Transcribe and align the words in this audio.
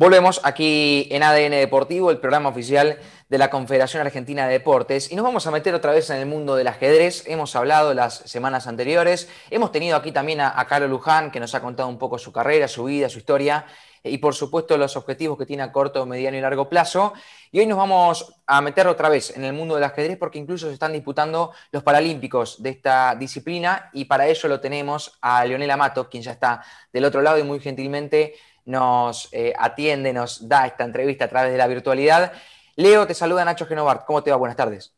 Volvemos 0.00 0.40
aquí 0.44 1.08
en 1.10 1.22
ADN 1.22 1.50
Deportivo, 1.50 2.10
el 2.10 2.20
programa 2.20 2.48
oficial 2.48 2.98
de 3.28 3.36
la 3.36 3.50
Confederación 3.50 4.00
Argentina 4.00 4.46
de 4.46 4.52
Deportes, 4.54 5.12
y 5.12 5.14
nos 5.14 5.24
vamos 5.24 5.46
a 5.46 5.50
meter 5.50 5.74
otra 5.74 5.92
vez 5.92 6.08
en 6.08 6.16
el 6.16 6.24
mundo 6.24 6.56
del 6.56 6.68
ajedrez. 6.68 7.24
Hemos 7.26 7.54
hablado 7.54 7.92
las 7.92 8.14
semanas 8.14 8.66
anteriores, 8.66 9.28
hemos 9.50 9.72
tenido 9.72 9.98
aquí 9.98 10.10
también 10.10 10.40
a, 10.40 10.66
Carlos 10.66 10.88
Luján, 10.88 11.30
que 11.30 11.38
nos 11.38 11.54
ha 11.54 11.60
contado 11.60 11.86
un 11.90 11.98
poco 11.98 12.16
su 12.16 12.32
carrera, 12.32 12.66
su 12.66 12.84
vida, 12.84 13.10
su 13.10 13.18
historia, 13.18 13.66
y 14.02 14.16
por 14.16 14.34
supuesto 14.34 14.78
los 14.78 14.96
objetivos 14.96 15.36
que 15.36 15.44
tiene 15.44 15.64
a 15.64 15.70
corto, 15.70 16.06
mediano 16.06 16.38
y 16.38 16.40
largo 16.40 16.70
plazo. 16.70 17.12
Y 17.52 17.60
hoy 17.60 17.66
nos 17.66 17.76
vamos 17.76 18.34
a 18.46 18.62
meter 18.62 18.86
otra 18.86 19.10
vez 19.10 19.36
en 19.36 19.44
el 19.44 19.52
mundo 19.52 19.74
del 19.74 19.84
ajedrez 19.84 20.16
porque 20.16 20.38
incluso 20.38 20.68
se 20.68 20.72
están 20.72 20.94
disputando 20.94 21.52
los 21.72 21.82
Paralímpicos 21.82 22.62
de 22.62 22.70
esta 22.70 23.14
disciplina 23.16 23.90
y 23.92 24.06
para 24.06 24.26
ello 24.26 24.48
lo 24.48 24.60
tenemos 24.60 25.18
a 25.20 25.44
Leonel 25.44 25.70
Amato, 25.70 26.08
quien 26.08 26.22
ya 26.22 26.32
está 26.32 26.62
del 26.90 27.04
otro 27.04 27.20
lado 27.20 27.38
y 27.38 27.42
muy 27.42 27.60
gentilmente 27.60 28.34
nos 28.64 29.28
eh, 29.32 29.52
atiende, 29.58 30.12
nos 30.12 30.48
da 30.48 30.66
esta 30.66 30.84
entrevista 30.84 31.24
a 31.24 31.28
través 31.28 31.52
de 31.52 31.58
la 31.58 31.66
virtualidad. 31.66 32.32
Leo, 32.76 33.06
te 33.06 33.14
saluda 33.14 33.44
Nacho 33.44 33.66
Genovart. 33.66 34.04
¿Cómo 34.06 34.22
te 34.22 34.30
va? 34.30 34.36
Buenas 34.36 34.56
tardes. 34.56 34.92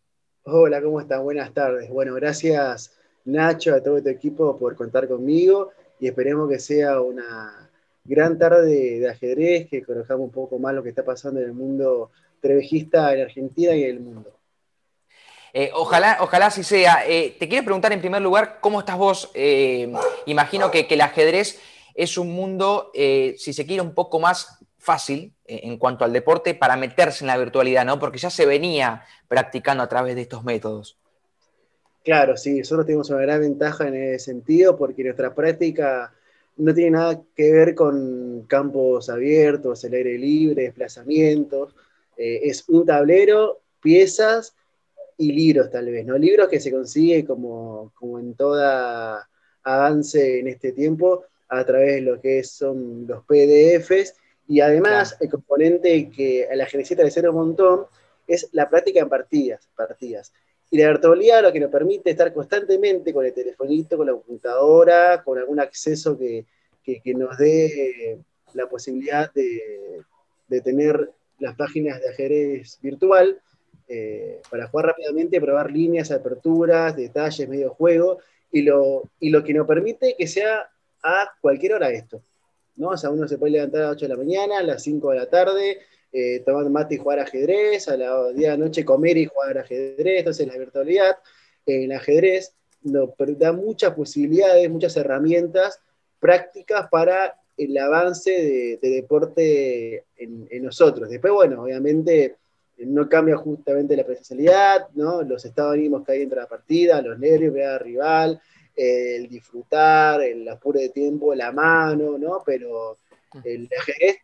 Hola, 0.45 0.83
¿cómo 0.83 1.01
estás? 1.01 1.21
Buenas 1.21 1.53
tardes. 1.55 1.89
Bueno, 1.89 2.15
gracias 2.15 2.93
Nacho, 3.25 3.75
a 3.75 3.83
todo 3.83 4.03
tu 4.03 4.09
equipo 4.09 4.59
por 4.59 4.75
contar 4.75 5.07
conmigo 5.07 5.71
y 6.01 6.09
esperemos 6.09 6.49
que 6.49 6.59
sea 6.59 7.01
una 7.01 7.71
gran 8.05 8.39
tarde 8.39 8.99
de 8.99 9.09
ajedrez, 9.09 9.69
que 9.69 9.85
conozcamos 9.85 10.25
un 10.25 10.33
poco 10.33 10.59
más 10.59 10.75
lo 10.75 10.83
que 10.83 10.89
está 10.89 11.05
pasando 11.05 11.41
en 11.41 11.47
el 11.47 11.53
mundo 11.53 12.11
trevejista 12.41 13.15
en 13.15 13.23
Argentina 13.23 13.75
y 13.77 13.85
en 13.85 13.91
el 13.91 14.01
mundo. 14.01 14.37
Eh, 15.53 15.71
ojalá, 15.75 16.19
ojalá 16.21 16.47
así 16.47 16.65
sea. 16.65 17.05
Eh, 17.07 17.37
te 17.39 17.49
quiero 17.49 17.65
preguntar 17.65 17.93
en 17.93 18.01
primer 18.01 18.23
lugar, 18.23 18.59
¿cómo 18.61 18.81
estás 18.81 18.97
vos? 18.97 19.31
imagino 20.27 20.71
que, 20.71 20.87
que 20.89 20.95
el 20.95 21.03
ajedrez 21.03 21.61
es 21.95 22.19
un 22.19 22.33
mundo, 22.33 22.91
eh, 22.95 23.35
si 23.39 23.53
se 23.53 23.67
quiere, 23.67 23.83
un 23.83 23.95
poco 23.95 24.21
más 24.21 24.59
fácil 24.79 25.33
eh, 25.45 25.61
en 25.65 25.79
cuanto 25.79 26.05
al 26.05 26.13
deporte 26.13 26.55
para 26.55 26.77
meterse 26.77 27.25
en 27.25 27.29
la 27.29 27.39
virtualidad, 27.39 27.85
¿no? 27.85 27.99
Porque 27.99 28.19
ya 28.19 28.31
se 28.31 28.47
venía 28.47 29.05
practicando 29.29 29.83
a 29.83 29.89
través 29.89 30.15
de 30.15 30.23
estos 30.23 30.45
métodos. 30.45 30.99
Claro, 32.05 32.37
sí, 32.37 32.59
nosotros 32.59 32.87
tenemos 32.87 33.11
una 33.11 33.21
gran 33.21 33.41
ventaja 33.41 33.87
en 33.87 33.95
ese 33.95 34.25
sentido 34.25 34.77
porque 34.77 35.05
nuestra 35.05 35.35
práctica 35.35 36.13
no 36.57 36.75
tiene 36.75 36.93
nada 36.93 37.23
que 37.35 37.53
ver 37.53 37.75
con 37.75 38.45
campos 38.49 39.09
abiertos, 39.09 39.85
el 39.85 39.95
aire 39.95 40.19
libre, 40.19 40.65
desplazamientos. 40.65 41.75
Eh, 42.17 42.41
es 42.45 42.69
un 42.69 42.85
tablero, 42.85 43.61
piezas 43.81 44.55
y 45.17 45.33
libros 45.33 45.71
tal 45.71 45.87
vez, 45.87 46.05
¿no? 46.05 46.19
Libros 46.19 46.49
que 46.49 46.61
se 46.61 46.73
consigue 46.73 47.25
como, 47.25 47.93
como 47.95 48.19
en 48.19 48.35
toda 48.35 49.29
avance 49.63 50.41
en 50.41 50.49
este 50.49 50.73
tiempo, 50.73 51.25
a 51.59 51.67
través 51.67 51.97
de 51.97 52.01
lo 52.01 52.21
que 52.21 52.43
son 52.45 53.07
los 53.07 53.25
PDFs, 53.25 54.15
y 54.49 54.61
además 54.61 55.17
el 55.21 55.29
componente 55.29 56.11
que 56.11 56.49
a 56.51 56.57
la 56.57 56.67
genética 56.67 57.03
le 57.03 57.11
sirve 57.11 57.29
un 57.29 57.37
montón 57.37 57.87
es 58.27 58.49
la 58.53 58.69
práctica 58.69 59.01
en 59.01 59.09
partidas, 59.09 59.69
partidas. 59.77 60.33
Y 60.71 60.79
la 60.79 60.89
virtualidad 60.89 61.43
lo 61.43 61.53
que 61.53 61.61
nos 61.61 61.71
permite 61.71 62.11
estar 62.11 62.33
constantemente 62.33 63.13
con 63.13 63.27
el 63.27 63.35
telefonito, 63.35 63.99
con 63.99 64.07
la 64.07 64.15
computadora, 64.15 65.23
con 65.23 65.39
algún 65.39 65.61
acceso 65.61 66.19
que, 66.19 66.47
nos 67.15 67.37
dé 67.37 68.19
la 68.55 68.67
posibilidad 68.67 69.31
de, 69.35 70.03
tener 70.63 71.11
las 71.39 71.55
páginas 71.55 72.01
de 72.01 72.09
ajedrez 72.09 72.79
virtual 72.81 73.41
eh, 73.89 74.41
para 74.51 74.69
jugar 74.69 74.87
rápidamente, 74.87 75.41
probar 75.41 75.71
líneas, 75.71 76.11
aperturas, 76.11 76.97
detalles, 76.97 77.49
medio 77.49 77.71
juego, 77.71 78.19
y 78.51 78.63
lo, 78.63 79.11
y 79.21 79.31
lo 79.31 79.45
que 79.45 79.55
nos 79.55 79.67
permite 79.67 80.15
que 80.17 80.27
sea 80.27 80.72
a 81.03 81.31
cualquier 81.41 81.75
hora 81.75 81.91
esto. 81.91 82.23
¿no? 82.77 82.89
O 82.89 82.97
sea, 82.97 83.11
uno 83.11 83.29
se 83.29 83.39
puede 83.39 83.53
levantar 83.53 83.83
a 83.83 83.85
las 83.87 83.93
8 83.97 84.05
de 84.07 84.09
la 84.09 84.17
mañana, 84.17 84.59
a 84.59 84.63
las 84.63 84.83
5 84.83 85.11
de 85.11 85.17
la 85.17 85.27
tarde, 85.29 85.79
eh, 86.13 86.41
tomar 86.41 86.69
mate 86.71 86.95
y 86.95 86.99
jugar 86.99 87.21
ajedrez, 87.21 87.89
a 87.89 87.97
la 87.97 88.29
10 88.29 88.37
de 88.37 88.49
la 88.49 88.57
noche 88.57 88.85
comer 88.85 89.17
y 89.17 89.27
jugar 89.27 89.59
ajedrez, 89.59 90.19
entonces 90.19 90.47
la 90.47 90.59
virtualidad, 90.59 91.17
en 91.67 91.85
el 91.85 91.93
ajedrez 91.93 92.55
nos 92.83 93.11
da 93.39 93.53
muchas 93.53 93.95
posibilidades, 93.95 94.69
muchas 94.69 94.97
herramientas 94.97 95.81
prácticas 96.19 96.89
para 96.91 97.35
el 97.57 97.77
avance 97.79 98.79
de, 98.81 98.91
deporte 98.91 100.05
en, 100.17 100.63
nosotros. 100.63 101.09
Después, 101.09 101.33
bueno, 101.33 101.63
obviamente 101.63 102.37
no 102.79 103.09
cambia 103.09 103.37
justamente 103.37 103.97
la 103.97 104.05
presencialidad, 104.05 104.89
¿no? 104.95 105.23
los 105.23 105.45
estados 105.45 105.75
ánimos 105.75 106.05
que 106.05 106.13
hay 106.13 106.23
entre 106.23 106.41
la 106.41 106.49
partida, 106.49 107.01
los 107.01 107.19
nervios, 107.19 107.55
ver 107.55 107.67
al 107.67 107.81
rival, 107.81 108.41
el 108.75 109.29
disfrutar, 109.29 110.23
el 110.23 110.49
apuro 110.49 110.81
de 110.81 110.89
tiempo, 110.89 111.35
la 111.35 111.53
mano, 111.53 112.19
¿no? 112.19 112.43
Pero 112.45 112.99
el 113.45 113.69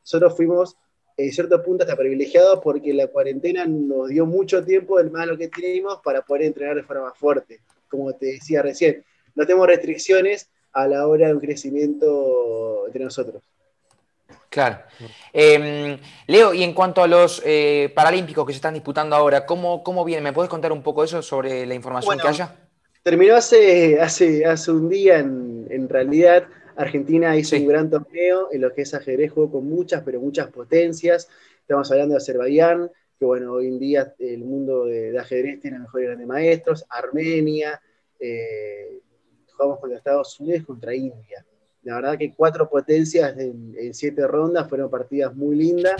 nosotros 0.02 0.36
fuimos 0.36 0.76
en 1.16 1.32
cierto 1.32 1.62
punto 1.62 1.84
hasta 1.84 1.96
privilegiados 1.96 2.60
porque 2.62 2.94
la 2.94 3.08
cuarentena 3.08 3.66
nos 3.66 4.08
dio 4.08 4.24
mucho 4.24 4.64
tiempo 4.64 4.98
del 4.98 5.10
malo 5.10 5.36
que 5.36 5.48
teníamos 5.48 6.00
para 6.02 6.22
poder 6.22 6.44
entrenar 6.44 6.76
de 6.76 6.84
forma 6.84 7.12
fuerte. 7.12 7.60
Como 7.88 8.12
te 8.12 8.26
decía 8.26 8.62
recién, 8.62 9.04
no 9.34 9.44
tenemos 9.44 9.66
restricciones 9.66 10.48
a 10.72 10.86
la 10.86 11.06
hora 11.06 11.28
de 11.28 11.34
un 11.34 11.40
crecimiento 11.40 12.86
entre 12.86 13.04
nosotros. 13.04 13.42
Claro. 14.48 14.78
Em, 15.32 15.98
Leo, 16.26 16.54
y 16.54 16.62
en 16.62 16.72
cuanto 16.72 17.02
a 17.02 17.08
los 17.08 17.42
eh, 17.44 17.92
Paralímpicos 17.94 18.46
que 18.46 18.52
se 18.52 18.56
están 18.56 18.74
disputando 18.74 19.14
ahora, 19.14 19.44
¿cómo, 19.44 19.82
¿cómo 19.82 20.04
viene? 20.04 20.22
¿Me 20.22 20.32
puedes 20.32 20.48
contar 20.48 20.72
un 20.72 20.82
poco 20.82 21.04
eso 21.04 21.20
sobre 21.22 21.66
la 21.66 21.74
información 21.74 22.18
que 22.18 22.28
haya? 22.28 22.67
Terminó 23.08 23.36
hace, 23.36 23.98
hace, 24.02 24.44
hace 24.44 24.70
un 24.70 24.90
día, 24.90 25.18
en, 25.18 25.88
realidad, 25.88 26.46
Argentina 26.76 27.34
hizo 27.38 27.56
un 27.56 27.66
gran 27.66 27.88
torneo 27.88 28.50
en 28.52 28.60
lo 28.60 28.74
que 28.74 28.82
es 28.82 28.92
ajedrez, 28.92 29.32
jugó 29.32 29.50
con 29.50 29.66
muchas, 29.66 30.02
pero 30.02 30.20
muchas 30.20 30.50
potencias. 30.50 31.26
Estamos 31.58 31.90
hablando 31.90 32.12
de 32.12 32.18
Azerbaiyán, 32.18 32.90
que 33.18 33.24
bueno, 33.24 33.54
hoy 33.54 33.68
en 33.68 33.78
día 33.78 34.14
el 34.18 34.44
mundo 34.44 34.84
de, 34.84 35.18
ajedrez 35.18 35.58
tiene 35.58 35.78
mejores 35.78 36.08
grandes 36.08 36.26
maestros, 36.26 36.84
Armenia, 36.90 37.80
eh, 38.20 39.00
jugamos 39.54 39.80
contra 39.80 39.96
Estados 39.96 40.38
Unidos 40.40 40.66
contra 40.66 40.94
India. 40.94 41.46
La 41.84 41.94
verdad 41.94 42.18
que 42.18 42.34
cuatro 42.34 42.68
potencias 42.68 43.38
en, 43.38 43.94
siete 43.94 44.26
rondas 44.26 44.68
fueron 44.68 44.90
partidas 44.90 45.34
muy 45.34 45.56
lindas. 45.56 45.96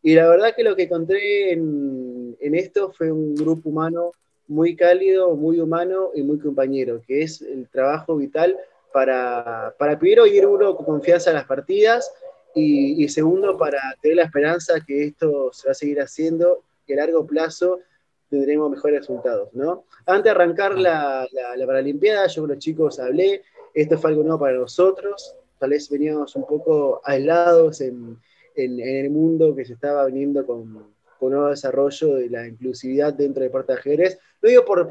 Y 0.00 0.14
la 0.14 0.28
verdad 0.28 0.54
que 0.54 0.62
lo 0.62 0.76
que 0.76 0.84
encontré 0.84 1.54
en, 1.54 2.36
en 2.38 2.54
esto 2.54 2.92
fue 2.92 3.10
un 3.10 3.34
grupo 3.34 3.68
humano 3.68 4.12
muy 4.52 4.76
cálido, 4.76 5.34
muy 5.34 5.58
humano 5.58 6.10
y 6.14 6.22
muy 6.22 6.38
compañero, 6.38 7.00
que 7.06 7.22
es 7.22 7.42
el 7.42 7.68
trabajo 7.68 8.16
vital 8.16 8.56
para, 8.92 9.74
para 9.78 9.98
primero 9.98 10.26
ir 10.26 10.46
uno 10.46 10.76
con 10.76 10.84
confianza 10.84 11.30
a 11.30 11.34
las 11.34 11.46
partidas 11.46 12.12
y, 12.54 13.08
segundo 13.08 13.56
para 13.56 13.80
tener 14.02 14.18
la 14.18 14.24
esperanza 14.24 14.74
que 14.86 15.04
esto 15.04 15.50
se 15.52 15.68
va 15.68 15.72
a 15.72 15.74
seguir 15.74 16.00
haciendo 16.00 16.62
y 16.86 16.92
a 16.92 16.96
largo 16.96 17.26
plazo 17.26 17.80
tendremos 18.28 18.70
mejores 18.70 19.00
resultados, 19.00 19.48
¿no? 19.52 19.84
Antes 20.06 20.24
de 20.24 20.30
arrancar 20.30 20.78
la, 20.78 21.26
la, 21.32 21.66
Paralimpiada, 21.66 22.26
yo 22.26 22.42
con 22.42 22.50
los 22.50 22.58
chicos 22.58 22.98
hablé, 22.98 23.42
esto 23.74 23.98
fue 23.98 24.10
algo 24.10 24.22
nuevo 24.22 24.40
para 24.40 24.58
nosotros, 24.58 25.34
tal 25.58 25.70
vez 25.70 25.88
veníamos 25.90 26.34
un 26.36 26.46
poco 26.46 27.00
aislados 27.04 27.80
en, 27.80 28.18
en, 28.54 28.80
en 28.80 29.04
el 29.04 29.10
mundo 29.10 29.54
que 29.54 29.64
se 29.64 29.74
estaba 29.74 30.06
viniendo 30.06 30.46
con, 30.46 30.92
con 31.22 31.30
nuevo 31.30 31.50
desarrollo 31.50 32.16
de 32.16 32.28
la 32.28 32.48
inclusividad 32.48 33.14
dentro 33.14 33.42
de 33.42 33.46
Deporte 33.46 33.72
de 33.72 33.78
Ajedrez. 33.78 34.18
No 34.42 34.48
digo 34.48 34.64
por, 34.64 34.90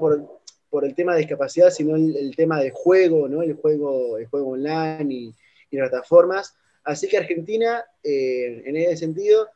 por, 0.70 0.86
el 0.86 0.96
tema 0.96 1.12
de 1.12 1.20
discapacidad, 1.20 1.70
sino 1.72 1.98
el, 1.98 2.34
tema 2.38 2.62
de 2.62 2.72
juego, 2.72 3.28
¿no? 3.28 3.42
el, 3.42 3.56
juego, 3.56 4.18
el 4.18 4.28
juego 4.28 4.52
online 4.52 5.14
y, 5.14 5.36
plataformas. 5.70 6.56
Así 6.86 7.10
que 7.10 7.18
Argentina, 7.18 7.84
eh, 8.02 8.64
en 8.66 8.78
ese 8.78 8.96
sentido, 8.96 9.50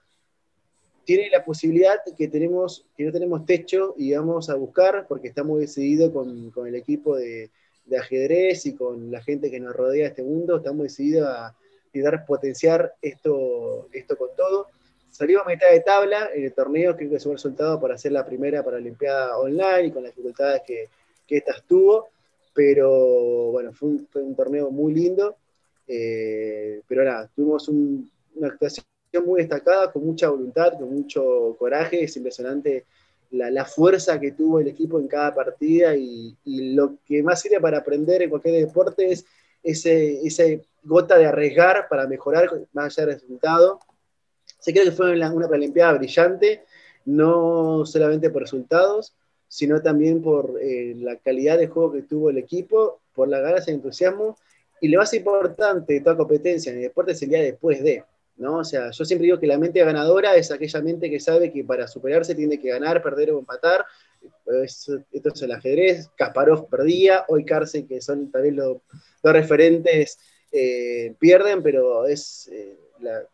tiene 1.05 1.29
la 1.29 1.45
posibilidad 1.45 1.95
que, 2.17 2.27
tenemos, 2.27 2.85
que 2.97 3.05
no 3.05 3.13
tenemos 3.13 3.45
techo 3.45 3.95
y 3.97 4.13
vamos 4.13 4.49
a 4.49 4.55
buscar, 4.55 5.07
porque 5.07 5.29
estamos 5.29 5.59
decididos 5.59 6.11
con, 6.11 6.51
con 6.51 6.67
el 6.67 6.75
equipo 6.75 7.15
de, 7.15 7.51
de, 7.85 7.97
ajedrez 7.97 8.65
y 8.65 8.75
con 8.75 9.11
la 9.11 9.21
gente 9.21 9.49
que 9.49 9.61
nos 9.61 9.73
rodea 9.73 10.07
este 10.07 10.23
mundo, 10.23 10.57
estamos 10.57 10.83
decididos 10.83 11.29
a, 11.29 11.47
a 11.47 12.25
potenciar 12.25 12.95
esto, 13.01 13.87
esto 13.93 14.17
con 14.17 14.27
todo. 14.35 14.67
Salió 15.15 15.41
a 15.41 15.45
mitad 15.45 15.71
de 15.71 15.79
tabla 15.79 16.29
en 16.33 16.43
el 16.43 16.51
torneo, 16.51 16.93
creo 16.93 17.09
que 17.09 17.19
se 17.19 17.23
fue 17.23 17.35
resultado 17.35 17.79
para 17.79 17.95
hacer 17.95 18.11
la 18.11 18.25
primera 18.25 18.61
para 18.63 18.75
la 18.75 18.81
Olimpiada 18.81 19.37
Online 19.37 19.85
y 19.85 19.91
con 19.91 20.03
las 20.03 20.13
dificultades 20.13 20.63
que, 20.67 20.89
que 21.25 21.37
estas 21.37 21.63
tuvo, 21.63 22.09
pero 22.53 23.49
bueno, 23.51 23.71
fue 23.71 23.91
un, 23.91 24.35
torneo 24.35 24.69
muy 24.71 24.93
lindo, 24.93 25.37
eh, 25.87 26.81
pero 26.85 27.05
nada, 27.05 27.29
tuvimos 27.33 27.69
una 27.69 28.47
actuación 28.47 28.85
muy 29.25 29.39
destacada, 29.39 29.89
con 29.89 30.05
mucha 30.05 30.27
voluntad, 30.27 30.73
con 30.77 30.93
mucho 30.93 31.55
coraje, 31.57 32.03
es 32.03 32.17
impresionante 32.17 32.83
la, 33.31 33.63
fuerza 33.63 34.19
que 34.19 34.33
tuvo 34.33 34.59
el 34.59 34.67
equipo 34.67 34.99
en 34.99 35.07
cada 35.07 35.33
partida 35.33 35.95
y, 35.95 36.35
lo 36.43 36.97
que 37.05 37.23
más 37.23 37.39
sirve 37.39 37.61
para 37.61 37.77
aprender 37.77 38.21
en 38.21 38.29
cualquier 38.29 38.65
deporte 38.65 39.09
es 39.09 39.25
ese, 39.63 40.27
esa 40.27 40.43
gota 40.83 41.17
de 41.17 41.25
arriesgar 41.25 41.87
para 41.87 42.05
mejorar 42.05 42.49
más 42.73 42.97
allá 42.97 43.07
del 43.07 43.15
resultado 43.21 43.79
se 44.65 44.73
cree 44.73 44.85
que 44.85 44.91
fue 44.91 45.11
una, 45.11 45.47
preolimpiada 45.47 45.93
brillante, 45.93 46.63
no 47.05 47.85
solamente 47.85 48.31
por 48.31 48.41
resultados, 48.41 49.13
sino 49.47 49.79
también 49.79 50.23
por 50.23 50.57
eh, 50.59 50.95
la 50.97 51.17
calidad 51.17 51.59
de 51.59 51.67
juego 51.67 51.91
que 51.91 52.01
tuvo 52.01 52.31
el 52.31 52.39
equipo, 52.39 52.99
por 53.13 53.29
la 53.29 53.41
ganas 53.41 53.67
y 53.67 53.69
el 53.69 53.75
entusiasmo. 53.75 54.39
Y 54.81 54.87
lo 54.87 54.97
más 54.97 55.13
importante 55.13 55.93
de 55.93 56.01
toda 56.01 56.17
competencia 56.17 56.71
en 56.71 56.79
el 56.79 56.85
deporte 56.85 57.11
es 57.11 57.21
el 57.21 57.29
día 57.29 57.43
después 57.43 57.83
de. 57.83 58.05
¿no? 58.37 58.57
O 58.57 58.63
sea, 58.63 58.89
yo 58.89 59.05
siempre 59.05 59.25
digo 59.27 59.39
que 59.39 59.45
la 59.45 59.59
mente 59.59 59.85
ganadora 59.85 60.35
es 60.35 60.49
aquella 60.49 60.81
mente 60.81 61.11
que 61.11 61.19
sabe 61.19 61.53
que 61.53 61.63
para 61.63 61.87
superarse 61.87 62.33
tiene 62.33 62.59
que 62.59 62.69
ganar, 62.69 63.03
perder 63.03 63.33
o 63.33 63.37
empatar. 63.37 63.85
Esto 64.47 65.03
es 65.11 65.41
el 65.43 65.51
ajedrez, 65.51 66.09
Kasparov 66.15 66.69
perdía, 66.69 67.23
hoy 67.27 67.45
Carce, 67.45 67.85
que 67.85 68.01
son 68.01 68.31
también 68.31 68.55
los 68.55 68.77
dos 69.21 69.33
referentes, 69.33 70.17
eh, 70.51 71.13
pierden, 71.19 71.61
pero 71.61 72.07
es 72.07 72.49
eh, 72.51 72.79
la, 73.01 73.27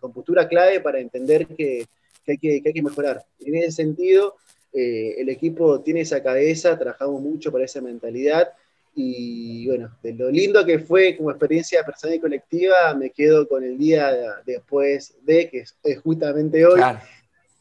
compostura 0.00 0.48
clave 0.48 0.80
para 0.80 1.00
entender 1.00 1.46
que, 1.46 1.86
hay 2.26 2.38
que, 2.38 2.82
mejorar. 2.82 3.24
En 3.40 3.54
ese 3.56 3.72
sentido, 3.72 4.36
eh, 4.72 5.16
el 5.18 5.28
equipo 5.28 5.80
tiene 5.80 6.00
esa 6.00 6.22
cabeza, 6.22 6.78
trabajamos 6.78 7.20
mucho 7.20 7.52
para 7.52 7.64
esa 7.64 7.80
mentalidad 7.80 8.52
y 8.94 9.66
bueno, 9.66 9.96
de 10.02 10.12
lo 10.12 10.30
lindo 10.30 10.64
que 10.66 10.78
fue 10.78 11.16
como 11.16 11.30
experiencia 11.30 11.82
personal 11.82 12.16
y 12.16 12.20
colectiva, 12.20 12.94
me 12.94 13.10
quedo 13.10 13.48
con 13.48 13.64
el 13.64 13.78
día 13.78 14.12
después 14.44 15.14
de, 15.22 15.48
que 15.48 15.60
es, 15.60 16.00
justamente 16.02 16.66
hoy, 16.66 16.80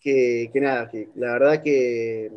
que, 0.01 0.49
nada, 0.55 0.89
que 0.89 1.07
la 1.15 1.33
verdad 1.33 1.63
que, 1.63 2.31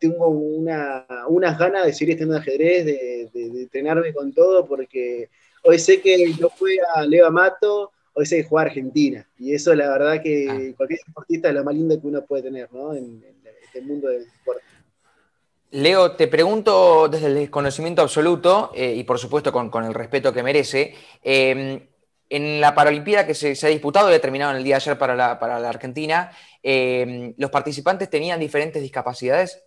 tengo 0.00 0.28
una, 0.28 1.04
unas 1.28 1.58
ganas 1.58 1.84
de 1.84 1.92
seguir 1.92 2.14
estando 2.14 2.36
en 2.36 2.40
ajedrez, 2.40 2.86
de, 2.86 3.30
de, 3.32 3.62
entrenarme 3.62 4.14
con 4.14 4.32
todo, 4.32 4.66
porque 4.66 5.28
hoy 5.64 5.78
sé 5.78 6.00
que 6.00 6.32
yo 6.32 6.48
fui 6.48 6.78
a 6.94 7.04
Leo 7.04 7.30
Mato, 7.30 7.92
hoy 8.14 8.28
que 8.28 8.44
juega 8.44 8.66
Argentina, 8.66 9.28
y 9.38 9.54
eso 9.54 9.74
la 9.74 9.88
verdad 9.88 10.22
que 10.22 10.46
ah. 10.48 10.76
cualquier 10.76 11.00
deportista 11.06 11.48
es 11.48 11.54
lo 11.54 11.64
más 11.64 11.74
lindo 11.74 12.00
que 12.00 12.06
uno 12.06 12.24
puede 12.24 12.44
tener, 12.44 12.72
¿no? 12.72 12.94
En, 12.94 13.22
en 13.24 13.36
este 13.64 13.80
mundo 13.80 14.08
del 14.08 14.24
deporte. 14.24 14.62
Leo, 15.72 16.12
te 16.12 16.28
pregunto 16.28 17.08
desde 17.08 17.28
el 17.28 17.34
desconocimiento 17.34 18.02
absoluto 18.02 18.72
eh, 18.74 18.94
y 18.94 19.04
por 19.04 19.18
supuesto 19.18 19.52
con, 19.52 19.84
el 19.84 19.94
respeto 19.94 20.30
que 20.30 20.42
merece, 20.42 20.94
em, 21.22 21.80
en 22.28 22.60
la 22.60 22.74
Paralimpiada 22.74 23.26
que 23.26 23.34
se, 23.34 23.56
ha 23.66 23.70
disputado 23.70 24.10
y 24.10 24.14
ha 24.14 24.20
terminado 24.20 24.52
en 24.52 24.58
el 24.58 24.64
día 24.64 24.74
de 24.74 24.82
ayer 24.82 24.98
para 24.98 25.16
la, 25.16 25.68
Argentina, 25.68 26.30
em, 26.62 27.32
¿los 27.38 27.50
participantes 27.50 28.10
tenían 28.10 28.38
diferentes 28.38 28.82
discapacidades? 28.82 29.62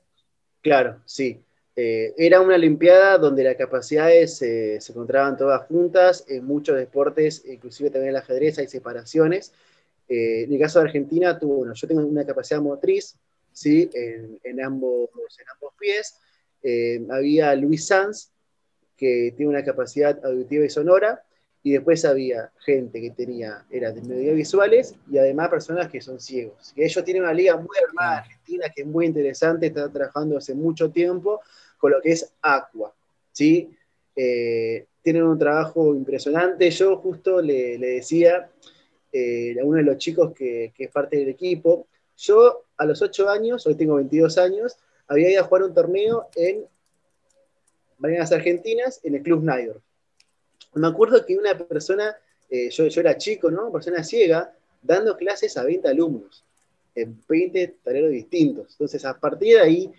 Claro, 0.62 1.02
sí. 1.06 1.44
Eh, 1.78 2.14
era 2.18 2.40
una 2.40 2.56
Olimpiada 2.56 3.18
donde 3.18 3.44
las 3.44 3.58
capacidades 3.58 4.38
se 4.38 4.78
encontraban 4.78 5.36
todas 5.36 5.68
juntas, 5.68 6.24
en 6.28 6.46
muchos 6.46 6.78
deportes, 6.78 7.44
inclusive 7.46 7.90
también 7.90 8.10
en 8.10 8.16
el 8.16 8.22
ajedrez 8.22 8.58
hay 8.60 8.68
separaciones. 8.68 9.52
Eh, 10.08 10.44
en 10.44 10.54
el 10.54 10.60
caso 10.60 10.80
de 10.80 10.86
Argentina, 10.86 11.38
tuvo, 11.38 11.58
bueno, 11.58 11.74
yo 11.74 11.88
tengo 11.88 12.06
una 12.06 12.26
capacidad 12.26 12.62
motriz, 12.62 13.18
¿sí? 13.52 13.90
en, 13.94 14.64
ambos, 14.64 15.10
en 15.40 15.50
ambos 15.54 15.74
pies. 15.78 16.18
Eh, 16.64 17.06
había 17.10 17.54
Luis 17.56 17.88
Sanz, 17.88 18.32
que 18.96 19.34
tiene 19.36 19.50
una 19.50 19.64
capacidad 19.64 20.24
auditiva 20.24 20.66
y 20.66 20.70
sonora, 20.70 21.24
y 21.62 21.74
después 21.74 22.06
había 22.06 22.52
gente 22.60 23.02
que 23.02 23.10
tenía, 23.10 23.66
era 23.72 23.92
de 23.92 24.02
medios 24.02 24.36
visuales, 24.36 24.96
y 25.10 25.18
además 25.18 25.50
personas 25.50 25.90
que 25.90 26.00
son 26.00 26.20
ciegos. 26.20 26.74
Y 26.76 26.84
ellos 26.84 27.04
tienen 27.04 27.24
una 27.24 27.34
liga 27.34 27.58
muy 27.58 27.76
hermana 27.84 28.20
argentina 28.20 28.68
que 28.74 28.84
es 28.84 28.88
muy 28.88 29.08
interesante, 29.08 29.68
está 29.68 29.92
trabajando 29.92 30.38
hace 30.38 30.54
mucho 30.54 30.92
tiempo 30.92 31.42
lo 31.90 32.02
que 32.02 32.12
es 32.12 32.34
Aqua, 32.42 32.94
¿sí? 33.32 33.76
Eh, 34.16 34.86
tienen 35.02 35.24
un 35.24 35.38
trabajo 35.38 35.94
impresionante. 35.94 36.70
Yo 36.72 36.98
justo 36.98 37.42
le, 37.42 37.78
decía 37.78 38.50
eh, 39.12 39.56
a 39.60 39.64
uno 39.64 39.78
de 39.78 39.84
los 39.84 39.98
chicos 39.98 40.34
que, 40.34 40.74
es 40.78 40.92
parte 40.92 41.18
del 41.18 41.30
equipo, 41.30 41.88
yo 42.18 42.66
a 42.78 42.86
los 42.86 43.02
8 43.02 43.30
años, 43.30 43.68
hoy 43.68 43.76
tengo 43.76 43.96
22 43.96 44.38
años, 44.38 44.78
había 45.08 45.30
ido 45.30 45.42
a 45.42 45.46
jugar 45.46 45.64
un 45.64 45.74
torneo 45.74 46.28
en 46.36 46.66
Marinas 48.00 48.32
Argentinas, 48.32 49.00
en 49.04 49.16
el 49.16 49.22
Club 49.22 49.42
Snyder. 49.42 49.78
Me 50.74 50.88
acuerdo 50.88 51.26
que 51.26 51.38
una 51.38 51.58
persona, 51.58 52.16
eh, 52.50 52.70
yo, 52.70 52.86
era 52.86 53.18
chico, 53.18 53.52
¿no? 53.52 53.72
Persona 53.72 54.04
ciega, 54.04 54.54
dando 54.82 55.16
clases 55.16 55.56
a 55.58 55.64
20 55.64 55.88
alumnos, 55.88 56.44
en 56.96 57.18
20 57.28 57.76
tareros 57.84 58.12
distintos. 58.12 58.72
Entonces, 58.72 59.06
a 59.06 59.20
partir 59.20 59.56
de 59.56 59.62
ahí, 59.62 59.94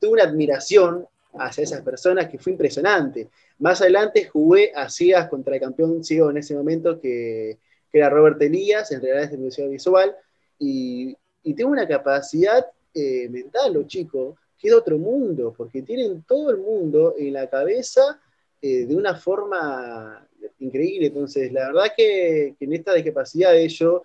tuve 0.00 0.12
una 0.12 0.24
admiración 0.24 1.06
hacia 1.34 1.64
esas 1.64 1.82
personas 1.82 2.28
que 2.28 2.38
fue 2.38 2.52
impresionante. 2.52 3.28
Más 3.58 3.80
adelante 3.80 4.26
jugué 4.26 4.72
a 4.74 4.88
ciegas 4.88 5.28
contra 5.28 5.54
el 5.54 5.60
campeón 5.60 6.04
ciego 6.04 6.30
en 6.30 6.38
ese 6.38 6.54
momento, 6.54 7.00
que, 7.00 7.58
que 7.90 7.98
era 7.98 8.10
Robert 8.10 8.40
Elías, 8.40 8.90
en 8.92 9.00
realidad 9.00 9.24
es 9.24 9.30
de 9.32 9.38
Museo 9.38 9.68
Visual, 9.68 10.14
y 10.58 11.16
y 11.48 11.54
tengo 11.54 11.70
una 11.70 11.88
capacidad 11.88 12.66
eh, 12.92 13.26
mental, 13.30 13.72
los 13.72 13.86
chicos, 13.86 14.36
que 14.58 14.68
es 14.68 14.72
de 14.72 14.78
otro 14.78 14.98
mundo, 14.98 15.54
porque 15.56 15.80
tienen 15.80 16.22
todo 16.24 16.50
el 16.50 16.58
mundo 16.58 17.14
en 17.16 17.32
la 17.32 17.48
cabeza 17.48 18.20
eh, 18.60 18.84
de 18.84 18.94
una 18.94 19.14
forma 19.14 20.26
increíble. 20.58 21.06
Entonces, 21.06 21.50
la 21.52 21.68
verdad 21.68 21.92
que, 21.96 22.54
en 22.60 22.72
esta 22.74 22.92
discapacidad 22.92 23.52
de 23.52 23.64
ellos, 23.64 24.02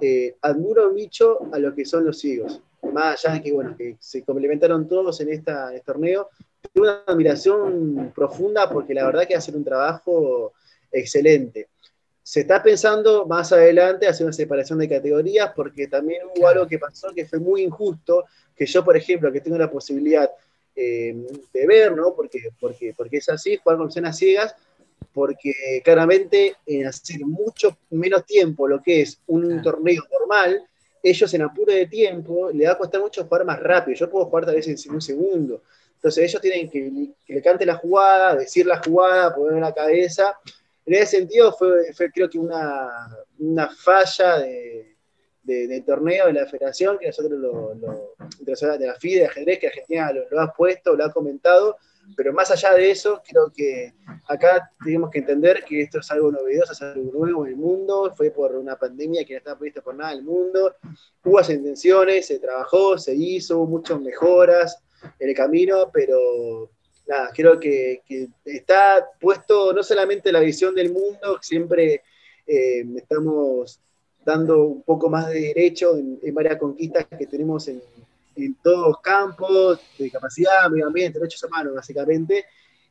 eh, 0.00 0.36
admiro 0.42 0.92
mucho 0.92 1.52
a 1.52 1.58
lo 1.58 1.74
que 1.74 1.84
son 1.84 2.04
los 2.04 2.18
ciegos. 2.18 2.62
Más 2.92 3.24
allá 3.24 3.34
de 3.34 3.42
que, 3.42 3.52
bueno, 3.52 3.76
que 3.76 3.96
se 3.98 4.22
complementaron 4.22 4.86
todos 4.86 5.20
en, 5.20 5.30
esta, 5.30 5.70
en 5.70 5.76
este 5.76 5.86
torneo, 5.86 6.28
tengo 6.74 6.88
una 6.88 7.04
admiración 7.06 8.12
profunda 8.14 8.68
porque 8.68 8.94
la 8.94 9.06
verdad 9.06 9.26
que 9.26 9.36
hacen 9.36 9.54
un 9.54 9.64
trabajo 9.64 10.52
excelente. 10.90 11.68
Se 12.20 12.40
está 12.40 12.62
pensando 12.62 13.26
más 13.26 13.52
adelante 13.52 14.08
hacer 14.08 14.26
una 14.26 14.32
separación 14.32 14.80
de 14.80 14.88
categorías 14.88 15.52
porque 15.54 15.86
también 15.86 16.22
hubo 16.34 16.48
algo 16.48 16.66
que 16.66 16.78
pasó 16.78 17.12
que 17.14 17.26
fue 17.26 17.38
muy 17.38 17.62
injusto, 17.62 18.24
que 18.56 18.66
yo, 18.66 18.84
por 18.84 18.96
ejemplo, 18.96 19.30
que 19.30 19.40
tengo 19.40 19.56
la 19.56 19.70
posibilidad 19.70 20.28
eh, 20.74 21.14
de 21.52 21.66
ver, 21.66 21.94
¿no? 21.94 22.14
Porque, 22.14 22.50
porque, 22.58 22.92
porque 22.96 23.18
es 23.18 23.28
así, 23.28 23.56
jugar 23.58 23.78
con 23.78 23.88
escenas 23.88 24.16
ciegas, 24.16 24.56
porque 25.12 25.80
claramente 25.84 26.56
en 26.66 26.86
hacer 26.86 27.20
mucho 27.24 27.78
menos 27.90 28.24
tiempo 28.24 28.66
lo 28.66 28.82
que 28.82 29.02
es 29.02 29.20
un 29.28 29.62
torneo 29.62 30.02
normal, 30.18 30.66
ellos 31.04 31.32
en 31.34 31.42
apuro 31.42 31.72
de 31.72 31.86
tiempo 31.86 32.50
le 32.50 32.66
va 32.66 32.72
a 32.72 32.78
costar 32.78 33.00
mucho 33.00 33.22
jugar 33.24 33.44
más 33.44 33.60
rápido. 33.60 33.96
Yo 33.96 34.10
puedo 34.10 34.24
jugar 34.24 34.46
tal 34.46 34.56
vez 34.56 34.66
en 34.66 34.94
un 34.94 35.02
segundo. 35.02 35.62
Entonces 36.04 36.24
ellos 36.24 36.42
tienen 36.42 36.68
que, 36.68 37.32
le 37.32 37.40
cante 37.40 37.64
la 37.64 37.76
jugada, 37.76 38.36
decir 38.36 38.66
la 38.66 38.76
jugada, 38.76 39.34
poner 39.34 39.58
la 39.58 39.72
cabeza. 39.72 40.38
En 40.84 40.96
ese 40.96 41.16
sentido 41.16 41.50
fue, 41.54 41.80
creo 42.12 42.28
que 42.28 42.38
una, 42.38 43.70
falla 43.74 44.40
de, 44.40 44.96
del 45.42 45.82
torneo 45.82 46.26
de 46.26 46.34
la 46.34 46.46
federación, 46.46 46.98
que 46.98 47.06
nosotros 47.06 47.40
lo, 47.40 47.74
de 48.38 48.86
la 48.86 48.94
FIDE 48.96 49.20
de 49.20 49.26
ajedrez, 49.28 49.58
que 49.58 49.68
Argentina 49.68 50.12
lo, 50.12 50.42
ha 50.42 50.52
puesto, 50.52 50.94
lo 50.94 51.06
ha 51.06 51.10
comentado, 51.10 51.78
pero 52.14 52.34
más 52.34 52.50
allá 52.50 52.74
de 52.74 52.90
eso, 52.90 53.22
creo 53.26 53.50
que 53.50 53.94
acá 54.28 54.70
tenemos 54.84 55.08
que 55.10 55.20
entender 55.20 55.64
que 55.64 55.80
esto 55.80 56.00
es 56.00 56.10
algo 56.10 56.30
novedoso, 56.30 56.74
es 56.74 56.82
algo 56.82 57.12
nuevo 57.18 57.46
en 57.46 57.52
el 57.52 57.56
mundo, 57.56 58.12
fue 58.14 58.30
por 58.30 58.54
una 58.56 58.76
pandemia 58.76 59.24
que 59.24 59.32
no 59.32 59.38
estaba 59.38 59.58
prevista 59.58 59.80
por 59.80 59.94
nada 59.94 60.12
en 60.12 60.18
el 60.18 60.24
mundo, 60.24 60.76
hubo 61.24 61.40
intenciones, 61.40 62.26
se 62.26 62.40
trabajó, 62.40 62.98
se 62.98 63.14
hizo, 63.14 63.56
hubo 63.60 63.68
muchas 63.68 63.98
mejoras 64.02 64.83
en 65.18 65.28
el 65.28 65.34
camino, 65.34 65.90
pero 65.92 66.70
nada, 67.06 67.30
creo 67.34 67.58
que, 67.58 68.02
está 68.44 69.08
puesto 69.20 69.72
no 69.72 69.82
solamente 69.82 70.32
la 70.32 70.40
visión 70.40 70.74
del 70.74 70.92
mundo, 70.92 71.38
siempre 71.40 72.02
eh, 72.46 72.84
estamos 72.96 73.80
dando 74.24 74.64
un 74.64 74.82
poco 74.82 75.10
más 75.10 75.28
de 75.28 75.40
derecho 75.40 75.96
en, 75.96 76.34
varias 76.34 76.56
conquistas 76.56 77.06
que 77.06 77.26
tenemos 77.26 77.68
en, 77.68 77.82
todos 78.62 78.88
los 78.88 79.00
campos, 79.00 79.80
de 79.96 80.10
capacidad, 80.10 80.68
medio 80.68 80.88
ambiente, 80.88 81.20
derechos 81.20 81.44
humanos, 81.44 81.74
básicamente. 81.74 82.46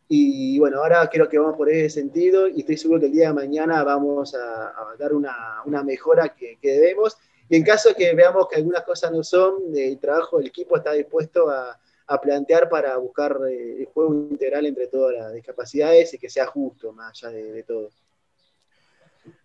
Y 0.07 0.57
bueno, 0.59 0.77
ahora 0.77 1.09
creo 1.11 1.27
que 1.27 1.37
vamos 1.37 1.57
por 1.57 1.69
ese 1.69 2.01
sentido 2.01 2.47
y 2.47 2.61
estoy 2.61 2.77
seguro 2.77 3.01
que 3.01 3.07
el 3.07 3.11
día 3.11 3.27
de 3.27 3.33
mañana 3.33 3.83
vamos 3.83 4.35
a, 4.35 4.73
dar 4.97 5.11
una, 5.13 5.83
mejora 5.83 6.29
que, 6.29 6.57
que, 6.61 6.71
debemos. 6.71 7.17
Y 7.49 7.57
en 7.57 7.63
caso 7.63 7.93
que 7.93 8.13
veamos 8.13 8.47
que 8.47 8.55
algunas 8.55 8.83
cosas 8.83 9.11
no 9.11 9.21
son, 9.21 9.55
el 9.75 9.99
trabajo 9.99 10.37
del 10.37 10.47
equipo 10.47 10.77
está 10.77 10.93
dispuesto 10.93 11.49
a, 11.49 11.77
a 12.13 12.21
plantear 12.21 12.69
para 12.69 12.95
buscar 12.97 13.37
eh, 13.49 13.77
el 13.79 13.85
juego 13.87 14.13
integral 14.13 14.65
entre 14.65 14.87
todas 14.87 15.15
las 15.15 15.33
discapacidades 15.33 16.13
y 16.13 16.19
que 16.19 16.29
sea 16.29 16.45
justo 16.45 16.93
más 16.93 17.23
allá 17.23 17.35
de, 17.35 17.63
todo. 17.63 17.89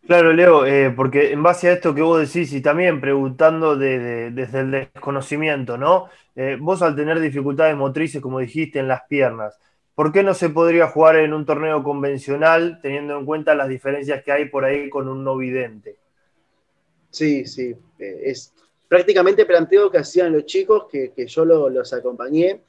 Claro, 0.07 0.33
Leo, 0.33 0.67
eh, 0.67 0.93
porque 0.95 1.33
en 1.33 1.43
base 1.43 1.69
a 1.69 1.73
esto 1.73 1.95
que 1.95 2.03
vos 2.03 2.21
decís 2.21 2.53
y 2.53 2.61
también 2.61 3.01
preguntando 3.01 3.77
desde 3.77 4.61
el 4.61 4.71
desconocimiento, 4.71 5.79
¿no? 5.79 6.09
Eh, 6.37 6.59
vos 6.61 6.83
al 6.83 6.95
tener 6.95 7.21
dificultades 7.21 7.77
motrices, 7.77 8.21
como 8.21 8.39
dijiste, 8.39 8.79
en 8.79 8.89
las 8.89 9.03
piernas, 9.09 9.59
¿por 9.95 10.13
qué 10.13 10.23
no 10.23 10.35
se 10.35 10.51
podría 10.51 10.89
jugar 10.89 11.17
en 11.17 11.33
un 11.33 11.47
torneo 11.47 11.83
convencional 11.83 12.81
teniendo 12.83 13.19
en 13.19 13.25
cuenta 13.25 13.55
las 13.55 13.69
diferencias 13.69 14.23
que 14.23 14.33
hay 14.33 14.45
por 14.47 14.65
ahí 14.65 14.91
con 14.91 15.09
un 15.09 15.25
no 15.25 15.37
vidente? 15.37 15.97
Sí, 17.11 17.47
sí, 17.47 17.75
es, 17.99 18.53
prácticamente 18.89 19.45
planteo 19.45 19.91
que 19.91 19.99
hacían 19.99 20.33
los 20.33 20.47
chicos, 20.47 20.87
que, 20.91 21.27
yo 21.27 21.45
los 21.45 21.93
acompañé. 21.93 22.63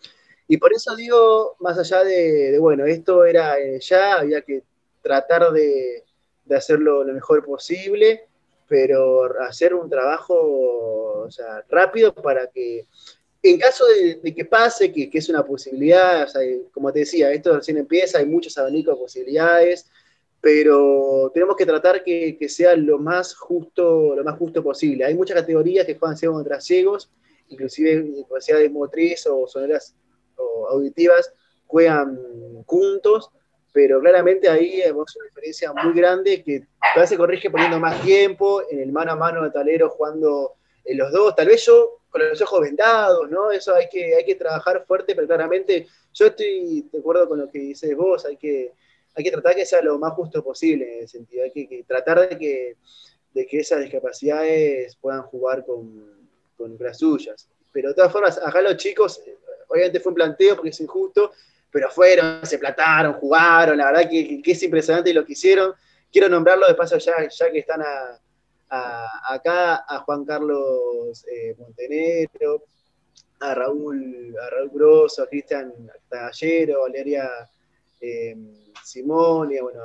Y 0.47 0.57
por 0.57 0.73
eso 0.73 0.95
digo, 0.95 1.55
más 1.59 1.77
allá 1.77 2.03
de, 2.03 2.57
bueno, 2.59 2.85
esto 2.85 3.23
era 3.23 3.59
eh, 3.59 3.79
ya, 3.79 4.15
había 4.15 4.41
que 4.41 4.63
tratar 5.01 5.51
de, 5.51 6.03
hacerlo 6.55 7.03
lo 7.03 7.13
mejor 7.13 7.45
posible, 7.45 8.27
pero 8.67 9.29
hacer 9.41 9.73
un 9.73 9.89
trabajo 9.89 11.27
rápido 11.69 12.13
para 12.13 12.47
que, 12.47 12.87
en 13.43 13.59
caso 13.59 13.85
de, 13.85 14.33
que 14.33 14.45
pase, 14.45 14.91
que, 14.91 15.09
es 15.13 15.29
una 15.29 15.45
posibilidad, 15.45 16.27
como 16.71 16.91
te 16.91 16.99
decía, 16.99 17.31
esto 17.31 17.55
recién 17.55 17.77
empieza, 17.77 18.17
hay 18.17 18.25
muchos 18.25 18.57
abanicos 18.57 18.95
de 18.95 19.01
posibilidades, 19.01 19.89
pero 20.41 21.31
tenemos 21.33 21.55
que 21.55 21.65
tratar 21.65 22.03
que, 22.03 22.37
sea 22.47 22.75
lo 22.75 22.97
más 22.97 23.35
justo, 23.35 24.15
lo 24.15 24.23
más 24.23 24.37
justo 24.37 24.63
posible. 24.63 25.05
Hay 25.05 25.15
muchas 25.15 25.41
categorías 25.41 25.85
que 25.85 25.95
juegan 25.95 26.17
ciegos 26.17 26.37
contra 26.37 26.61
ciegos, 26.61 27.11
inclusive 27.49 28.05
de 28.47 28.69
motriz 28.69 29.25
o 29.27 29.47
sonoras 29.47 29.95
o 30.35 30.67
auditivas 30.69 31.33
juegan 31.67 32.17
juntos, 32.65 33.29
pero 33.71 33.99
claramente 33.99 34.49
ahí 34.49 34.79
vemos 34.79 35.15
una 35.15 35.25
diferencia 35.25 35.73
muy 35.73 35.93
grande 35.93 36.43
que 36.43 36.61
tal 36.79 37.01
vez 37.01 37.09
se 37.09 37.17
corrige 37.17 37.51
poniendo 37.51 37.79
más 37.79 38.01
tiempo, 38.01 38.63
en 38.69 38.79
el 38.79 38.91
mano 38.91 39.11
a 39.11 39.15
mano 39.15 39.43
de 39.43 39.51
talero 39.51 39.89
jugando 39.89 40.53
en 40.83 40.97
los 40.97 41.11
dos, 41.11 41.35
tal 41.35 41.47
vez 41.47 41.63
yo 41.65 41.99
con 42.09 42.27
los 42.27 42.41
ojos 42.41 42.61
vendados, 42.61 43.29
¿no? 43.29 43.51
Eso 43.51 43.75
hay 43.75 43.87
que, 43.87 44.15
hay 44.15 44.25
que 44.25 44.33
trabajar 44.33 44.83
fuerte, 44.87 45.13
pero 45.13 45.27
claramente 45.27 45.85
yo 46.11 46.27
estoy 46.27 46.87
de 46.91 46.97
acuerdo 46.97 47.27
con 47.27 47.39
lo 47.39 47.49
que 47.51 47.59
dices 47.59 47.95
vos, 47.95 48.25
hay 48.25 48.37
que, 48.37 48.73
hay 49.15 49.23
que 49.23 49.31
tratar 49.31 49.55
que 49.55 49.65
sea 49.65 49.81
lo 49.81 49.97
más 49.97 50.13
justo 50.13 50.43
posible 50.43 50.97
en 50.97 51.03
ese 51.03 51.17
sentido, 51.17 51.43
hay 51.43 51.51
que, 51.51 51.83
tratar 51.87 52.29
de 52.29 52.37
que, 52.37 52.77
de 53.33 53.45
que 53.45 53.59
esas 53.59 53.81
discapacidades 53.81 54.95
puedan 54.95 55.23
jugar 55.23 55.65
con, 55.65 56.29
con 56.57 56.77
las 56.79 56.99
suyas. 56.99 57.47
Pero 57.71 57.89
de 57.89 57.95
todas 57.95 58.11
formas, 58.11 58.39
acá 58.43 58.61
los 58.61 58.77
chicos, 58.77 59.21
obviamente 59.67 59.99
fue 59.99 60.11
un 60.11 60.15
planteo 60.15 60.55
porque 60.55 60.69
es 60.69 60.79
injusto, 60.81 61.31
pero 61.71 61.89
fueron, 61.89 62.45
se 62.45 62.57
plataron, 62.57 63.13
jugaron, 63.13 63.77
la 63.77 63.91
verdad 63.91 64.09
que, 64.09 64.41
es 64.43 64.63
impresionante 64.63 65.13
lo 65.13 65.25
que 65.25 65.33
hicieron. 65.33 65.73
Quiero 66.11 66.27
nombrarlo 66.27 66.67
de 66.67 66.73
paso 66.73 66.97
ya, 66.97 67.27
ya 67.29 67.51
que 67.51 67.59
están 67.59 67.81
acá, 68.69 69.85
a 69.87 69.99
Juan 69.99 70.25
Carlos 70.25 71.25
eh, 71.27 71.55
Montenegro, 71.57 72.63
a 73.39 73.53
Raúl, 73.53 74.35
a 74.41 74.49
Raúl 74.49 74.69
Grosso, 74.73 75.23
a 75.23 75.27
Cristian 75.27 75.73
Tallero, 76.09 76.79
a 76.79 76.81
Valeria 76.81 77.29
eh, 77.99 78.35
Simón, 78.83 79.51
y 79.51 79.59
bueno, 79.59 79.81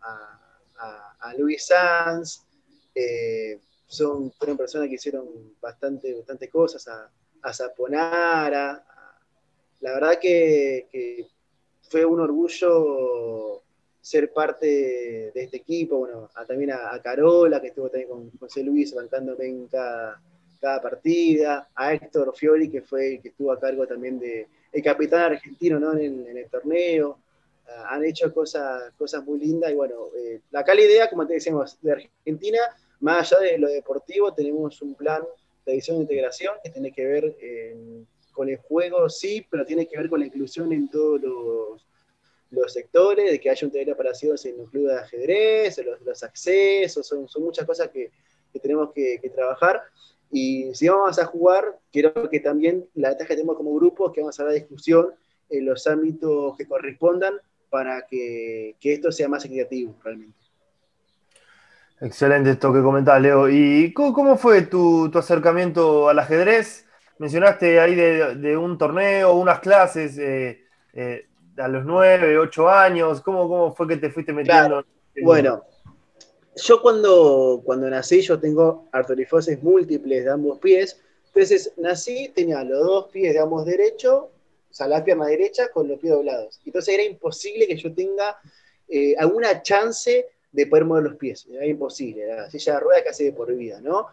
a, 0.00 1.34
Luis 1.36 1.66
Sanz. 1.66 2.44
Eh, 2.94 3.60
son, 3.86 4.30
fueron 4.32 4.56
personas 4.56 4.88
que 4.88 4.96
hicieron 4.96 5.54
bastante, 5.60 6.14
bastantes 6.14 6.50
cosas, 6.50 6.86
a, 6.88 7.10
a 7.42 7.52
Zaponara, 7.52 8.84
la 9.80 9.92
verdad 9.92 10.18
que, 10.20 11.26
fue 11.82 12.04
un 12.04 12.20
orgullo 12.20 13.62
ser 14.00 14.32
parte 14.32 14.66
de 14.66 15.42
este 15.42 15.58
equipo, 15.58 15.98
bueno, 15.98 16.28
también 16.46 16.72
a, 16.72 17.00
Carola, 17.02 17.60
que 17.60 17.68
estuvo 17.68 17.88
también 17.88 18.08
con 18.10 18.30
José 18.38 18.62
Luis 18.62 18.94
bancándome 18.94 19.46
en 19.46 19.68
cada, 19.68 20.20
partida, 20.82 21.68
a 21.74 21.94
Héctor 21.94 22.34
Fiori, 22.36 22.68
que 22.68 22.82
fue 22.82 23.20
que 23.22 23.28
estuvo 23.28 23.52
a 23.52 23.60
cargo 23.60 23.86
también 23.86 24.18
de 24.18 24.48
el 24.72 24.82
capitán 24.82 25.32
argentino 25.32 25.78
¿no? 25.78 25.96
en, 25.96 26.36
el, 26.36 26.50
torneo. 26.50 27.18
Ah, 27.68 27.94
han 27.94 28.04
hecho 28.04 28.32
cosas, 28.32 28.92
cosas 28.96 29.24
muy 29.24 29.38
lindas 29.38 29.70
y 29.70 29.74
bueno, 29.74 30.08
eh, 30.16 30.40
la 30.50 30.64
cala 30.64 30.80
idea, 30.80 31.08
como 31.10 31.26
te 31.26 31.34
decíamos, 31.34 31.78
de 31.82 31.92
Argentina, 31.92 32.58
más 33.00 33.32
allá 33.32 33.42
de 33.42 33.58
lo 33.58 33.68
deportivo, 33.68 34.32
tenemos 34.32 34.80
un 34.80 34.94
plan 34.94 35.22
de 35.66 35.74
visión 35.74 35.98
de 35.98 36.02
integración 36.02 36.54
que 36.64 36.70
tiene 36.70 36.90
que 36.90 37.04
ver 37.04 37.36
con 38.38 38.48
el 38.48 38.58
juego 38.58 39.08
sí, 39.08 39.44
pero 39.50 39.66
tiene 39.66 39.88
que 39.88 39.98
ver 39.98 40.08
con 40.08 40.20
la 40.20 40.26
inclusión 40.26 40.72
en 40.72 40.88
todos 40.88 41.20
los, 42.50 42.72
sectores, 42.72 43.32
de 43.32 43.40
que 43.40 43.50
haya 43.50 43.66
un 43.66 43.72
taller 43.72 43.92
operaciones 43.92 44.44
en 44.46 44.60
un 44.60 44.66
club 44.66 44.86
de 44.86 44.96
ajedrez, 44.96 45.80
los, 46.04 46.22
accesos, 46.22 47.04
son, 47.04 47.26
muchas 47.42 47.66
cosas 47.66 47.88
que, 47.88 48.12
tenemos 48.62 48.92
que, 48.92 49.20
trabajar. 49.34 49.82
Y 50.30 50.72
si 50.72 50.88
vamos 50.88 51.18
a 51.18 51.26
jugar, 51.26 51.80
quiero 51.90 52.30
que 52.30 52.38
también 52.38 52.88
la 52.94 53.08
ventaja 53.08 53.30
que 53.30 53.34
tenemos 53.34 53.56
como 53.56 53.74
grupo 53.74 54.06
es 54.06 54.14
que 54.14 54.20
vamos 54.20 54.38
a 54.38 54.44
dar 54.44 54.52
discusión 54.52 55.12
en 55.50 55.66
los 55.66 55.86
ámbitos 55.88 56.56
que 56.56 56.66
correspondan 56.66 57.34
para 57.70 58.06
que, 58.06 58.76
esto 58.82 59.12
sea 59.12 59.28
más 59.28 59.44
equitativo 59.44 59.94
realmente. 60.02 60.38
Excelente 62.00 62.50
esto 62.50 62.72
que 62.72 62.80
comentás, 62.80 63.20
Leo. 63.20 63.48
¿Y 63.48 63.92
cómo, 63.92 64.36
fue 64.36 64.62
tu, 64.62 65.10
tu, 65.10 65.18
acercamiento 65.18 66.08
al 66.08 66.18
ajedrez? 66.18 66.86
mencionaste 67.18 67.80
ahí 67.80 67.94
de, 67.94 68.56
un 68.56 68.78
torneo, 68.78 69.34
unas 69.34 69.60
clases 69.60 70.16
eh, 70.18 70.60
eh, 70.94 71.26
a 71.56 71.68
los 71.68 71.84
nueve, 71.84 72.38
ocho 72.38 72.68
años. 72.68 73.20
¿Cómo, 73.20 73.48
¿Cómo, 73.48 73.74
fue 73.74 73.88
que 73.88 73.96
te 73.96 74.10
fuiste 74.10 74.32
metiendo? 74.32 74.84
Bueno, 75.22 75.64
yo 76.56 76.80
cuando, 76.80 77.60
cuando 77.64 77.90
nací, 77.90 78.20
yo 78.22 78.38
tengo 78.38 78.88
artrolifosis 78.92 79.62
múltiples 79.62 80.24
de 80.24 80.30
ambos 80.30 80.58
pies. 80.58 81.00
Entonces 81.26 81.72
nací, 81.76 82.32
tenía 82.34 82.64
los 82.64 82.84
dos 82.84 83.06
pies 83.12 83.34
de 83.34 83.40
ambos 83.40 83.66
derechos, 83.66 84.24
sea, 84.78 84.88
la 84.88 85.04
pierna 85.04 85.26
derecha 85.26 85.68
con 85.68 85.88
los 85.88 85.98
pies 85.98 86.12
doblados. 86.12 86.60
Entonces 86.64 86.94
era 86.94 87.02
imposible 87.02 87.66
que 87.66 87.76
yo 87.76 87.92
tenga 87.94 88.38
eh, 88.88 89.14
alguna 89.18 89.62
chance 89.62 90.26
de 90.50 90.66
poder 90.66 90.84
mover 90.84 91.04
los 91.04 91.16
pies. 91.16 91.46
Era 91.50 91.66
imposible, 91.66 92.22
era 92.22 92.50
silla 92.50 92.74
de 92.74 92.80
ruedas 92.80 93.02
casi 93.04 93.24
de 93.24 93.32
por 93.32 93.54
vida, 93.54 93.80
¿no? 93.80 94.08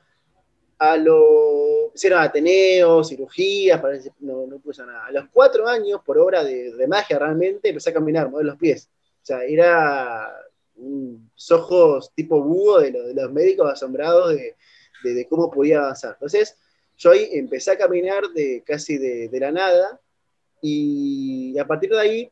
a 0.77 0.97
los, 0.97 1.93
hicieron 1.93 2.21
Ateneo, 2.21 3.03
cirugías, 3.03 3.81
no, 4.19 4.45
no 4.45 4.59
puso 4.59 4.85
nada. 4.85 5.05
A 5.05 5.11
los 5.11 5.25
cuatro 5.31 5.67
años, 5.67 6.01
por 6.05 6.17
obra 6.17 6.43
de, 6.43 6.85
magia 6.87 7.19
realmente, 7.19 7.69
empecé 7.69 7.91
a 7.91 7.93
caminar, 7.93 8.29
mover 8.29 8.45
los 8.45 8.57
pies. 8.57 8.89
O 9.23 9.25
sea, 9.25 9.43
era 9.43 10.29
unos 10.75 11.51
ojos 11.51 12.11
tipo 12.13 12.41
búho 12.41 12.79
de, 12.79 12.91
de 12.91 13.13
los 13.13 13.31
médicos 13.31 13.71
asombrados 13.71 14.35
de, 14.35 15.27
cómo 15.29 15.51
podía 15.51 15.79
avanzar. 15.79 16.13
Entonces, 16.13 16.57
yo 16.97 17.11
ahí 17.11 17.29
empecé 17.33 17.71
a 17.71 17.77
caminar 17.77 18.23
de 18.29 18.63
casi 18.65 18.97
de, 18.97 19.29
la 19.39 19.51
nada 19.51 20.01
y 20.67 21.59
a 21.59 21.67
partir 21.67 21.91
de 21.91 21.99
ahí 21.99 22.31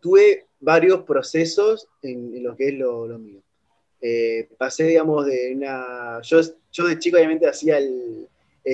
tuve 0.00 0.46
varios 0.60 1.02
procesos 1.02 1.88
en, 2.00 2.42
lo 2.42 2.56
que 2.56 2.68
es 2.68 2.74
lo 2.74 3.18
mío. 3.18 3.42
Eh, 4.00 4.48
pasé, 4.56 4.84
digamos, 4.84 5.26
de 5.26 5.52
una... 5.56 6.20
Yo, 6.22 6.40
yo 6.70 6.86
de 6.86 6.98
chico 7.00 7.16
obviamente 7.16 7.48
hacía 7.48 7.78
el, 7.78 8.28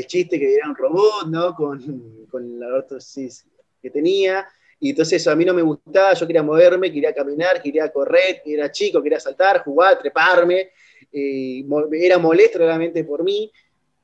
chiste 0.06 0.38
que 0.38 0.54
era 0.54 0.68
un 0.68 0.76
robot, 0.76 1.28
¿no? 1.28 1.54
Con, 1.54 2.26
con 2.30 2.60
la 2.60 2.66
ortosis 2.68 3.46
que 3.80 3.88
tenía. 3.88 4.46
Y 4.78 4.90
entonces 4.90 5.26
a 5.26 5.34
mí 5.34 5.46
no 5.46 5.54
me 5.54 5.62
gustaba, 5.62 6.12
yo 6.12 6.26
quería 6.26 6.42
moverme, 6.42 6.92
quería 6.92 7.14
caminar, 7.14 7.62
quería 7.62 7.90
correr, 7.90 8.42
era 8.44 8.70
chico, 8.70 9.02
quería 9.02 9.18
saltar, 9.18 9.64
jugar, 9.64 9.98
treparme. 9.98 10.70
era 11.10 12.18
molesto 12.18 12.58
realmente 12.58 13.04
por 13.04 13.24
mí. 13.24 13.50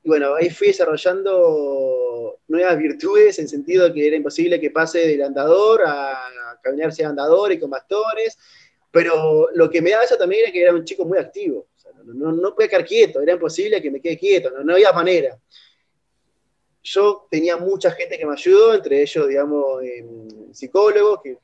Y 0.02 0.09
bueno, 0.09 0.35
ahí 0.35 0.49
fui 0.49 0.69
desarrollando 0.69 2.13
nuevas 2.49 2.79
virtudes 2.79 3.38
en 3.38 3.49
sentido 3.49 3.85
de 3.85 3.93
que 3.93 4.07
era 4.07 4.17
imposible 4.17 4.61
que 4.61 4.71
pase 4.71 5.07
del 5.07 5.23
andador 5.23 5.83
a, 5.87 6.31
caminar 6.62 6.93
sin 6.93 7.07
andador 7.07 7.53
y 7.53 7.61
con 7.61 7.71
bastones. 7.71 8.38
Pero 8.91 9.49
lo 9.53 9.69
que 9.69 9.83
me 9.83 9.91
daba 9.91 10.05
eso 10.05 10.17
también 10.17 10.45
era 10.45 10.53
que 10.53 10.62
era 10.62 10.73
un 10.73 10.85
chico 10.85 11.05
muy 11.05 11.19
activo. 11.19 11.67
no, 12.05 12.33
no, 12.33 12.55
podía 12.55 12.69
quedar 12.69 12.85
quieto, 12.85 13.21
era 13.21 13.33
imposible 13.33 13.83
que 13.83 13.91
me 13.91 14.00
quede 14.00 14.19
quieto, 14.19 14.50
no, 14.50 14.73
había 14.73 14.93
manera. 14.93 15.38
Yo 16.83 17.26
tenía 17.31 17.57
mucha 17.57 17.91
gente 17.91 18.19
que 18.19 18.26
me 18.26 18.35
ayudó, 18.35 18.75
entre 18.75 19.03
ellos, 19.03 19.26
digamos, 19.26 19.83
em, 19.83 20.53
psicólogos 20.53 21.21
que 21.23 21.38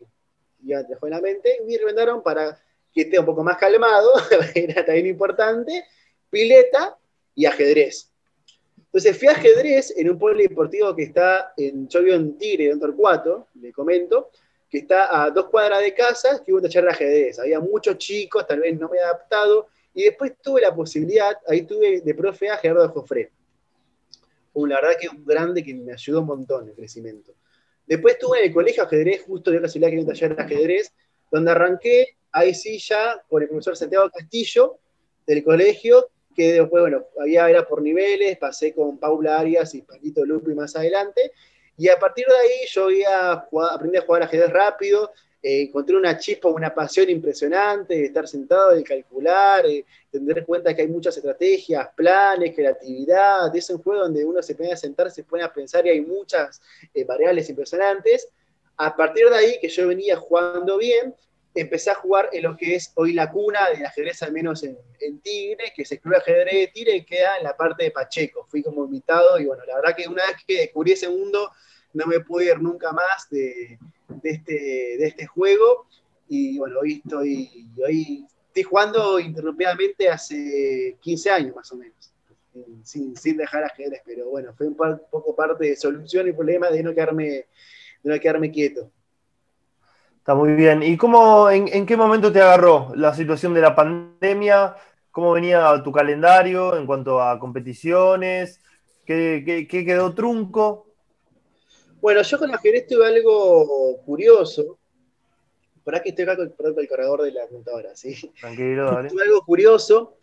ya 0.63 0.83
dejó 0.83 1.07
en 1.07 1.13
la 1.13 1.21
mente, 1.21 1.59
y 1.61 1.67
me 1.67 1.73
recomendaron 1.75 2.23
para 2.23 2.61
que 2.93 3.03
esté 3.03 3.19
un 3.19 3.27
poco 3.27 3.43
más 3.43 3.57
calmado, 3.57 4.13
era 4.55 4.85
también 4.85 5.07
importante, 5.07 5.85
pileta 6.31 6.99
y 7.35 7.47
ajedrez. 7.47 8.10
Entonces 8.93 9.17
fui 9.17 9.29
a 9.29 9.33
ajedrez 9.33 9.95
en 9.97 10.11
un 10.11 10.19
polideportivo 10.19 10.97
que 10.97 11.05
está 11.05 11.53
en, 11.57 11.87
yo 11.87 12.01
en 12.01 12.37
Tigre, 12.37 12.71
en 12.71 12.81
Torcuato, 12.81 13.47
le 13.55 13.73
comento, 13.73 14.31
que 14.69 14.79
está 14.79 15.23
a 15.23 15.31
dos 15.31 15.47
cuadras 15.49 15.81
de 15.81 15.95
casa, 15.95 16.43
que 16.45 16.53
hubo 16.53 16.59
un 16.59 16.65
taller 16.65 16.85
de 16.85 16.91
ajedrez. 16.91 17.39
Había 17.39 17.61
muchos 17.61 17.99
chicos, 17.99 18.45
tal 18.49 18.59
vez 18.59 18.77
no 18.77 18.89
me 18.89 18.97
he 18.99 19.01
adaptado, 19.01 19.69
y 19.95 20.03
después 20.03 20.33
tuve 20.43 20.61
la 20.61 20.75
posibilidad, 20.75 21.37
ahí 21.47 21.63
tuve 21.63 22.01
de 22.01 22.15
profe 22.15 22.49
a 22.49 22.57
Gerardo 22.57 22.89
Jofré. 22.89 23.31
la 24.55 24.81
verdad 24.81 24.97
que 25.01 25.09
un 25.09 25.25
grande 25.25 25.63
que 25.63 25.73
me 25.73 25.93
ayudó 25.93 26.21
un 26.21 26.27
montón 26.27 26.69
el 26.69 26.75
crecimiento. 26.75 27.33
Después 27.87 28.15
estuve 28.15 28.41
en 28.41 28.49
el 28.49 28.53
colegio 28.53 28.83
ajedrez, 28.83 29.23
justo 29.23 29.53
de 29.53 29.61
casualidad 29.61 29.89
que 29.89 29.95
había 29.99 30.05
un 30.05 30.13
taller 30.13 30.35
de 30.35 30.43
ajedrez, 30.43 30.93
donde 31.31 31.51
arranqué, 31.53 32.17
ahí 32.33 32.55
sí 32.55 32.79
ya, 32.79 33.23
con 33.29 33.41
el 33.41 33.49
profesor 33.49 33.77
Santiago 33.77 34.11
Castillo, 34.11 34.79
del 35.27 35.45
colegio, 35.45 36.09
que 36.41 36.53
después, 36.53 36.81
bueno, 36.81 37.07
había, 37.21 37.51
era 37.51 37.67
por 37.67 37.83
niveles, 37.83 38.39
pasé 38.39 38.73
con 38.73 38.97
Paula 38.97 39.39
Arias 39.39 39.75
y 39.75 39.83
Paquito 39.83 40.25
Lupi 40.25 40.55
más 40.55 40.75
adelante, 40.75 41.33
y 41.77 41.89
a 41.89 41.99
partir 41.99 42.25
de 42.27 42.35
ahí 42.35 42.67
yo 42.67 42.89
a 43.11 43.47
aprendí 43.75 43.99
a 43.99 44.03
jugar 44.03 44.23
ajedrez 44.23 44.51
rápido, 44.51 45.13
eh, 45.43 45.63
encontré 45.63 45.97
una 45.97 46.19
chispa, 46.19 46.49
una 46.49 46.75
pasión 46.75 47.11
impresionante 47.11 47.95
de 47.95 48.05
estar 48.07 48.27
sentado, 48.27 48.71
de 48.71 48.83
calcular, 48.83 49.67
de 49.67 49.85
tener 50.11 50.45
cuenta 50.47 50.75
que 50.75 50.83
hay 50.83 50.89
muchas 50.89 51.17
estrategias, 51.17 51.89
planes, 51.95 52.55
creatividad. 52.55 53.55
Es 53.55 53.71
un 53.71 53.83
juego 53.83 54.03
donde 54.03 54.25
uno 54.25 54.43
se 54.43 54.55
pone 54.55 54.73
a 54.73 54.77
sentar, 54.77 55.11
se 55.11 55.25
pone 55.25 55.43
a 55.43 55.53
pensar 55.53 55.87
y 55.87 55.91
hay 55.91 56.01
muchas 56.03 56.61
eh, 56.93 57.05
variables 57.05 57.49
impresionantes. 57.49 58.29
A 58.77 58.95
partir 58.95 59.29
de 59.31 59.37
ahí, 59.37 59.59
que 59.61 59.69
yo 59.69 59.89
venía 59.89 60.17
jugando 60.17 60.77
bien, 60.77 61.15
empecé 61.55 61.91
a 61.91 61.95
jugar 61.95 62.29
en 62.33 62.45
lo 62.45 62.57
que 62.57 62.77
es 62.77 62.93
hoy 62.95 63.13
la 63.13 63.31
cuna 63.31 63.69
del 63.71 63.85
ajedrez, 63.85 64.23
al 64.23 64.33
menos 64.33 64.63
en, 64.63 64.77
Tigre, 65.21 65.73
que 65.75 65.85
se 65.85 65.97
escribe 65.97 66.17
ajedrez 66.17 66.55
de 66.55 66.71
Tigre 66.73 66.97
y 66.97 67.05
queda 67.05 67.39
en 67.39 67.45
la 67.45 67.57
parte 67.57 67.85
de 67.85 67.91
Pacheco. 67.91 68.47
Fui 68.49 68.63
como 68.63 68.85
invitado 68.85 69.39
y 69.39 69.47
bueno, 69.47 69.65
la 69.67 69.77
verdad 69.77 69.97
que 69.97 70.09
una 70.09 70.25
vez 70.27 70.37
que 70.47 70.59
descubrí 70.59 70.93
ese 70.93 71.09
mundo, 71.09 71.51
no 71.93 72.07
me 72.07 72.21
pude 72.21 72.47
ir 72.47 72.61
nunca 72.61 72.93
más 72.93 73.29
de, 73.31 73.79
este, 74.23 74.53
de 74.53 75.07
este 75.07 75.27
juego. 75.27 75.87
Y 76.29 76.59
bueno, 76.59 76.79
hoy 76.81 77.03
estoy, 77.05 77.69
hoy 77.85 78.27
estoy 78.47 78.63
jugando 78.63 79.19
interrumpidamente 79.19 80.09
hace 80.09 80.97
15 81.01 81.31
años 81.31 81.57
más 81.57 81.73
o 81.73 81.77
menos, 81.77 82.13
sin, 82.85 83.15
dejar 83.37 83.65
ajedrez, 83.65 84.03
pero 84.05 84.29
bueno, 84.29 84.55
fue 84.57 84.69
un 84.69 84.77
poco 84.77 85.35
parte 85.35 85.67
de 85.67 85.77
solución 85.77 86.29
y 86.29 86.33
problema 86.33 86.71
de 86.71 86.83
no 86.85 86.95
quedarme 86.95 88.51
quieto. 88.53 88.93
Está 90.21 90.35
muy 90.35 90.53
bien. 90.53 90.83
¿Y 90.83 90.99
cómo, 90.99 91.49
en, 91.49 91.87
qué 91.87 91.97
momento 91.97 92.31
te 92.31 92.43
agarró 92.43 92.93
la 92.95 93.15
situación 93.15 93.55
de 93.55 93.63
la 93.63 93.75
pandemia? 93.75 94.77
¿Cómo 95.11 95.33
venía 95.33 95.81
tu 95.83 95.91
calendario 95.91 96.77
en 96.77 96.85
cuanto 96.85 97.23
a 97.23 97.39
competiciones? 97.39 98.61
¿Qué, 99.07 99.67
quedó 99.67 100.15
trunco? 100.15 100.89
Bueno, 102.03 102.21
yo 102.21 102.39
con 102.39 102.55
ajedrez 102.55 102.87
tuve 102.87 103.07
algo 103.07 103.97
curioso. 104.05 104.79
Por 105.83 105.97
aquí 105.97 106.11
estoy 106.11 106.25
acá 106.25 106.37
con, 106.37 106.53
el 106.79 106.89
cargador 106.89 107.23
de 107.23 107.33
la 107.33 107.47
computadora, 107.49 107.97
¿sí? 107.97 108.31
Tranquilo, 108.39 108.85
dale. 108.93 109.09
Tuve 109.09 109.23
algo 109.23 109.41
curioso. 109.41 110.19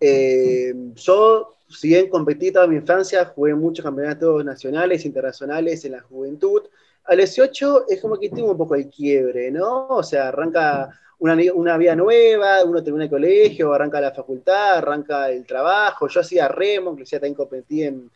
Eh, 0.00 0.72
yo, 0.94 1.54
si 1.68 1.88
bien 1.88 2.08
competí 2.08 2.50
toda 2.50 2.66
mi 2.66 2.76
infancia, 2.76 3.26
jugué 3.26 3.54
muchos 3.54 3.84
campeonatos 3.84 4.42
nacionales, 4.42 5.04
internacionales 5.04 5.84
en 5.84 5.92
la 5.92 6.00
juventud. 6.00 6.62
A 7.04 7.14
los 7.14 7.34
18 7.34 7.86
es 7.88 8.00
como 8.00 8.18
que 8.18 8.30
tengo 8.30 8.52
un 8.52 8.56
poco 8.56 8.74
de 8.74 8.88
quiebre, 8.88 9.50
¿no? 9.50 9.88
O 9.88 10.02
sea, 10.02 10.28
arranca 10.28 10.88
una, 11.18 11.36
una 11.54 11.76
vida 11.76 11.94
nueva, 11.94 12.64
uno 12.64 12.82
termina 12.82 13.04
el 13.04 13.10
colegio, 13.10 13.72
arranca 13.72 14.00
la 14.00 14.12
facultad, 14.12 14.78
arranca 14.78 15.30
el 15.30 15.44
trabajo. 15.46 16.08
Yo 16.08 16.20
hacía 16.20 16.48
remo, 16.48 16.92
inclusive 16.92 17.20
también 17.20 17.34
competí 17.34 17.82
en 17.84 18.10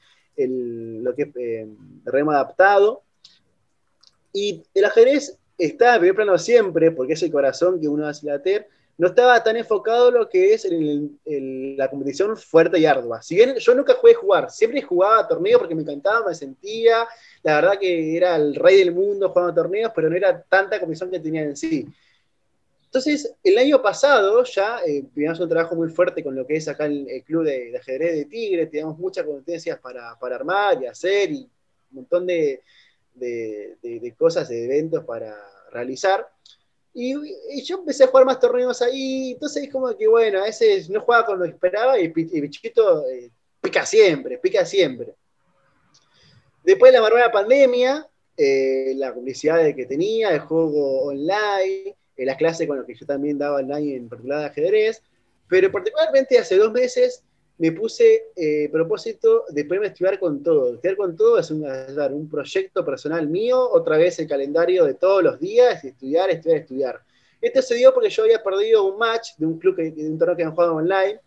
lo 1.04 1.14
que 1.14 1.22
es 1.22 1.36
eh, 1.36 1.68
remo 2.04 2.30
adaptado. 2.30 3.02
Y 4.32 4.62
el 4.74 4.84
ajedrez 4.84 5.38
está 5.58 5.94
en 5.94 6.00
primer 6.00 6.16
plano 6.16 6.38
siempre, 6.38 6.90
porque 6.92 7.14
es 7.14 7.22
el 7.22 7.32
corazón 7.32 7.80
que 7.80 7.88
uno 7.88 8.06
hace 8.06 8.26
later, 8.26 8.68
no 8.96 9.08
estaba 9.08 9.42
tan 9.42 9.56
enfocado 9.56 10.08
en 10.08 10.14
lo 10.14 10.28
que 10.28 10.54
es 10.54 10.66
la 11.76 11.88
competición 11.88 12.36
fuerte 12.36 12.80
y 12.80 12.86
ardua. 12.86 13.22
Si 13.22 13.36
bien 13.36 13.54
yo 13.56 13.74
nunca 13.74 13.94
jugué 13.94 14.14
a 14.14 14.18
jugar, 14.18 14.50
siempre 14.50 14.82
jugaba 14.82 15.26
torneos 15.28 15.60
porque 15.60 15.74
me 15.74 15.82
encantaba, 15.82 16.28
me 16.28 16.34
sentía, 16.34 17.06
la 17.42 17.56
verdad 17.56 17.78
que 17.78 18.16
era 18.16 18.36
el 18.36 18.54
rey 18.54 18.78
del 18.78 18.92
mundo 18.92 19.30
jugando 19.30 19.54
torneos, 19.54 19.92
pero 19.94 20.10
no 20.10 20.16
era 20.16 20.42
tanta 20.42 20.78
competición 20.78 21.10
que 21.10 21.20
tenía 21.20 21.42
en 21.42 21.56
sí. 21.56 21.86
Entonces, 22.84 23.34
el 23.44 23.58
año 23.58 23.82
pasado 23.82 24.42
ya 24.44 24.80
eh, 24.86 25.04
tuvimos 25.12 25.38
un 25.40 25.48
trabajo 25.48 25.76
muy 25.76 25.90
fuerte 25.90 26.24
con 26.24 26.34
lo 26.34 26.46
que 26.46 26.56
es 26.56 26.68
acá 26.68 26.86
el, 26.86 27.22
club 27.24 27.44
de, 27.44 27.76
ajedrez 27.76 28.14
de 28.14 28.24
Tigre, 28.24 28.66
teníamos 28.66 28.98
muchas 28.98 29.26
competencias 29.26 29.78
para, 29.78 30.10
armar 30.20 30.82
y 30.82 30.86
hacer 30.86 31.30
y 31.30 31.40
un 31.90 31.96
montón 31.96 32.26
de, 32.26 32.62
de 33.14 34.14
cosas, 34.16 34.48
de 34.48 34.64
eventos 34.64 35.04
para 35.04 35.36
realizar. 35.70 36.26
Y, 37.00 37.62
yo 37.62 37.78
empecé 37.78 38.04
a 38.04 38.06
jugar 38.08 38.26
más 38.26 38.40
torneos 38.40 38.82
ahí, 38.82 39.32
entonces 39.32 39.62
es 39.62 39.72
como 39.72 39.96
que, 39.96 40.08
bueno, 40.08 40.40
a 40.40 40.44
veces 40.44 40.90
no 40.90 41.00
jugaba 41.00 41.26
con 41.26 41.38
lo 41.38 41.44
que 41.44 41.52
esperaba 41.52 41.96
y, 41.98 42.06
el 42.06 42.12
bichito 42.12 43.06
eh, 43.08 43.30
pica 43.60 43.86
siempre, 43.86 44.38
pica 44.38 44.64
siempre. 44.64 45.14
Después 46.68 46.92
de 46.92 47.00
la 47.00 47.32
pandemia, 47.32 48.06
eh, 48.36 48.92
la 48.96 49.14
publicidad 49.14 49.74
que 49.74 49.86
tenía, 49.86 50.34
el 50.34 50.40
juego 50.40 51.04
online, 51.04 51.96
eh, 52.14 52.26
las 52.26 52.36
clases 52.36 52.68
con 52.68 52.76
las 52.76 52.84
que 52.84 52.94
yo 52.94 53.06
también 53.06 53.38
daba 53.38 53.56
online 53.56 53.96
en 53.96 54.08
particular 54.10 54.40
de 54.40 54.46
ajedrez, 54.48 55.02
pero 55.48 55.72
particularmente 55.72 56.38
hace 56.38 56.58
dos 56.58 56.70
meses 56.70 57.24
me 57.56 57.72
puse 57.72 58.24
eh, 58.36 58.68
propósito 58.70 59.46
de 59.48 59.64
poderme 59.64 59.86
estudiar 59.86 60.20
con 60.20 60.42
todo. 60.42 60.74
Estudiar 60.74 60.98
con 60.98 61.16
todo 61.16 61.38
es 61.38 61.50
un, 61.50 61.64
un, 61.64 62.28
proyecto 62.28 62.84
personal 62.84 63.26
mío, 63.28 63.66
otra 63.70 63.96
vez 63.96 64.18
el 64.18 64.28
calendario 64.28 64.84
de 64.84 64.92
todos 64.92 65.22
los 65.22 65.40
días, 65.40 65.82
estudiar, 65.82 66.28
estudiar, 66.28 66.58
estudiar. 66.58 67.00
Esto 67.40 67.62
se 67.62 67.76
dio 67.76 67.94
porque 67.94 68.10
yo 68.10 68.24
había 68.24 68.42
perdido 68.42 68.84
un 68.84 68.98
match 68.98 69.30
de 69.38 69.46
un 69.46 69.58
club, 69.58 69.74
que, 69.74 69.90
de 69.90 70.06
un 70.06 70.18
torneo 70.18 70.36
que 70.36 70.42
han 70.44 70.50
jugado 70.50 70.74
online, 70.74 71.18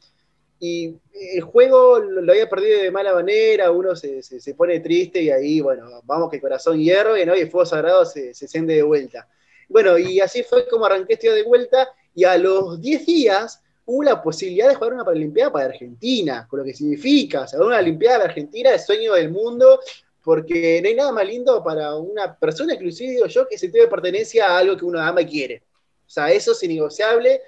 y 0.63 0.95
el 1.11 1.41
juego 1.41 1.97
lo, 1.97 2.31
había 2.31 2.47
perdido 2.47 2.83
de 2.83 2.91
mala 2.91 3.15
manera, 3.15 3.71
uno 3.71 3.95
se, 3.95 4.21
se, 4.21 4.53
pone 4.53 4.79
triste 4.79 5.19
y 5.19 5.31
ahí, 5.31 5.59
bueno, 5.59 6.03
vamos 6.03 6.29
que 6.29 6.39
corazón 6.39 6.79
hierro 6.79 7.17
y, 7.17 7.25
¿no? 7.25 7.35
y 7.35 7.39
el 7.41 7.49
fuego 7.49 7.65
sagrado 7.65 8.05
se, 8.05 8.35
se 8.35 8.61
de 8.61 8.83
vuelta. 8.83 9.27
Bueno, 9.67 9.97
y 9.97 10.19
así 10.19 10.43
fue 10.43 10.67
como 10.67 10.85
arranqué 10.85 11.13
estudiar 11.13 11.37
de 11.37 11.43
vuelta, 11.43 11.89
y 12.13 12.25
a 12.25 12.37
los 12.37 12.79
10 12.79 13.05
días 13.07 13.63
hubo 13.85 14.03
la 14.03 14.21
posibilidad 14.21 14.69
de 14.69 14.75
jugar 14.75 14.93
una 14.93 15.03
Paralimpiada 15.03 15.51
para 15.51 15.65
Argentina, 15.65 16.45
con 16.47 16.59
lo 16.59 16.65
que 16.65 16.75
significa, 16.75 17.41
o 17.41 17.47
sea, 17.47 17.59
una 17.59 17.79
Olimpiada 17.79 18.19
de 18.19 18.25
Argentina 18.25 18.71
es 18.71 18.85
sueño 18.85 19.13
del 19.13 19.31
mundo, 19.31 19.79
porque 20.23 20.79
no 20.83 20.89
hay 20.89 20.95
nada 20.95 21.11
más 21.11 21.25
lindo 21.25 21.63
para 21.63 21.95
una 21.95 22.37
persona, 22.37 22.75
inclusive 22.75 23.27
yo, 23.27 23.47
que 23.47 23.57
se 23.57 23.69
tiene 23.69 23.87
pertenencia 23.87 24.45
a 24.45 24.59
algo 24.59 24.77
que 24.77 24.85
uno 24.85 24.99
ama 24.99 25.23
y 25.23 25.25
quiere. 25.25 25.63
O 26.05 26.13
sea, 26.13 26.31
eso 26.31 26.51
es 26.51 26.61
innegociable. 26.61 27.41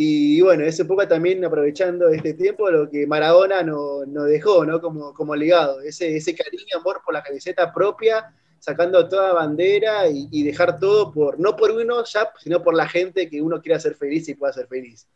Y 0.00 0.40
bueno, 0.42 0.64
es 0.64 0.78
un 0.78 0.86
poco 0.86 1.08
también 1.08 1.44
aprovechando 1.44 2.08
este 2.10 2.34
tiempo 2.34 2.70
lo 2.70 2.88
que 2.88 3.04
Maradona 3.04 3.64
nos 3.64 4.06
no 4.06 4.22
dejó, 4.26 4.64
¿no? 4.64 4.80
Como, 4.80 5.12
como 5.12 5.34
legado, 5.34 5.80
ese, 5.80 6.16
ese 6.16 6.36
cariño, 6.36 6.76
amor 6.76 7.00
por 7.04 7.12
la 7.12 7.20
camiseta 7.24 7.72
propia, 7.72 8.32
sacando 8.60 9.08
toda 9.08 9.32
bandera 9.32 10.04
y, 10.08 10.44
dejar 10.44 10.78
todo 10.78 11.12
por, 11.12 11.40
no 11.40 11.56
por 11.56 11.72
uno 11.72 12.04
ya, 12.04 12.32
sino 12.38 12.62
por 12.62 12.76
la 12.76 12.88
gente 12.88 13.28
que 13.28 13.42
uno 13.42 13.60
quiera 13.60 13.78
hacer 13.78 13.96
feliz 13.96 14.28
y 14.28 14.36
pueda 14.36 14.52
ser 14.52 14.68
feliz. 14.68 15.08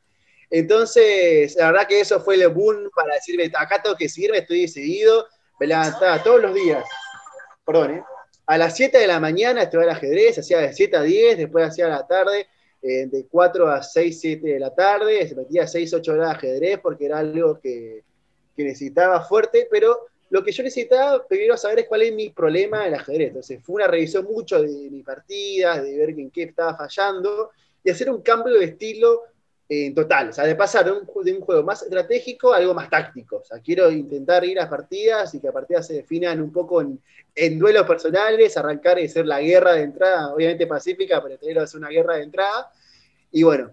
Entonces, 0.50 1.54
la 1.54 1.70
verdad 1.70 1.86
que 1.86 2.00
eso 2.00 2.20
fue 2.20 2.34
el 2.34 2.48
boom 2.48 2.90
para 2.92 3.14
decirme, 3.14 3.52
acá 3.56 3.80
tengo 3.80 3.94
que 3.94 4.08
seguirme, 4.08 4.38
estoy 4.38 4.62
decidido, 4.62 5.28
me 5.60 5.68
levantaba 5.68 6.20
todos 6.24 6.42
los 6.42 6.56
días, 6.56 6.84
perdón, 7.64 7.98
¿eh? 7.98 8.02
a 8.46 8.58
las 8.58 8.76
7 8.76 8.98
de 8.98 9.06
la 9.06 9.20
mañana 9.20 9.62
estuve 9.62 9.84
al 9.84 9.90
ajedrez, 9.90 10.40
hacía 10.40 10.58
de 10.58 10.72
7 10.72 10.96
a 10.96 11.02
10, 11.02 11.38
después 11.38 11.68
hacía 11.68 11.86
la 11.86 12.04
tarde, 12.04 12.48
eh, 12.82 13.06
de 13.06 13.26
4 13.26 13.68
a 13.68 13.82
6, 13.82 14.20
7 14.20 14.48
de 14.48 14.58
la 14.58 14.74
tarde, 14.74 15.26
se 15.28 15.36
metía 15.36 15.66
6, 15.66 15.94
8 15.94 16.12
horas 16.12 16.28
de 16.28 16.34
ajedrez 16.34 16.80
porque 16.80 17.06
era 17.06 17.18
algo 17.18 17.60
que, 17.60 18.02
que 18.56 18.64
necesitaba 18.64 19.22
fuerte, 19.22 19.68
pero 19.70 20.06
lo 20.30 20.42
que 20.42 20.52
yo 20.52 20.62
necesitaba 20.62 21.26
primero 21.26 21.56
saber 21.56 21.80
es 21.80 21.86
cuál 21.86 22.02
es 22.02 22.14
mi 22.14 22.30
problema 22.30 22.86
en 22.86 22.94
ajedrez. 22.94 23.28
Entonces 23.28 23.62
fue 23.62 23.76
una 23.76 23.86
revisión 23.86 24.24
mucho 24.24 24.60
de 24.62 24.90
mis 24.90 25.04
partidas, 25.04 25.82
de 25.82 25.96
ver 25.96 26.10
en 26.10 26.30
qué 26.30 26.44
estaba 26.44 26.76
fallando 26.76 27.50
y 27.84 27.90
hacer 27.90 28.10
un 28.10 28.22
cambio 28.22 28.54
de 28.54 28.64
estilo 28.64 29.24
en 29.74 29.94
total, 29.94 30.28
o 30.28 30.32
sea, 30.32 30.44
de 30.44 30.54
pasar 30.54 30.84
de 30.84 30.92
un, 30.92 31.24
de 31.24 31.32
un, 31.32 31.40
juego 31.40 31.62
más 31.62 31.82
estratégico 31.82 32.52
a 32.52 32.58
algo 32.58 32.74
más 32.74 32.90
táctico. 32.90 33.36
O 33.36 33.44
sea, 33.44 33.58
quiero 33.60 33.90
intentar 33.90 34.44
ir 34.44 34.60
a 34.60 34.68
partidas 34.68 35.34
y 35.34 35.40
que 35.40 35.46
las 35.46 35.54
partidas 35.54 35.86
se 35.86 35.94
definan 35.94 36.42
un 36.42 36.52
poco 36.52 36.82
en, 36.82 37.00
en 37.34 37.58
duelos 37.58 37.86
personales, 37.86 38.56
arrancar 38.56 38.98
y 38.98 39.06
hacer 39.06 39.26
la 39.26 39.40
guerra 39.40 39.72
de 39.72 39.82
entrada, 39.82 40.34
obviamente 40.34 40.66
pacífica, 40.66 41.22
pero 41.22 41.38
tener 41.38 41.58
hacer 41.58 41.78
una 41.78 41.88
guerra 41.88 42.16
de 42.16 42.24
entrada. 42.24 42.70
Y 43.30 43.44
bueno, 43.44 43.72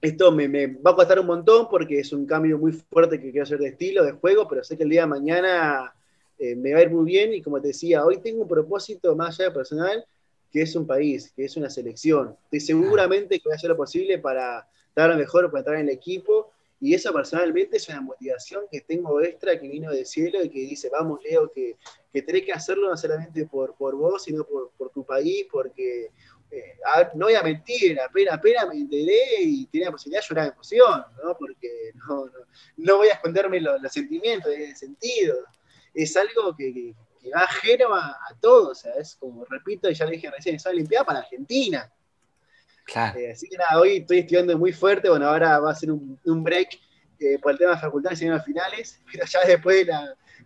esto 0.00 0.32
me, 0.32 0.48
me, 0.48 0.68
va 0.68 0.92
a 0.92 0.96
costar 0.96 1.20
un 1.20 1.26
montón 1.26 1.68
porque 1.68 2.00
es 2.00 2.12
un 2.12 2.24
cambio 2.24 2.56
muy 2.56 2.72
fuerte 2.72 3.20
que 3.20 3.30
quiero 3.30 3.42
hacer 3.42 3.58
de 3.58 3.68
estilo, 3.68 4.04
de 4.04 4.12
juego, 4.12 4.48
pero 4.48 4.64
sé 4.64 4.78
que 4.78 4.84
el 4.84 4.90
día 4.90 5.02
de 5.02 5.08
mañana 5.08 5.92
eh, 6.38 6.56
me 6.56 6.72
va 6.72 6.78
a 6.78 6.82
ir 6.82 6.90
muy 6.90 7.04
bien 7.04 7.34
y 7.34 7.42
como 7.42 7.60
te 7.60 7.68
decía, 7.68 8.04
hoy 8.04 8.18
tengo 8.22 8.42
un 8.42 8.48
propósito 8.48 9.14
más 9.14 9.38
allá 9.38 9.50
de 9.50 9.54
personal, 9.54 10.04
que 10.50 10.62
es 10.62 10.74
un 10.74 10.86
país, 10.86 11.30
que 11.36 11.44
es 11.44 11.56
una 11.58 11.68
selección. 11.68 12.36
Estoy 12.44 12.60
seguramente 12.60 13.38
que 13.38 13.42
voy 13.44 13.52
a 13.52 13.56
hacer 13.56 13.68
lo 13.70 13.76
posible 13.76 14.18
para 14.18 14.66
dar 14.94 15.10
lo 15.10 15.16
mejor 15.16 15.50
para 15.50 15.60
entrar 15.60 15.76
en 15.76 15.88
el 15.88 15.94
equipo. 15.94 16.52
Y 16.82 16.94
eso 16.94 17.12
personalmente 17.12 17.76
es 17.76 17.88
una 17.90 18.00
motivación 18.00 18.64
que 18.70 18.80
tengo 18.80 19.20
extra 19.20 19.60
que 19.60 19.68
vino 19.68 19.90
del 19.90 20.06
cielo 20.06 20.42
y 20.42 20.48
que 20.48 20.60
dice, 20.60 20.88
vamos 20.90 21.20
Leo, 21.22 21.52
que, 21.52 21.76
que 22.10 22.22
tenés 22.22 22.44
que 22.44 22.52
hacerlo 22.52 22.88
no 22.88 22.96
solamente 22.96 23.44
por, 23.46 23.74
por 23.74 23.94
vos, 23.96 24.24
sino 24.24 24.44
por, 24.44 24.70
por 24.78 24.90
tu 24.90 25.04
país, 25.04 25.46
porque 25.52 26.10
eh, 26.50 26.78
no 27.14 27.26
voy 27.26 27.34
a 27.34 27.42
mentir, 27.42 28.00
apenas, 28.00 28.34
apenas 28.34 28.68
me 28.68 28.74
enteré 28.74 29.42
y 29.42 29.66
tenía 29.66 29.88
la 29.88 29.92
posibilidad 29.92 30.22
de 30.22 30.28
llorar 30.28 30.44
de 30.46 30.52
emoción, 30.52 31.04
¿no? 31.22 31.36
porque 31.36 31.92
no, 31.94 32.26
no, 32.26 32.32
no 32.78 32.96
voy 32.96 33.08
a 33.08 33.14
esconderme 33.14 33.60
los, 33.60 33.80
sentimientos, 33.92 34.52
el 34.52 34.74
sentido. 34.74 35.36
Es 35.94 36.16
algo 36.16 36.56
que, 36.56 36.72
que, 36.72 37.30
va 37.30 37.42
ajeno 37.42 37.94
a, 37.94 38.08
a, 38.08 38.34
todo, 38.40 38.70
o 38.70 38.74
sea, 38.74 38.94
es 38.94 39.16
como, 39.16 39.44
repito, 39.44 39.90
y 39.90 39.94
ya 39.94 40.06
le 40.06 40.12
dije 40.12 40.30
recién, 40.30 40.56
es 40.56 40.64
una 40.64 40.72
Olimpiada 40.72 41.04
para 41.04 41.18
Argentina. 41.20 41.92
Eh, 42.94 43.32
así 43.32 43.48
que 43.48 43.56
nada, 43.56 43.80
hoy 43.80 43.98
estoy 43.98 44.18
estudiando 44.20 44.56
muy 44.58 44.72
fuerte, 44.72 45.08
bueno, 45.08 45.28
ahora 45.28 45.58
va 45.60 45.70
a 45.70 45.74
ser 45.74 45.92
un, 45.92 46.18
break 46.42 46.68
eh, 47.20 47.38
por 47.40 47.52
el 47.52 47.58
tema 47.58 47.72
de 47.72 47.78
facultades 47.78 48.20
y 48.22 48.26
los 48.26 48.44
finales, 48.44 49.00
pero 49.12 49.24
ya 49.26 49.40
después 49.46 49.86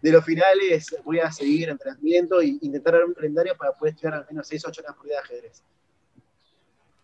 de, 0.03 0.13
los 0.13 0.25
finales 0.25 0.95
voy 1.05 1.21
a 1.21 1.33
seguir 1.33 1.71
entrenamiento 1.71 2.41
e 2.41 2.59
intentar 2.61 2.95
dar 2.95 3.05
un 3.05 3.15
calendario 3.15 3.57
para 3.57 3.73
poder 3.73 3.95
estudiar 3.95 4.15
al 4.15 4.27
menos 4.29 4.47
6 4.47 4.65
o 4.67 4.69
8 4.69 4.83
horas 4.83 4.97
por 4.97 5.07
día 5.07 5.15
de 5.15 5.21
ajedrez. 5.21 5.63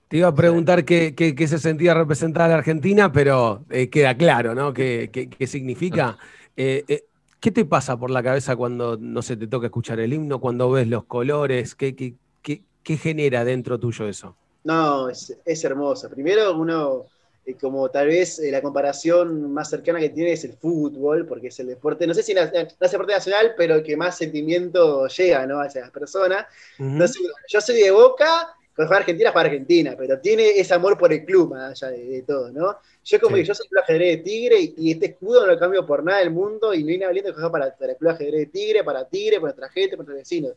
Te 0.08 0.16
iba 0.16 0.28
a 0.28 0.34
preguntar 0.34 0.84
qué, 0.84 1.46
se 1.48 1.58
sentía 1.58 1.94
representada 1.94 2.48
la 2.48 2.54
Argentina, 2.56 3.12
pero 3.12 3.64
eh, 3.70 3.88
queda 3.88 4.16
claro, 4.16 4.54
¿no? 4.56 4.74
¿Qué, 4.74 5.28
significa? 5.46 6.18
¿Qué 6.56 7.50
te 7.52 7.64
pasa 7.64 7.96
por 7.96 8.10
la 8.10 8.22
cabeza 8.22 8.56
cuando, 8.56 8.98
no 9.00 9.22
se 9.22 9.36
te 9.36 9.46
toca 9.46 9.68
escuchar 9.68 10.00
el 10.00 10.12
himno, 10.12 10.40
cuando 10.40 10.70
ves 10.70 10.88
los 10.88 11.04
colores? 11.04 11.76
¿Qué, 11.76 11.94
qué 12.42 12.96
genera 12.96 13.44
dentro 13.44 13.78
tuyo 13.78 14.08
eso? 14.08 14.36
No, 14.64 15.08
es, 15.08 15.36
es 15.44 15.64
hermoso. 15.64 16.08
Primero, 16.10 16.54
uno, 16.56 17.06
eh, 17.46 17.56
como 17.60 17.88
tal 17.90 18.08
vez 18.08 18.38
eh, 18.38 18.50
la 18.50 18.60
comparación 18.60 19.52
más 19.52 19.70
cercana 19.70 19.98
que 19.98 20.10
tiene 20.10 20.32
es 20.32 20.44
el 20.44 20.52
fútbol, 20.54 21.26
porque 21.26 21.48
es 21.48 21.58
el 21.60 21.68
deporte, 21.68 22.06
no 22.06 22.14
sé 22.14 22.22
si 22.22 22.34
no, 22.34 22.42
es 22.42 22.52
deporte 22.52 23.12
nacional, 23.12 23.54
pero 23.56 23.82
que 23.82 23.96
más 23.96 24.18
sentimiento 24.18 25.06
llega 25.08 25.46
¿no? 25.46 25.60
hacia 25.60 25.82
las 25.82 25.90
personas. 25.90 26.46
yo 26.78 27.60
soy 27.60 27.76
de 27.82 27.90
Boca 27.90 28.54
cuando 28.74 28.88
juega 28.88 29.00
Argentina, 29.00 29.32
juega 29.32 29.46
Argentina, 29.48 29.94
pero 29.98 30.20
tiene 30.20 30.58
ese 30.58 30.72
amor 30.74 30.96
por 30.96 31.12
el 31.12 31.24
club, 31.24 31.50
más 31.50 31.82
allá 31.82 31.92
de, 31.92 32.22
todo, 32.22 32.50
¿no? 32.52 32.76
Yo 33.04 33.20
como 33.20 33.36
que 33.36 33.44
yo 33.44 33.54
soy 33.54 33.66
club 33.68 33.82
ajedrez 33.82 34.18
de 34.18 34.22
Tigre 34.22 34.74
y, 34.76 34.92
este 34.92 35.06
escudo 35.06 35.42
no 35.42 35.52
lo 35.52 35.58
cambio 35.58 35.84
por 35.84 36.04
nada 36.04 36.20
del 36.20 36.30
mundo 36.30 36.72
y 36.72 36.84
no 36.84 36.90
hay 36.90 36.98
nada 36.98 37.12
lindo 37.12 37.30
que 37.30 37.34
juega 37.34 37.50
para, 37.50 37.76
para 37.76 37.92
el 37.92 37.98
club 37.98 38.10
ajedrez 38.10 38.40
de 38.40 38.46
Tigre, 38.46 38.84
para 38.84 39.04
Tigre, 39.06 39.36
para 39.36 39.52
nuestra 39.52 39.68
gente, 39.68 39.96
para 39.96 40.06
nuestros 40.06 40.16
vecinos. 40.16 40.54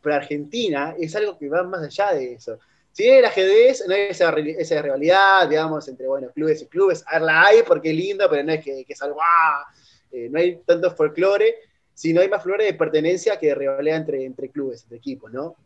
Pero 0.00 0.14
Argentina 0.14 0.94
es 0.98 1.14
algo 1.16 1.36
que 1.36 1.48
va 1.48 1.64
más 1.64 1.82
allá 1.82 2.14
de 2.14 2.34
eso. 2.34 2.58
Si 2.96 3.02
bien 3.02 3.16
el 3.18 3.26
ajedrez 3.26 3.84
no 3.86 3.94
hay 3.94 4.06
esa, 4.08 4.30
esa, 4.30 4.80
rivalidad, 4.80 5.46
digamos, 5.50 5.86
entre 5.86 6.06
bueno, 6.06 6.30
clubes 6.30 6.62
y 6.62 6.66
clubes, 6.66 7.04
la 7.20 7.42
hay 7.44 7.58
porque 7.62 7.90
es 7.90 7.94
lindo, 7.94 8.26
pero 8.30 8.42
no 8.42 8.52
es 8.54 8.64
que, 8.64 8.86
que 8.86 8.92
es 8.94 9.02
algo, 9.02 9.18
¡ah! 9.20 9.66
eh, 10.10 10.30
no 10.30 10.38
hay 10.38 10.56
tanto 10.64 10.90
folclore, 10.90 11.56
sino 11.92 12.22
hay 12.22 12.30
más 12.30 12.42
folclore 12.42 12.64
de 12.64 12.72
pertenencia 12.72 13.38
que 13.38 13.48
de 13.48 13.54
rivalidad 13.54 13.98
entre, 13.98 14.24
entre 14.24 14.48
clubes, 14.48 14.84
entre 14.84 14.96
equipos, 14.96 15.30
¿no? 15.30 15.56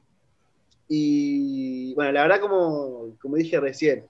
Y 0.88 1.94
bueno, 1.94 2.10
la 2.10 2.22
verdad, 2.22 2.40
como, 2.40 3.14
como 3.22 3.36
dije 3.36 3.60
recién, 3.60 4.04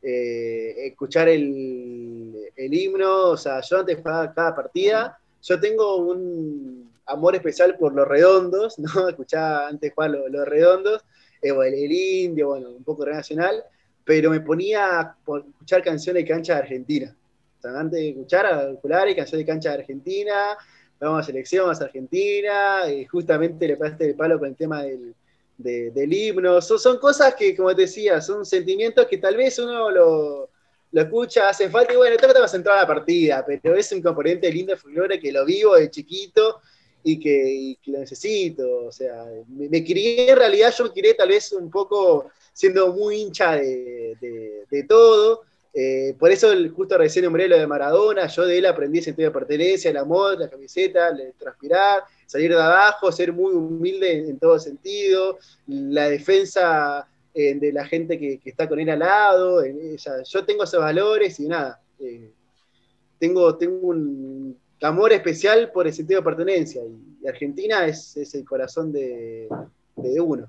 eh, 0.00 0.86
escuchar 0.86 1.28
el, 1.28 2.52
el, 2.54 2.72
himno, 2.72 3.30
o 3.30 3.36
sea, 3.36 3.62
yo 3.62 3.80
antes 3.80 3.96
jugaba 3.96 4.32
cada 4.32 4.54
partida, 4.54 5.18
yo 5.42 5.58
tengo 5.58 5.96
un 5.96 6.88
amor 7.04 7.34
especial 7.34 7.76
por 7.76 7.94
los 7.94 8.06
redondos, 8.06 8.78
¿no? 8.94 9.08
Escuchaba 9.08 9.66
antes 9.66 9.92
jugar 9.92 10.10
los, 10.10 10.46
redondos, 10.46 11.04
eh, 11.42 11.50
el, 11.50 11.92
indio, 11.92 12.48
bueno, 12.48 12.70
un 12.70 12.84
poco 12.84 13.04
nacional, 13.06 13.64
pero 14.04 14.30
me 14.30 14.40
ponía 14.40 15.00
a 15.00 15.16
escuchar 15.48 15.82
canciones 15.82 16.24
de 16.24 16.28
cancha 16.28 16.54
de 16.54 16.60
Argentina. 16.60 17.16
O 17.62 17.68
antes 17.68 18.00
de 18.00 18.08
escuchar 18.10 18.46
a 18.46 18.70
y 18.70 19.14
canciones 19.14 19.46
de 19.46 19.52
cancha 19.52 19.70
de 19.70 19.78
Argentina, 19.80 20.56
vamos 20.98 21.20
a 21.20 21.26
selección, 21.26 21.64
vamos 21.64 21.80
a 21.80 21.84
Argentina, 21.84 22.90
y 22.90 23.04
justamente 23.04 23.68
le 23.68 23.76
pasaste 23.76 24.06
el 24.10 24.14
palo 24.14 24.38
con 24.38 24.48
el 24.48 24.56
tema 24.56 24.82
del, 24.82 25.14
del 25.58 26.12
himno. 26.12 26.60
Son, 26.60 26.98
cosas 26.98 27.34
que, 27.34 27.54
como 27.56 27.74
te 27.74 27.82
decía, 27.82 28.20
son 28.20 28.44
sentimientos 28.44 29.06
que 29.06 29.18
tal 29.18 29.36
vez 29.36 29.58
uno 29.58 29.90
lo, 29.90 30.50
escucha, 30.92 31.48
hace 31.48 31.68
falta 31.68 31.92
y 31.92 31.96
bueno, 31.96 32.16
tengo 32.16 32.32
que 32.32 32.56
entrar 32.56 32.78
a 32.78 32.80
la 32.82 32.86
partida, 32.86 33.44
pero 33.46 33.76
es 33.76 33.92
un 33.92 34.02
componente 34.02 34.50
lindo 34.50 34.72
de 34.72 34.78
folclore 34.78 35.20
que 35.20 35.30
lo 35.30 35.44
vivo 35.44 35.76
de 35.76 35.90
chiquito 35.90 36.60
y 37.02 37.18
que, 37.18 37.76
lo 37.90 37.98
necesito. 38.00 38.86
O 38.86 38.92
sea, 38.92 39.26
me, 39.48 39.84
crié, 39.84 40.30
en 40.30 40.36
realidad 40.36 40.72
yo 40.76 40.84
me 40.84 40.90
crié 40.90 41.14
tal 41.14 41.28
vez 41.28 41.52
un 41.52 41.70
poco 41.70 42.30
siendo 42.52 42.92
muy 42.92 43.22
hincha 43.22 43.56
de 43.56 44.86
todo 44.88 45.44
eh, 45.72 46.16
por 46.18 46.32
eso 46.32 46.48
justo 46.74 46.98
recién 46.98 47.24
nombré 47.24 47.46
lo 47.46 47.56
de 47.56 47.66
Maradona, 47.66 48.26
yo 48.26 48.44
de 48.44 48.58
él 48.58 48.66
aprendí 48.66 48.98
ese 48.98 49.06
sentido 49.06 49.28
de 49.28 49.38
pertenencia, 49.38 49.90
el 49.90 49.98
amor, 49.98 50.38
la 50.38 50.50
camiseta, 50.50 51.10
el 51.10 51.32
transpirar, 51.34 52.02
salir 52.26 52.50
de 52.50 52.60
abajo, 52.60 53.12
ser 53.12 53.32
muy 53.32 53.52
humilde 53.52 54.28
en, 54.28 54.38
todo 54.38 54.58
sentido, 54.58 55.38
la 55.68 56.08
defensa 56.08 57.06
eh, 57.34 57.54
de 57.54 57.72
la 57.72 57.86
gente 57.86 58.18
que, 58.18 58.40
está 58.44 58.68
con 58.68 58.80
él 58.80 58.90
al 58.90 58.98
lado, 58.98 59.62
yo 59.64 60.44
tengo 60.44 60.64
esos 60.64 60.80
valores 60.80 61.38
y 61.38 61.46
nada, 61.46 61.80
eh, 62.00 62.32
tengo, 63.20 63.56
tengo 63.56 63.86
un 63.86 64.58
amor 64.82 65.12
especial 65.12 65.70
por 65.72 65.86
el 65.86 65.92
sentido 65.92 66.20
de 66.20 66.24
pertenencia 66.24 66.82
y, 66.82 67.26
Argentina 67.26 67.86
es, 67.86 68.16
el 68.34 68.44
corazón 68.44 68.92
de 68.92 69.46
uno 70.20 70.48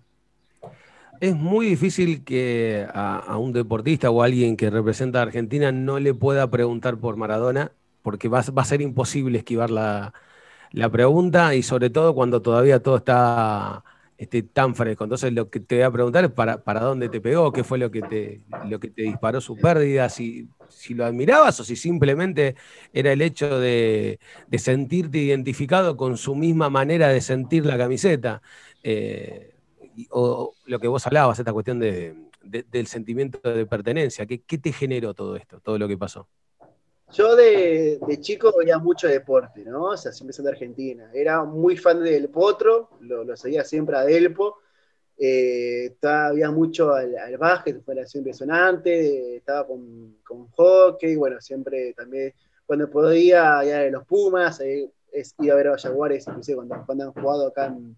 es 1.22 1.36
muy 1.36 1.67
difícil 1.67 2.24
que 2.24 2.88
a, 2.94 3.38
un 3.38 3.54
deportista 3.54 4.10
o 4.10 4.24
a 4.24 4.26
alguien 4.26 4.58
que 4.58 4.72
representa 4.72 5.20
a 5.20 5.22
Argentina 5.22 5.72
no 5.72 6.00
le 6.00 6.15
pueda 6.15 6.50
preguntar 6.50 6.98
por 6.98 7.15
Maradona, 7.15 7.72
porque 8.02 8.28
va, 8.28 8.39
a 8.39 8.65
ser 8.65 8.82
imposible 8.82 9.38
esquivar 9.38 9.70
la, 9.70 10.13
pregunta 10.91 11.54
y 11.54 11.62
sobre 11.62 11.91
todo 11.91 12.15
cuando 12.15 12.41
todavía 12.41 12.82
todo 12.82 12.98
está 12.98 13.84
este, 14.17 14.41
tan 14.41 14.74
fresco. 14.74 15.04
Entonces 15.04 15.32
lo 15.32 15.50
que 15.52 15.60
te 15.60 15.76
voy 15.76 15.84
a 15.84 15.91
preguntar 15.91 16.26
es 16.26 16.32
para, 16.32 16.63
para 16.63 16.80
dónde 16.80 17.08
te 17.08 17.22
pegó, 17.22 17.52
qué 17.54 17.63
fue 17.63 17.78
lo 17.78 17.91
que 17.91 18.02
te, 18.02 18.41
lo 18.67 18.80
que 18.80 18.89
te 18.89 19.04
disparó 19.04 19.41
su 19.41 19.56
pérdida, 19.58 20.10
si, 20.10 20.50
si 20.71 20.93
lo 20.93 21.05
admirabas 21.05 21.60
o 21.60 21.63
si 21.63 21.75
simplemente 21.75 22.55
era 22.93 23.12
el 23.12 23.21
hecho 23.21 23.60
de, 23.60 24.19
sentirte 24.57 25.19
identificado 25.19 25.97
con 25.97 26.17
su 26.17 26.36
misma 26.36 26.69
manera 26.69 27.10
de 27.10 27.21
sentir 27.21 27.65
la 27.65 27.77
camiseta. 27.77 28.41
Eh, 28.84 29.53
o 30.10 30.53
lo 30.65 30.79
que 30.79 30.88
vos 30.88 31.05
hablabas, 31.05 31.38
esta 31.38 31.53
cuestión 31.53 31.79
de, 31.79 32.15
del 32.41 32.88
sentimiento 32.88 33.39
de 33.53 33.65
pertenencia, 33.65 34.25
¿qué, 34.25 34.41
¿qué, 34.41 34.57
te 34.57 34.71
generó 34.71 35.13
todo 35.13 35.36
esto, 35.36 35.60
todo 35.60 35.77
lo 35.77 35.88
que 35.88 35.97
pasó? 35.97 36.27
Yo 37.13 37.36
de, 37.36 37.99
chico 38.21 38.53
veía 38.57 38.77
mucho 38.77 39.07
deporte, 39.07 39.65
¿no? 39.65 39.84
O 39.84 39.97
sea, 39.97 40.12
siempre 40.13 40.34
soy 40.34 40.45
de 40.45 40.51
Argentina. 40.51 41.10
Era 41.13 41.43
muy 41.43 41.75
fan 41.75 42.01
del 42.03 42.29
Potro, 42.29 42.89
lo, 43.01 43.36
seguía 43.36 43.63
siempre 43.63 43.97
a 43.97 44.03
Delpo. 44.03 44.60
Eh, 45.23 45.97
había 46.01 46.49
mucho 46.49 46.95
al, 46.95 47.15
al 47.15 47.38
básquet, 47.38 47.84
fue 47.86 47.93
la 47.93 48.07
impresionante, 48.12 49.36
estaba 49.36 49.67
con, 49.67 50.17
con, 50.23 50.47
hockey, 50.47 51.15
bueno, 51.15 51.39
siempre 51.39 51.93
también, 51.93 52.34
cuando 52.65 52.89
podía, 52.89 53.63
ya 53.63 53.84
los 53.91 54.03
Pumas, 54.07 54.60
iba 54.62 55.53
a 55.53 55.55
ver 55.55 55.67
a 55.67 55.71
los 55.73 55.84
Jaguares, 55.84 56.25
inclusive 56.27 56.55
cuando, 56.55 56.84
cuando 56.88 57.03
han 57.03 57.13
jugado 57.13 57.47
acá 57.49 57.67
en, 57.67 57.95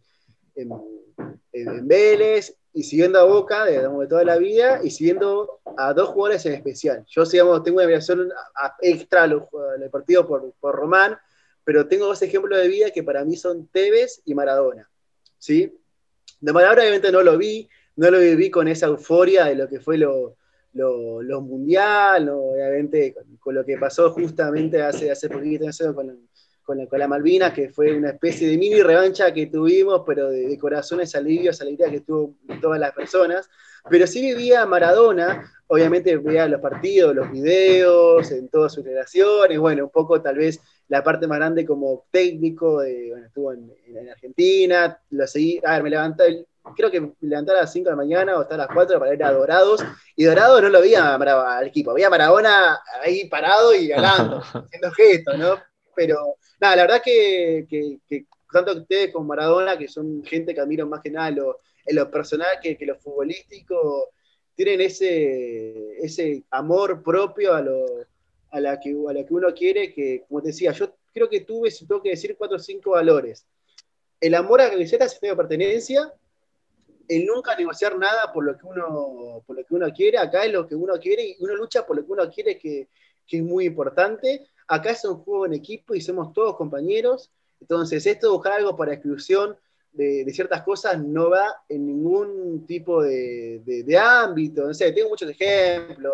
en, 1.53 1.88
Vélez 1.88 2.57
y 2.73 2.83
siguiendo 2.83 3.19
a 3.19 3.23
Boca 3.23 3.63
de, 3.63 3.79
toda 4.09 4.25
la 4.25 4.36
vida 4.36 4.81
y 4.83 4.89
siguiendo 4.89 5.62
a 5.77 5.93
dos 5.93 6.09
jugadores 6.09 6.45
en 6.45 6.55
especial. 6.55 7.05
Yo 7.07 7.23
digamos, 7.23 7.63
tengo 7.63 7.77
una 7.77 7.86
admiración 7.86 8.33
extra 8.81 9.23
al 9.23 9.47
partido 9.89 10.27
por, 10.27 10.51
por, 10.59 10.75
Román, 10.75 11.17
pero 11.63 11.88
tengo 11.88 12.05
dos 12.05 12.21
ejemplos 12.21 12.59
de 12.59 12.67
vida 12.67 12.91
que 12.91 13.01
para 13.01 13.23
mí 13.23 13.38
son 13.38 13.65
Tevez 13.67 14.21
y 14.25 14.36
Maradona. 14.36 14.89
¿sí? 15.38 15.73
De 16.43 16.51
Maradona 16.51 16.82
obviamente 16.82 17.10
no 17.10 17.23
lo 17.23 17.38
vi, 17.38 17.69
no 17.95 18.12
lo 18.12 18.19
viví 18.19 18.49
con 18.49 18.67
esa 18.67 18.88
euforia 18.88 19.45
de 19.45 19.56
lo 19.56 19.69
que 19.69 19.79
fue 19.79 19.97
lo, 19.97 20.36
lo, 20.73 21.39
mundial, 21.39 22.27
obviamente 22.27 23.15
con, 23.39 23.56
lo 23.56 23.63
que 23.63 23.77
pasó 23.77 24.12
justamente 24.12 24.82
hace, 24.82 25.10
hace 25.10 25.29
poquito, 25.29 25.65
con, 25.95 26.27
con 26.63 26.78
la, 26.78 26.88
con 26.88 27.10
Malvinas, 27.10 27.54
que 27.54 27.69
fue 27.69 27.95
una 27.95 28.12
especie 28.12 28.47
de 28.47 28.58
mini 28.58 28.82
revancha 28.82 29.34
que 29.34 29.47
tuvimos, 29.47 30.04
pero 30.06 30.30
de, 30.30 30.58
corazones 30.58 31.13
alivios, 31.15 31.62
alegría 31.62 31.89
que 31.89 32.02
tuvo 32.02 32.36
todas 32.62 32.80
las 32.80 32.93
personas. 32.93 33.49
Pero 33.89 34.08
sí 34.08 34.21
vivía 34.21 34.65
Maradona, 34.65 35.52
obviamente 35.67 36.15
veía 36.17 36.47
los 36.47 36.62
partidos, 36.62 37.13
los 37.13 37.32
videos, 37.32 38.32
en 38.32 38.47
todas 38.47 38.73
sus 38.73 38.86
relaciones, 38.86 39.60
bueno, 39.60 39.86
un 39.86 39.89
poco 39.89 40.21
tal 40.21 40.38
vez 40.38 40.62
la 40.88 41.04
parte 41.04 41.28
más 41.28 41.38
grande 41.38 41.65
como 41.65 42.06
técnico, 42.12 42.82
de, 42.82 43.10
bueno, 43.10 43.26
estuvo 43.26 43.52
en, 43.52 43.71
Argentina, 44.10 44.99
lo 45.10 45.28
seguí, 45.28 45.60
a 45.65 45.73
ver, 45.73 45.84
me 45.84 45.89
levanté, 45.89 46.45
creo 46.76 46.91
que 46.91 47.02
me 47.02 47.13
levanté 47.21 47.52
a 47.52 47.62
las 47.62 47.73
5 47.73 47.86
de 47.86 47.91
la 47.91 47.97
mañana 47.97 48.38
o 48.38 48.41
hasta 48.41 48.56
a 48.56 48.60
las 48.60 48.67
4 48.67 48.99
para 48.99 49.13
ir 49.13 49.23
a 49.23 49.32
Dorados, 49.32 49.84
y 50.15 50.23
Dorados 50.26 50.62
no 50.62 50.69
lo 50.69 50.80
veía 50.80 51.15
al 51.15 51.67
equipo, 51.67 51.91
había 51.91 52.10
Maradona 52.10 52.80
ahí 53.04 53.28
parado 53.28 53.73
y 53.73 53.88
ganando, 53.88 54.38
haciendo 54.54 54.91
gestos, 54.91 55.38
¿no? 55.38 55.58
Pero 55.95 56.38
nada, 56.63 56.76
la 56.78 56.82
verdad 56.84 57.02
que, 57.04 57.99
tanto 58.52 58.73
ustedes 58.73 59.12
como 59.12 59.28
Maradona, 59.28 59.78
que 59.78 59.88
son 59.88 60.23
gente 60.23 60.54
que 60.54 60.62
admiro 60.62 60.88
más 60.88 61.02
que 61.02 61.12
nada 61.12 61.30
en 61.30 61.95
lo, 61.95 62.12
personal 62.12 62.47
que, 62.62 62.78
que 62.78 62.86
lo 62.86 62.95
futbolístico, 62.95 64.10
tienen 64.56 64.82
ese, 64.82 65.97
ese 65.97 66.43
amor 66.52 67.04
propio 67.04 67.54
a, 67.54 67.62
lo, 67.62 67.86
a, 68.52 68.60
la 68.60 68.80
que, 68.80 68.91
a 68.91 69.13
la 69.13 69.26
que 69.26 69.34
uno 69.34 69.54
quiere, 69.54 69.93
que 69.93 70.23
como 70.28 70.41
te 70.41 70.49
decía, 70.49 70.71
yo 70.71 70.95
creo 71.13 71.30
que 71.30 71.41
tuve, 71.41 71.69
si 71.69 71.86
tengo 71.86 72.02
que 72.02 72.12
decir, 72.12 72.36
cuatro 72.38 72.58
o 72.58 72.60
cinco 72.60 72.91
valores. 72.91 73.45
El 74.21 74.36
amor 74.36 74.62
a 74.62 74.65
la 74.65 74.71
camiseta, 74.71 75.06
el 75.06 75.12
de 75.19 75.36
pertenencia, 75.36 76.13
el 77.10 77.26
nunca 77.26 77.58
negociar 77.58 77.97
nada 77.97 78.32
por 78.32 78.45
lo 78.45 78.58
que 78.58 78.65
uno, 78.65 79.43
por 79.45 79.58
lo 79.58 79.65
que 79.65 79.76
uno 79.76 79.91
quiere, 79.91 80.17
acá 80.17 80.45
es 80.45 80.54
lo 80.54 80.65
que 80.65 80.76
uno 80.76 80.97
quiere 80.97 81.23
y 81.23 81.36
uno 81.39 81.56
lucha 81.56 81.86
por 81.86 81.97
lo 81.97 82.06
que 82.06 82.12
uno 82.13 82.30
quiere, 82.30 82.58
que, 82.58 82.88
que 83.28 83.38
es 83.38 83.43
muy 83.43 83.65
importante. 83.65 84.47
Acá 84.67 84.91
es 84.91 85.04
un 85.06 85.17
juego 85.17 85.45
en 85.45 85.54
equipo 85.54 85.95
y 85.95 86.02
somos 86.02 86.34
todos 86.34 86.56
compañeros. 86.56 87.32
Entonces, 87.60 88.06
esto 88.06 88.28
de 88.28 88.34
buscar 88.34 88.54
algo 88.54 88.76
para 88.76 88.93
exclusión 88.93 89.58
de, 89.93 90.26
ciertas 90.34 90.63
cosas 90.63 91.02
no 91.02 91.30
va 91.30 91.63
en 91.69 91.86
ningún 91.86 92.65
tipo 92.65 93.04
de, 93.04 93.97
ámbito. 93.99 94.65
No 94.65 94.73
sé, 94.73 94.91
tengo 94.91 95.10
muchos 95.10 95.30
ejemplos. 95.30 96.13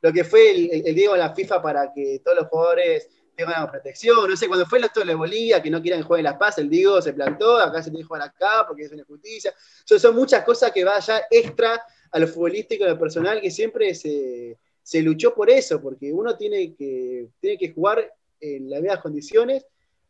Lo 0.00 0.12
que 0.12 0.24
fue 0.24 0.50
el, 0.50 0.94
Diego 0.94 1.14
en 1.14 1.20
la 1.20 1.34
FIFA 1.34 1.62
para 1.62 1.92
que 1.92 2.20
todos 2.24 2.38
los 2.38 2.48
jugadores 2.48 3.08
tengan 3.36 3.70
protección. 3.70 4.28
No 4.28 4.36
sé, 4.36 4.48
cuando 4.48 4.66
fue 4.66 4.78
el 4.78 4.84
acto 4.84 5.04
de 5.04 5.14
Bolivia, 5.14 5.62
que 5.62 5.70
no 5.70 5.80
quieran 5.80 6.02
jugar 6.02 6.20
en 6.20 6.24
Las 6.24 6.36
Paz, 6.36 6.58
el 6.58 6.68
Diego 6.68 7.00
se 7.00 7.12
plantó, 7.12 7.58
acá 7.58 7.82
se 7.82 7.90
tiene 7.90 8.02
que 8.02 8.08
jugar 8.08 8.22
acá 8.22 8.64
porque 8.66 8.82
es 8.82 8.92
una 8.92 9.04
justicia. 9.04 9.54
son 9.84 10.14
muchas 10.14 10.44
cosas 10.44 10.72
que 10.72 10.84
vaya 10.84 11.22
extra 11.30 11.82
a 12.10 12.18
lo 12.18 12.26
futbolístico, 12.26 12.84
a 12.84 12.88
lo 12.88 12.98
personal, 12.98 13.40
que 13.40 13.50
siempre 13.50 13.94
se 13.94 14.58
se 14.82 15.02
luchó 15.02 15.34
por 15.34 15.50
eso, 15.50 15.80
porque 15.80 16.12
uno 16.12 16.36
tiene 16.36 16.74
que, 16.74 17.28
tiene 17.40 17.58
que 17.58 17.72
jugar 17.72 18.12
en 18.40 18.68
las 18.68 18.80
mismas 18.80 19.00
condiciones, 19.00 19.66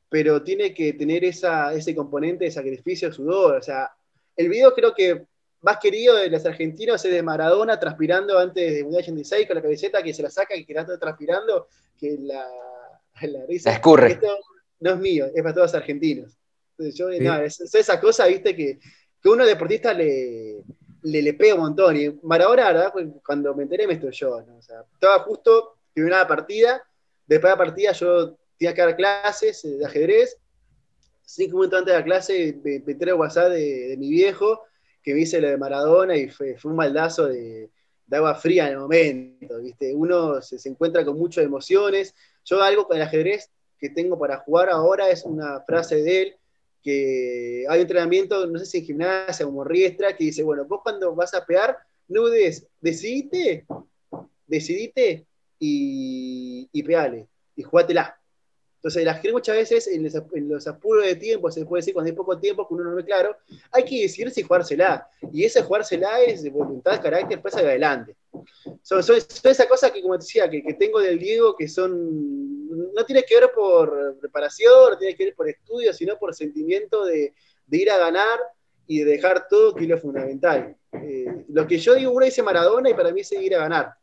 pero 0.08 0.42
tiene 0.42 0.72
que 0.74 0.92
tener 0.94 1.24
esa, 1.24 1.74
ese 1.74 1.94
componente 1.94 2.44
de 2.44 2.50
sacrificio, 2.50 3.12
sudor. 3.12 3.56
O 3.56 3.62
sea, 3.62 3.90
el 4.37 4.48
video 4.48 4.72
creo 4.74 4.94
que 4.94 5.26
más 5.61 5.78
querido 5.78 6.16
de 6.16 6.28
los 6.28 6.44
argentinos 6.44 7.04
es 7.04 7.12
de 7.12 7.22
Maradona 7.22 7.78
transpirando 7.78 8.38
antes 8.38 8.74
de 8.74 8.82
Mundial 8.82 9.02
86 9.02 9.46
con 9.46 9.56
la 9.56 9.62
camiseta 9.62 10.02
que 10.02 10.12
se 10.12 10.22
la 10.22 10.30
saca 10.30 10.56
y 10.56 10.64
que 10.64 10.72
está 10.72 10.98
transpirando, 10.98 11.68
que 11.98 12.16
la, 12.18 12.46
la 13.22 13.46
risa. 13.46 13.72
escurre. 13.72 14.18
no 14.80 14.90
es 14.90 14.98
mío, 14.98 15.26
es 15.35 15.42
para 15.42 15.54
todos 15.54 15.72
los 15.72 15.80
argentinos. 15.80 16.37
Entonces 16.72 16.98
yo, 16.98 17.08
no, 17.20 17.42
es, 17.42 17.61
esa 17.61 18.00
cosa, 18.00 18.26
viste, 18.26 18.56
que, 18.56 18.78
que 19.22 19.28
uno 19.28 19.46
deportista 19.46 19.92
le, 19.92 20.62
le, 21.03 21.23
le 21.23 21.35
pega 21.35 21.55
un 21.55 21.61
montón. 21.61 21.97
Y 21.97 22.11
Maradona, 22.23 22.67
¿verdad? 22.67 22.93
cuando 23.25 23.55
me 23.55 23.65
enteré 23.65 23.87
me 23.87 23.99
yo. 23.99 24.41
¿no? 24.43 24.57
O 24.57 24.62
sea, 24.62 24.85
estaba 24.93 25.21
justo, 25.21 25.77
la 25.95 26.27
partida, 26.27 26.83
después 27.27 27.51
de 27.51 27.55
la 27.55 27.65
partida 27.65 27.93
yo 27.93 28.37
tenía 28.59 28.75
que 28.75 28.83
dar 28.83 28.97
clases 28.97 29.62
de 29.62 29.85
ajedrez. 29.85 30.38
Cinco 31.25 31.57
minutos 31.57 31.79
antes 31.79 31.93
de 31.93 31.99
la 31.99 32.05
clase 32.05 32.61
me, 32.65 32.81
me 32.81 32.93
enteré 32.93 33.12
WhatsApp 33.12 33.53
de, 33.53 33.97
mi 33.99 34.11
viejo 34.11 34.62
que 35.03 35.12
me 35.12 35.21
dice 35.21 35.41
lo 35.41 35.49
de 35.49 35.57
Maradona 35.57 36.17
y 36.17 36.29
fue, 36.29 36.57
fue 36.57 36.71
un 36.71 36.77
maldazo 36.77 37.27
de, 37.27 37.71
de, 38.07 38.17
agua 38.17 38.35
fría 38.35 38.67
en 38.67 38.75
el 38.75 38.79
momento, 38.79 39.59
¿viste? 39.59 39.93
Uno 39.95 40.41
se, 40.41 40.59
se, 40.59 40.69
encuentra 40.69 41.05
con 41.05 41.19
muchas 41.19 41.45
emociones. 41.45 42.15
Yo 42.45 42.62
algo 42.62 42.87
con 42.87 42.97
el 42.97 43.03
ajedrez 43.03 43.51
que 43.79 43.91
tengo 43.91 44.17
para 44.17 44.38
jugar 44.38 44.71
ahora 44.71 45.11
es 45.11 45.25
una 45.25 45.61
frase 45.62 45.97
de 45.97 46.23
él, 46.23 46.37
que 46.83 47.64
hay 47.68 47.81
entrenamiento, 47.81 48.47
no 48.47 48.59
sé 48.59 48.66
si 48.66 48.79
en 48.79 48.85
gimnasia 48.85 49.47
o 49.47 49.53
morriestra, 49.53 50.16
que 50.16 50.25
dice, 50.25 50.42
bueno, 50.42 50.64
vos 50.64 50.81
cuando 50.83 51.14
vas 51.14 51.33
a 51.35 51.45
pegar, 51.47 51.79
no 52.09 52.23
dudes, 52.23 52.66
decidite, 52.81 53.66
decidite 54.47 55.27
y, 55.59 56.68
y 56.73 56.83
peale, 56.83 57.29
y 57.57 57.62
jugátela. 57.62 58.21
Entonces, 58.83 59.05
las 59.05 59.21
que 59.21 59.31
muchas 59.31 59.55
veces 59.55 59.87
en 59.87 60.03
los, 60.03 60.12
en 60.33 60.49
los, 60.49 60.66
apuros 60.66 61.05
de 61.05 61.14
tiempo, 61.14 61.53
se 61.53 61.64
puede 61.64 61.83
decir 61.83 61.95
cuando 61.95 62.11
hay 62.11 62.16
poco 62.16 62.37
tiempo, 62.40 62.66
que 62.66 62.75
uno 62.75 62.83
no 62.83 62.97
ve 62.97 63.05
claro, 63.05 63.37
hay 63.71 63.85
que 63.85 64.03
decidirse 64.03 64.40
y 64.40 64.42
jugársela. 64.42 65.09
Y 65.33 65.45
esa 65.45 65.62
jugársela 65.62 66.21
es 66.21 66.42
de 66.42 66.51
voluntad, 66.51 67.01
carácter, 67.01 67.40
pasa 67.40 67.62
de 67.62 67.68
adelante. 67.68 68.16
Son, 68.83 69.01
son, 69.01 69.21
son 69.21 69.53
esas 69.53 69.68
cosas 69.68 69.92
que, 69.92 70.03
como 70.03 70.18
te 70.18 70.25
decía, 70.25 70.51
que, 70.51 70.64
que, 70.64 70.75
tengo 70.75 70.99
del 70.99 71.16
Diego, 71.16 71.55
que 71.57 71.68
son, 71.68 72.92
no 72.92 73.05
tiene 73.07 73.23
que 73.23 73.38
ver 73.38 73.53
por 73.55 74.18
preparación, 74.18 74.90
no 74.90 74.99
tiene 74.99 75.14
que 75.14 75.27
ver 75.27 75.35
por 75.37 75.49
estudio, 75.49 75.92
sino 75.92 76.18
por 76.18 76.35
sentimiento 76.35 77.05
de, 77.05 77.35
de 77.64 77.77
ir 77.79 77.88
a 77.88 77.99
ganar 77.99 78.40
y 78.88 78.99
de 78.99 79.12
dejar 79.12 79.47
todo, 79.47 79.77
que 79.77 79.85
es 79.85 79.90
lo 79.90 79.99
fundamental. 79.99 80.77
Eh, 80.95 81.45
lo 81.51 81.68
que 81.68 81.79
yo 81.79 81.95
digo, 81.95 82.11
uno 82.11 82.25
dice 82.25 82.42
Maradona 82.42 82.90
y 82.90 82.95
para 82.95 83.12
mí 83.12 83.21
es 83.21 83.31
ir 83.31 83.55
a 83.55 83.61
ganar. 83.61 83.95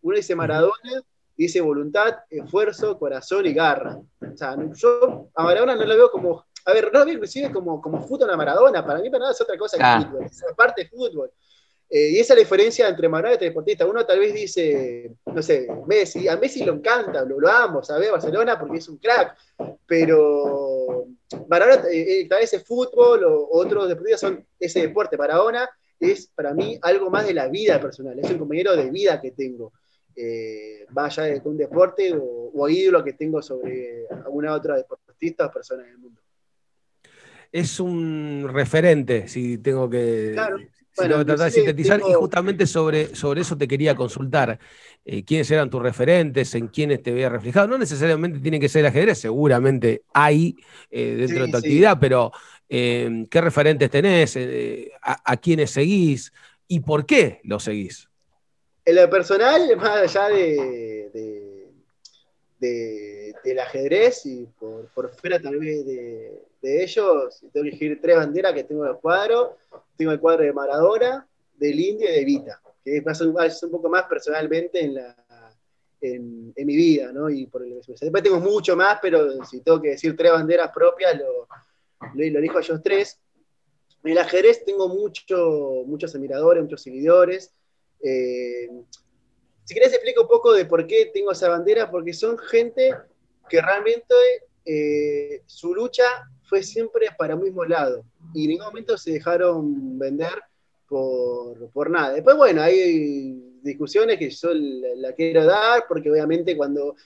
Uno 0.00 0.16
dice 0.16 0.36
Maradona 0.36 1.02
dice 1.38 1.60
voluntad, 1.60 2.16
esfuerzo, 2.28 2.98
corazón 2.98 3.46
y 3.46 3.54
garra. 3.54 3.96
O 4.20 4.36
sea, 4.36 4.56
yo 4.74 5.30
a 5.34 5.44
Maradona 5.44 5.76
no 5.76 5.84
lo 5.84 5.96
veo 5.96 6.10
como, 6.10 6.44
a 6.64 6.72
ver, 6.72 6.92
no 6.92 6.98
lo 6.98 7.04
veo 7.04 7.14
inclusive 7.14 7.52
como, 7.52 7.80
como 7.80 8.02
fútbol 8.02 8.30
a 8.30 8.36
Maradona, 8.36 8.84
para 8.84 8.98
mí 8.98 9.08
para 9.08 9.20
nada 9.20 9.32
es 9.32 9.40
otra 9.40 9.56
cosa 9.56 9.76
ah. 9.80 10.00
que 10.00 10.06
fútbol, 10.06 10.24
es 10.24 10.44
aparte 10.50 10.82
de 10.82 10.88
fútbol. 10.88 11.30
Eh, 11.90 12.10
y 12.10 12.18
esa 12.18 12.34
es 12.34 12.38
la 12.40 12.42
diferencia 12.42 12.88
entre 12.88 13.08
Maradona 13.08 13.30
y 13.30 13.34
este 13.34 13.44
deportista. 13.46 13.86
Uno 13.86 14.04
tal 14.04 14.18
vez 14.18 14.34
dice, 14.34 15.12
no 15.26 15.40
sé, 15.40 15.68
Messi, 15.86 16.26
a 16.26 16.36
Messi 16.36 16.64
lo 16.64 16.74
encanta, 16.74 17.24
lo, 17.24 17.38
lo 17.38 17.48
amo, 17.48 17.84
sabe 17.84 18.10
Barcelona 18.10 18.58
porque 18.58 18.78
es 18.78 18.88
un 18.88 18.98
crack, 18.98 19.36
pero 19.86 21.06
Maradona 21.48 21.84
eh, 21.92 22.26
tal 22.28 22.40
vez 22.40 22.52
es 22.52 22.64
fútbol 22.64 23.22
o 23.24 23.48
otros 23.52 23.88
deportistas 23.88 24.20
son 24.22 24.44
ese 24.58 24.80
deporte. 24.80 25.16
Maradona 25.16 25.70
es 26.00 26.26
para 26.34 26.52
mí 26.52 26.76
algo 26.82 27.10
más 27.10 27.28
de 27.28 27.34
la 27.34 27.46
vida 27.46 27.80
personal, 27.80 28.18
es 28.18 28.28
un 28.28 28.38
compañero 28.38 28.76
de 28.76 28.90
vida 28.90 29.20
que 29.20 29.30
tengo 29.30 29.72
eh, 30.18 30.86
vaya 30.90 31.22
de 31.24 31.40
un 31.44 31.56
deporte 31.56 32.12
o, 32.12 32.50
o, 32.52 32.68
ídolo 32.68 33.04
que 33.04 33.12
tengo 33.12 33.40
sobre 33.40 34.06
alguna 34.24 34.52
otra 34.52 34.76
deportista 34.76 35.46
o 35.46 35.52
persona 35.52 35.84
en 35.84 35.90
el 35.90 35.98
mundo. 35.98 36.20
Es 37.52 37.78
un 37.78 38.48
referente, 38.52 39.28
si 39.28 39.58
tengo 39.58 39.88
que, 39.88 40.32
claro. 40.34 40.58
si 40.58 40.64
bueno, 40.96 41.14
tengo 41.14 41.18
que 41.18 41.24
tratar 41.24 41.44
de 41.46 41.50
sintetizar, 41.52 41.98
tengo... 41.98 42.10
y 42.10 42.14
justamente 42.14 42.66
sobre, 42.66 43.14
sobre 43.14 43.42
eso 43.42 43.56
te 43.56 43.68
quería 43.68 43.94
consultar. 43.94 44.58
Eh, 45.04 45.24
¿Quiénes 45.24 45.50
eran 45.50 45.70
tus 45.70 45.80
referentes? 45.80 46.54
¿En 46.56 46.68
quiénes 46.68 47.02
te 47.02 47.12
veías 47.12 47.32
reflejado? 47.32 47.68
No 47.68 47.78
necesariamente 47.78 48.40
tiene 48.40 48.58
que 48.60 48.68
ser 48.68 48.80
el 48.80 48.86
ajedrez, 48.86 49.18
seguramente 49.18 50.02
hay 50.12 50.56
eh, 50.90 51.14
dentro 51.16 51.36
sí, 51.36 51.42
de 51.42 51.46
tu 51.46 51.52
sí. 51.52 51.56
actividad, 51.56 51.98
pero 52.00 52.32
eh, 52.68 53.26
¿qué 53.30 53.40
referentes 53.40 53.88
tenés? 53.88 54.36
A, 55.00 55.32
¿A 55.32 55.36
quiénes 55.36 55.70
seguís? 55.70 56.32
¿Y 56.66 56.80
por 56.80 57.06
qué 57.06 57.40
los 57.44 57.62
seguís? 57.62 58.08
En 58.88 58.96
lo 58.96 59.10
personal, 59.10 59.60
más 59.76 60.16
allá 60.16 60.28
de, 60.34 61.10
de, 61.12 61.68
de, 62.58 63.34
del 63.44 63.58
ajedrez 63.58 64.24
y 64.24 64.46
por, 64.58 64.88
fuera 65.10 65.38
tal 65.38 65.58
vez 65.58 65.84
de, 65.84 66.42
ellos, 66.62 67.40
tengo 67.52 67.64
que 67.64 67.68
elegir 67.68 68.00
tres 68.00 68.16
banderas 68.16 68.52
que 68.54 68.64
tengo 68.64 68.84
en 68.84 68.90
el 68.90 68.96
cuadro. 68.96 69.56
Tengo 69.96 70.12
el 70.12 70.20
cuadro 70.20 70.44
de 70.44 70.52
Maradona, 70.52 71.28
del 71.56 71.78
Indio 71.78 72.08
y 72.08 72.12
de 72.12 72.24
Vita, 72.24 72.60
que 72.82 72.96
es, 73.04 73.20
un, 73.20 73.36
es 73.42 73.62
un 73.62 73.70
poco 73.70 73.88
más 73.88 74.04
personalmente 74.04 74.82
en, 74.82 74.94
la, 74.94 75.16
en, 76.00 76.52
mi 76.56 76.76
vida, 76.76 77.12
¿no? 77.12 77.28
Y 77.28 77.46
por 77.46 77.62
el, 77.62 77.80
después 77.80 78.22
tengo 78.22 78.40
mucho 78.40 78.74
más, 78.74 78.98
pero 79.02 79.44
si 79.44 79.60
tengo 79.60 79.82
que 79.82 79.90
decir 79.90 80.16
tres 80.16 80.32
banderas 80.32 80.70
propias, 80.72 81.16
lo, 81.18 81.46
lo, 82.14 82.30
lo 82.30 82.38
elijo 82.38 82.58
a 82.58 82.60
ellos 82.60 82.80
tres. 82.82 83.20
En 84.02 84.12
el 84.12 84.18
ajedrez 84.18 84.64
tengo 84.64 84.88
mucho, 84.88 85.84
muchos 85.86 86.14
admiradores, 86.14 86.62
muchos 86.62 86.82
seguidores. 86.82 87.52
Eh, 88.02 88.68
si 89.64 89.74
querés 89.74 89.92
explico 89.92 90.22
un 90.22 90.28
poco 90.28 90.52
de 90.52 90.64
por 90.64 90.86
qué 90.86 91.10
tengo 91.12 91.32
esa 91.32 91.48
bandera, 91.48 91.90
porque 91.90 92.12
son 92.12 92.38
gente 92.38 92.94
que 93.48 93.60
realmente 93.60 94.14
eh, 94.64 95.42
su 95.46 95.74
lucha 95.74 96.04
fue 96.44 96.62
siempre 96.62 97.08
para 97.16 97.34
el 97.34 97.40
mismo 97.40 97.64
lado 97.64 98.04
y 98.34 98.44
en 98.44 98.50
ningún 98.50 98.66
momento 98.66 98.96
se 98.96 99.12
dejaron 99.12 99.98
vender 99.98 100.42
por, 100.88 101.70
por 101.70 101.90
nada. 101.90 102.14
Después, 102.14 102.36
bueno, 102.36 102.62
hay 102.62 103.58
discusiones 103.62 104.18
que 104.18 104.30
yo 104.30 104.50
la, 104.52 104.88
la, 104.96 105.12
quiero 105.12 105.44
dar, 105.44 105.84
porque 105.86 106.10
obviamente 106.10 106.56
cuando 106.56 106.96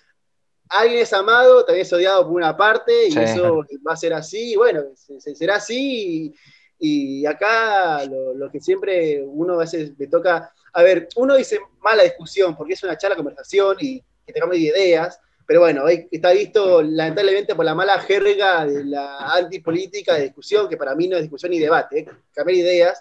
alguien 0.68 1.02
es 1.02 1.12
amado, 1.12 1.64
también 1.64 1.84
es 1.84 1.92
odiado 1.92 2.24
por 2.24 2.34
una 2.34 2.56
parte, 2.56 3.08
y 3.08 3.12
sí. 3.12 3.18
eso 3.18 3.64
va 3.86 3.92
a 3.92 3.96
ser 3.96 4.12
así, 4.12 4.52
y 4.52 4.56
bueno, 4.56 4.84
será 4.94 5.56
así, 5.56 6.32
y, 6.78 7.20
y 7.20 7.26
acá 7.26 8.04
lo, 8.06 8.34
lo, 8.34 8.50
que 8.50 8.60
siempre 8.60 9.22
uno 9.22 9.54
a 9.54 9.58
veces 9.58 9.92
me 9.98 10.06
toca 10.06 10.52
a 10.72 10.82
ver, 10.82 11.08
uno 11.16 11.36
dice 11.36 11.60
mala 11.80 12.02
discusión 12.02 12.56
porque 12.56 12.74
es 12.74 12.82
una 12.82 12.96
charla, 12.96 13.16
conversación 13.16 13.76
y 13.80 14.00
que 14.26 14.32
te 14.32 14.40
cambie 14.40 14.72
de 14.72 14.78
ideas, 14.78 15.20
pero 15.46 15.60
bueno, 15.60 15.84
está 15.88 16.32
visto 16.32 16.82
lamentablemente 16.82 17.54
por 17.54 17.64
la 17.64 17.74
mala 17.74 17.98
jerga 18.00 18.64
de 18.64 18.84
la 18.84 19.18
antipolítica 19.34 20.14
de 20.14 20.24
discusión, 20.24 20.68
que 20.68 20.76
para 20.76 20.94
mí 20.94 21.08
no 21.08 21.16
es 21.16 21.22
discusión 21.22 21.50
ni 21.50 21.58
debate, 21.58 22.00
¿eh? 22.00 22.08
cambiar 22.32 22.56
ideas. 22.56 23.00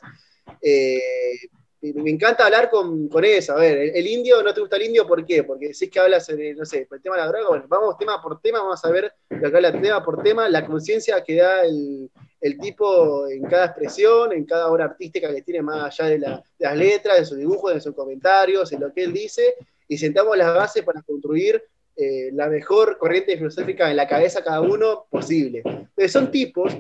Eh, 0.61 0.99
me 1.81 2.11
encanta 2.11 2.45
hablar 2.45 2.69
con, 2.69 3.07
con, 3.09 3.25
eso. 3.25 3.53
A 3.53 3.55
ver, 3.55 3.77
el, 3.77 3.95
el, 3.95 4.07
indio, 4.07 4.43
¿no 4.43 4.53
te 4.53 4.61
gusta 4.61 4.75
el 4.75 4.83
indio? 4.83 5.07
¿Por 5.07 5.25
qué? 5.25 5.43
Porque 5.43 5.67
es 5.67 5.89
que 5.91 5.99
hablas, 5.99 6.25
sobre, 6.25 6.53
no 6.53 6.63
sé, 6.63 6.85
por 6.85 6.97
el 6.97 7.01
tema 7.01 7.15
de 7.15 7.23
la 7.23 7.27
droga, 7.27 7.49
bueno, 7.49 7.65
vamos 7.67 7.97
tema 7.97 8.21
por 8.21 8.39
tema, 8.39 8.59
vamos 8.59 8.83
a 8.85 8.91
ver 8.91 9.11
lo 9.29 9.49
que 9.49 9.55
habla 9.57 9.81
tema 9.81 10.03
por 10.03 10.21
tema, 10.21 10.47
la 10.47 10.65
conciencia 10.65 11.23
que 11.23 11.37
da 11.37 11.65
el, 11.65 12.09
el 12.39 12.57
tipo 12.59 13.27
en 13.27 13.43
cada 13.43 13.65
expresión, 13.65 14.31
en 14.33 14.45
cada 14.45 14.67
obra 14.67 14.85
artística 14.85 15.33
que 15.33 15.41
tiene 15.41 15.61
más 15.61 15.99
allá 15.99 16.09
de, 16.09 16.19
la, 16.19 16.43
de 16.57 16.65
las 16.65 16.77
letras, 16.77 17.19
de 17.19 17.25
sus 17.25 17.37
dibujos, 17.37 17.73
de 17.73 17.81
sus 17.81 17.95
comentarios, 17.95 18.71
en 18.71 18.81
lo 18.81 18.93
que 18.93 19.03
él 19.03 19.13
dice, 19.13 19.55
y 19.87 19.97
sentamos 19.97 20.37
las 20.37 20.53
bases 20.53 20.83
para 20.83 21.01
construir 21.01 21.63
eh, 21.95 22.29
la 22.33 22.47
mejor 22.47 22.97
corriente 22.97 23.37
filosófica 23.37 23.89
en 23.89 23.97
la 23.97 24.07
cabeza 24.07 24.43
cada 24.43 24.61
uno 24.61 25.05
posible. 25.09 25.61
Entonces 25.65 26.11
son 26.11 26.31
tipos 26.31 26.75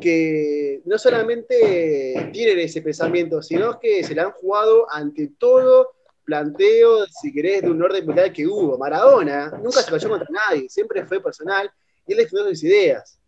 que 0.00 0.82
no 0.84 0.98
solamente 0.98 2.30
tienen 2.32 2.58
ese 2.58 2.82
pensamiento, 2.82 3.42
sino 3.42 3.78
que 3.78 4.04
se 4.04 4.14
le 4.14 4.20
han 4.20 4.32
jugado 4.32 4.86
ante 4.90 5.32
todo 5.38 5.92
planteo, 6.24 7.06
si 7.06 7.32
querés, 7.32 7.62
de 7.62 7.70
un 7.70 7.82
orden 7.82 8.06
mundial 8.06 8.32
que 8.32 8.46
hubo. 8.46 8.78
Maradona 8.78 9.50
nunca 9.62 9.82
se 9.82 9.90
cayó 9.90 10.08
contra 10.08 10.28
nadie, 10.30 10.68
siempre 10.68 11.04
fue 11.06 11.20
personal, 11.20 11.70
y 12.06 12.12
él 12.12 12.18
defendió 12.18 12.48
sus 12.48 12.62
ideas 12.64 13.20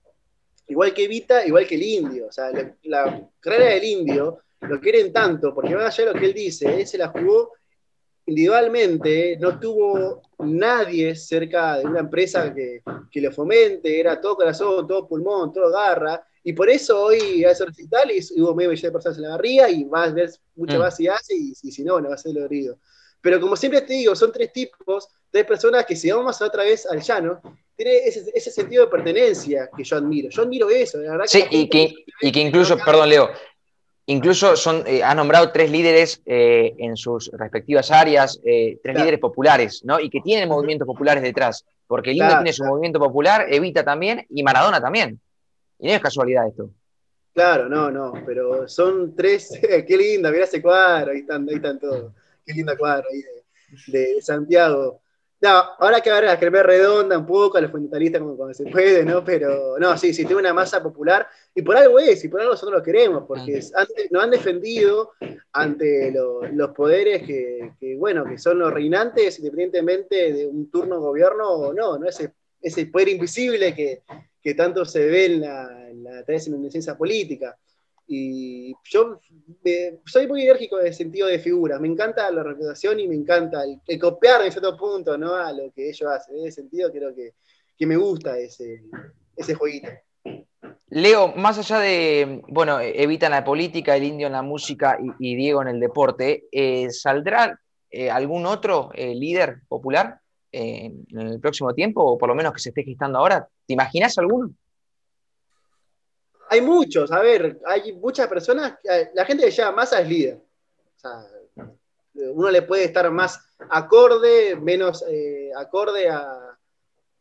igual 0.73 0.93
que 0.95 1.09
Vita, 1.09 1.47
igual 1.47 1.67
que 1.67 1.75
el 1.77 1.83
indio. 1.83 2.27
O 2.27 2.33
sea, 2.33 2.51
la, 2.51 2.75
la 2.85 3.29
carrera 3.41 3.75
del 3.75 3.85
indio 3.85 4.39
lo 4.61 4.81
quieren 4.81 5.13
tanto, 5.13 5.55
porque 5.55 5.75
más 5.75 5.99
allá 5.99 6.13
lo 6.13 6.19
que 6.19 6.27
él 6.27 6.35
dice, 6.35 6.81
él 6.81 6.87
se 6.87 6.99
la 6.99 7.09
jugó 7.09 7.53
individualmente, 8.27 9.37
no 9.41 9.59
tuvo 9.59 10.23
nadie 10.39 11.17
cerca 11.17 11.79
de 11.79 11.85
una 11.85 12.01
empresa 12.01 12.55
que, 12.55 12.83
que 13.11 13.21
lo 13.21 13.33
fomente, 13.33 13.99
era 13.99 14.21
todo 14.21 14.37
corazón, 14.37 14.87
todo 14.87 15.09
pulmón, 15.09 15.53
todo 15.53 15.73
garra, 15.73 16.25
y 16.45 16.53
por 16.53 16.69
eso 16.69 17.01
hoy 17.01 17.45
hace 17.45 17.65
recital 17.65 18.11
y 18.11 18.41
hubo 18.41 18.55
medio 18.55 18.71
millón 18.71 18.89
de 18.89 18.93
personas 18.93 19.19
en 19.19 19.25
la 19.25 19.31
barría 19.31 19.69
y 19.71 19.85
vas 19.85 20.11
a 20.11 20.15
ver 20.15 20.31
mucho 20.57 20.77
mm. 20.77 20.81
más 20.81 20.97
si 20.97 21.09
hace, 21.09 21.35
y, 21.35 21.53
y, 21.63 21.71
si 21.71 21.85
no, 21.85 22.01
no 22.01 22.09
va 22.09 22.17
a 22.17 22.19
ser 22.19 22.35
dolorido. 22.35 22.79
Pero 23.21 23.41
como 23.41 23.55
siempre 23.55 23.83
te 23.83 23.95
digo, 23.95 24.17
son 24.17 24.33
tres 24.33 24.53
tipos, 24.53 25.09
tres 25.31 25.45
personas 25.47 25.87
que 25.87 25.95
si 25.95 26.11
vamos 26.11 26.43
otra 26.43 26.65
vez 26.65 26.85
al 26.87 27.01
llano, 27.01 27.41
tiene 27.77 27.99
ese, 27.99 28.31
ese, 28.35 28.51
sentido 28.51 28.85
de 28.85 28.91
pertenencia 28.91 29.71
que 29.75 29.85
yo 29.85 29.97
admiro. 29.97 30.29
Yo 30.29 30.43
admiro 30.43 30.69
eso, 30.69 30.99
la 30.99 31.13
verdad. 31.13 31.27
Sí, 31.29 31.45
que 31.45 31.57
y, 31.57 31.69
que, 31.69 31.95
y 32.21 32.33
que 32.33 32.41
incluso, 32.41 32.77
perdón 32.79 33.09
Leo, 33.09 33.31
incluso 34.07 34.57
son, 34.57 34.83
eh, 34.87 35.03
ha 35.05 35.15
nombrado 35.15 35.53
tres 35.53 35.71
líderes 35.71 36.21
eh, 36.27 36.75
en 36.79 36.97
sus 36.97 37.31
respectivas 37.33 37.93
áreas, 37.93 38.41
eh, 38.45 38.79
tres 38.83 38.95
claro. 38.95 38.99
líderes 39.01 39.21
populares, 39.21 39.83
¿no? 39.85 40.01
Y 40.01 40.11
que 40.11 40.21
tienen 40.21 40.49
movimientos 40.49 40.87
populares 40.87 41.23
detrás, 41.23 41.65
porque 41.87 42.11
el 42.11 42.17
claro, 42.17 42.37
tiene 42.39 42.53
su 42.53 42.63
claro. 42.63 42.73
movimiento 42.73 42.99
popular, 42.99 43.47
Evita 43.49 43.85
también, 43.85 44.27
y 44.29 44.43
Maradona 44.43 44.81
también. 44.81 45.21
Y 45.83 45.89
no 45.89 45.95
es 45.95 46.01
casualidad 46.01 46.47
esto. 46.47 46.71
Claro, 47.35 47.69
no, 47.69 47.91
no, 47.91 48.13
pero 48.25 48.69
son 48.69 49.17
tres, 49.17 49.51
qué 49.87 49.97
linda, 49.97 50.31
mirá 50.31 50.45
ese 50.45 50.63
cuadro, 50.63 51.11
ahí 51.11 51.19
están, 51.19 51.49
ahí 51.49 51.57
están 51.57 51.81
todos, 51.81 52.13
qué 52.47 52.53
linda 52.53 52.77
cuadro 52.77 53.09
ahí 53.13 53.23
de, 53.91 54.15
de 54.15 54.23
Santiago. 54.23 55.01
No, 55.41 55.49
ahora 55.81 56.01
que 56.01 56.13
ver 56.13 56.23
la 56.23 56.39
crema 56.39 56.63
redonda 56.63 57.19
un 57.19 57.27
poco, 57.27 57.59
a 57.59 57.61
los 57.61 57.73
fundamentalistas 57.73 58.21
como 58.21 58.37
cuando 58.37 58.55
se 58.55 58.65
puede, 58.67 59.05
¿no? 59.05 59.25
Pero 59.25 59.77
no, 59.77 59.99
sí, 59.99 60.15
sí, 60.15 60.25
tiene 60.25 60.41
una 60.41 60.55
masa 60.55 60.81
popular 60.81 61.27
y 61.53 61.63
por 61.63 61.77
algo 61.77 61.99
es, 61.99 62.23
y 62.23 62.29
por 62.29 62.41
algo 62.41 62.53
nosotros 62.53 62.79
lo 62.79 62.85
queremos, 62.85 63.25
porque 63.27 63.61
nos 64.13 64.23
han 64.23 64.31
defendido 64.31 65.15
ante 65.53 66.13
los 66.13 66.71
poderes 66.71 67.25
que, 67.25 67.97
bueno, 67.99 68.25
que 68.25 68.39
son 68.39 68.61
los 68.61 68.73
reinantes, 68.73 69.37
independientemente 69.41 70.33
de 70.33 70.47
un 70.47 70.71
turno 70.71 71.01
gobierno 71.01 71.49
o 71.49 71.73
no, 71.73 71.99
¿no? 71.99 72.07
Ese, 72.07 72.35
ese 72.61 72.87
poder 72.87 73.09
invisible 73.09 73.75
que, 73.75 74.05
tanto 74.57 74.85
se 74.85 75.07
ve 75.07 75.27
en 75.27 75.41
la, 75.41 75.91
en 75.91 76.05
la, 76.05 76.25
en 76.27 76.63
la 76.63 76.71
ciencia 76.71 76.97
política. 76.97 77.57
Y 78.07 78.75
yo 78.85 79.21
soy 80.05 80.27
muy 80.27 80.43
enérgico 80.43 80.81
en 80.81 80.89
el 80.89 80.95
sentido 80.95 81.29
de 81.29 81.39
figuras. 81.39 81.81
Me 81.81 81.89
encanta 81.89 82.31
la 82.31 82.43
representación 82.43 83.01
y 83.01 83.09
me 83.09 83.15
encanta 83.15 83.63
el, 83.65 83.99
copiar 83.99 84.45
en 84.45 84.53
cierto 84.53 84.77
punto 84.77 85.17
¿no? 85.17 85.35
a 85.35 85.53
lo 85.53 85.71
que 85.73 85.89
ellos 85.89 86.11
hacen. 86.11 86.37
En 86.37 86.47
ese 86.47 86.63
sentido 86.63 86.91
creo 86.91 87.15
que, 87.15 87.33
me 87.87 87.97
gusta 87.97 88.39
ese, 88.39 88.83
ese 89.37 89.55
jueguito. 89.55 89.89
Leo, 90.89 91.35
más 91.35 91.59
allá 91.59 91.81
de, 91.81 92.43
bueno, 92.49 92.79
Evita 92.81 93.29
la 93.29 93.43
política, 93.43 93.97
el 93.97 94.05
indio 94.05 94.27
en 94.27 94.35
la 94.35 94.43
música 94.43 94.99
y, 95.19 95.35
Diego 95.35 95.63
en 95.63 95.69
el 95.69 95.81
deporte, 95.81 96.45
eh, 96.53 96.91
¿saldrá 96.91 97.59
eh, 97.91 98.11
algún 98.11 98.47
otro 98.47 98.91
eh, 98.95 99.15
líder 99.15 99.63
popular 99.69 100.21
en 100.53 101.07
el 101.13 101.41
próximo 101.41 101.73
tiempo, 101.73 102.05
o 102.05 102.19
por 102.19 102.29
lo 102.29 102.35
menos 102.35 102.53
que 102.53 102.61
se 102.61 102.69
esté 102.69 102.85
gestando 102.85 103.19
ahora? 103.19 103.49
¿Te 103.73 103.75
imaginas 103.75 104.19
alguno? 104.19 104.55
hay 106.51 106.61
muchos, 106.61 107.11
a 107.11 107.21
ver, 107.21 107.59
hay 107.65 107.95
muchas 107.95 108.29
personas, 108.29 108.75
eh, 108.85 109.09
la 109.15 109.25
gente 109.25 109.47
que 109.47 109.51
llama 109.51 109.77
masa 109.77 110.03
es 110.03 110.09
líder. 110.09 110.35
O 110.35 110.99
sea, 110.99 111.27
uno 112.13 112.51
le 112.51 112.61
puede 112.61 112.85
estar 112.85 113.11
más 113.11 113.41
acorde, 113.71 114.55
menos 114.57 115.03
eh, 115.09 115.51
acorde 115.57 116.11
a, 116.11 116.59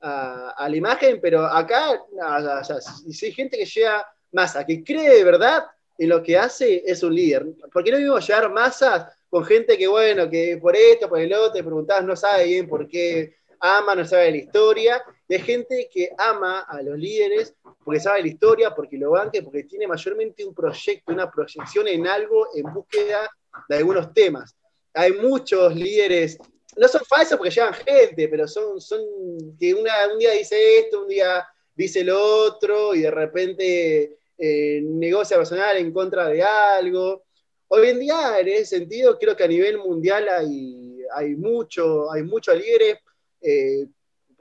la 0.01 0.75
imagen, 0.75 1.19
pero 1.21 1.45
acá, 1.45 1.97
si 3.09 3.27
hay 3.27 3.31
gente 3.31 3.57
que 3.57 3.65
llega 3.65 4.05
masa, 4.33 4.65
que 4.65 4.83
cree 4.83 5.15
de 5.15 5.23
verdad 5.23 5.63
en 5.97 6.09
lo 6.09 6.21
que 6.21 6.37
hace, 6.37 6.83
es 6.85 7.01
un 7.01 7.15
líder. 7.15 7.45
Porque 7.71 7.91
no 7.91 7.97
vimos 7.99 8.27
llevar 8.27 8.51
masas 8.51 9.07
con 9.29 9.45
gente 9.45 9.77
que, 9.77 9.87
bueno, 9.87 10.29
que 10.29 10.57
por 10.61 10.75
esto, 10.75 11.07
por 11.07 11.21
el 11.21 11.31
otro, 11.33 11.53
te 11.53 11.63
preguntabas, 11.63 12.03
no 12.03 12.17
sabe 12.17 12.43
bien 12.43 12.67
por 12.67 12.85
qué 12.89 13.37
ama, 13.61 13.95
no 13.95 14.05
sabe 14.05 14.31
la 14.31 14.37
historia, 14.37 15.03
de 15.27 15.39
gente 15.39 15.89
que 15.93 16.09
ama 16.17 16.61
a 16.61 16.81
los 16.81 16.97
líderes 16.97 17.53
porque 17.83 17.99
sabe 17.99 18.21
la 18.21 18.27
historia, 18.27 18.75
porque 18.75 18.97
lo 18.97 19.11
banque, 19.11 19.41
porque 19.43 19.63
tiene 19.63 19.87
mayormente 19.87 20.43
un 20.45 20.53
proyecto, 20.53 21.11
una 21.13 21.29
proyección 21.31 21.87
en 21.87 22.07
algo 22.07 22.47
en 22.53 22.73
búsqueda 22.73 23.29
de 23.69 23.77
algunos 23.77 24.13
temas. 24.13 24.55
Hay 24.93 25.13
muchos 25.13 25.75
líderes, 25.75 26.37
no 26.75 26.87
son 26.87 27.01
falsos 27.05 27.37
porque 27.37 27.51
llevan 27.51 27.73
gente, 27.73 28.27
pero 28.27 28.47
son, 28.47 28.81
son 28.81 29.01
que 29.59 29.73
una, 29.73 29.93
un 30.11 30.19
día 30.19 30.31
dice 30.31 30.79
esto, 30.79 31.03
un 31.03 31.07
día 31.07 31.47
dice 31.75 32.03
lo 32.03 32.21
otro, 32.21 32.93
y 32.93 33.01
de 33.01 33.11
repente 33.11 34.17
eh, 34.37 34.81
negocia 34.83 35.37
personal 35.37 35.77
en 35.77 35.91
contra 35.91 36.27
de 36.27 36.43
algo. 36.43 37.23
Hoy 37.67 37.89
en 37.89 37.99
día, 37.99 38.39
en 38.39 38.47
ese 38.49 38.77
sentido, 38.77 39.17
creo 39.17 39.35
que 39.35 39.43
a 39.43 39.47
nivel 39.47 39.77
mundial 39.77 40.27
hay, 40.29 40.99
hay, 41.15 41.35
mucho, 41.35 42.11
hay 42.11 42.23
muchos 42.23 42.55
líderes. 42.57 42.97
Eh, 43.41 43.87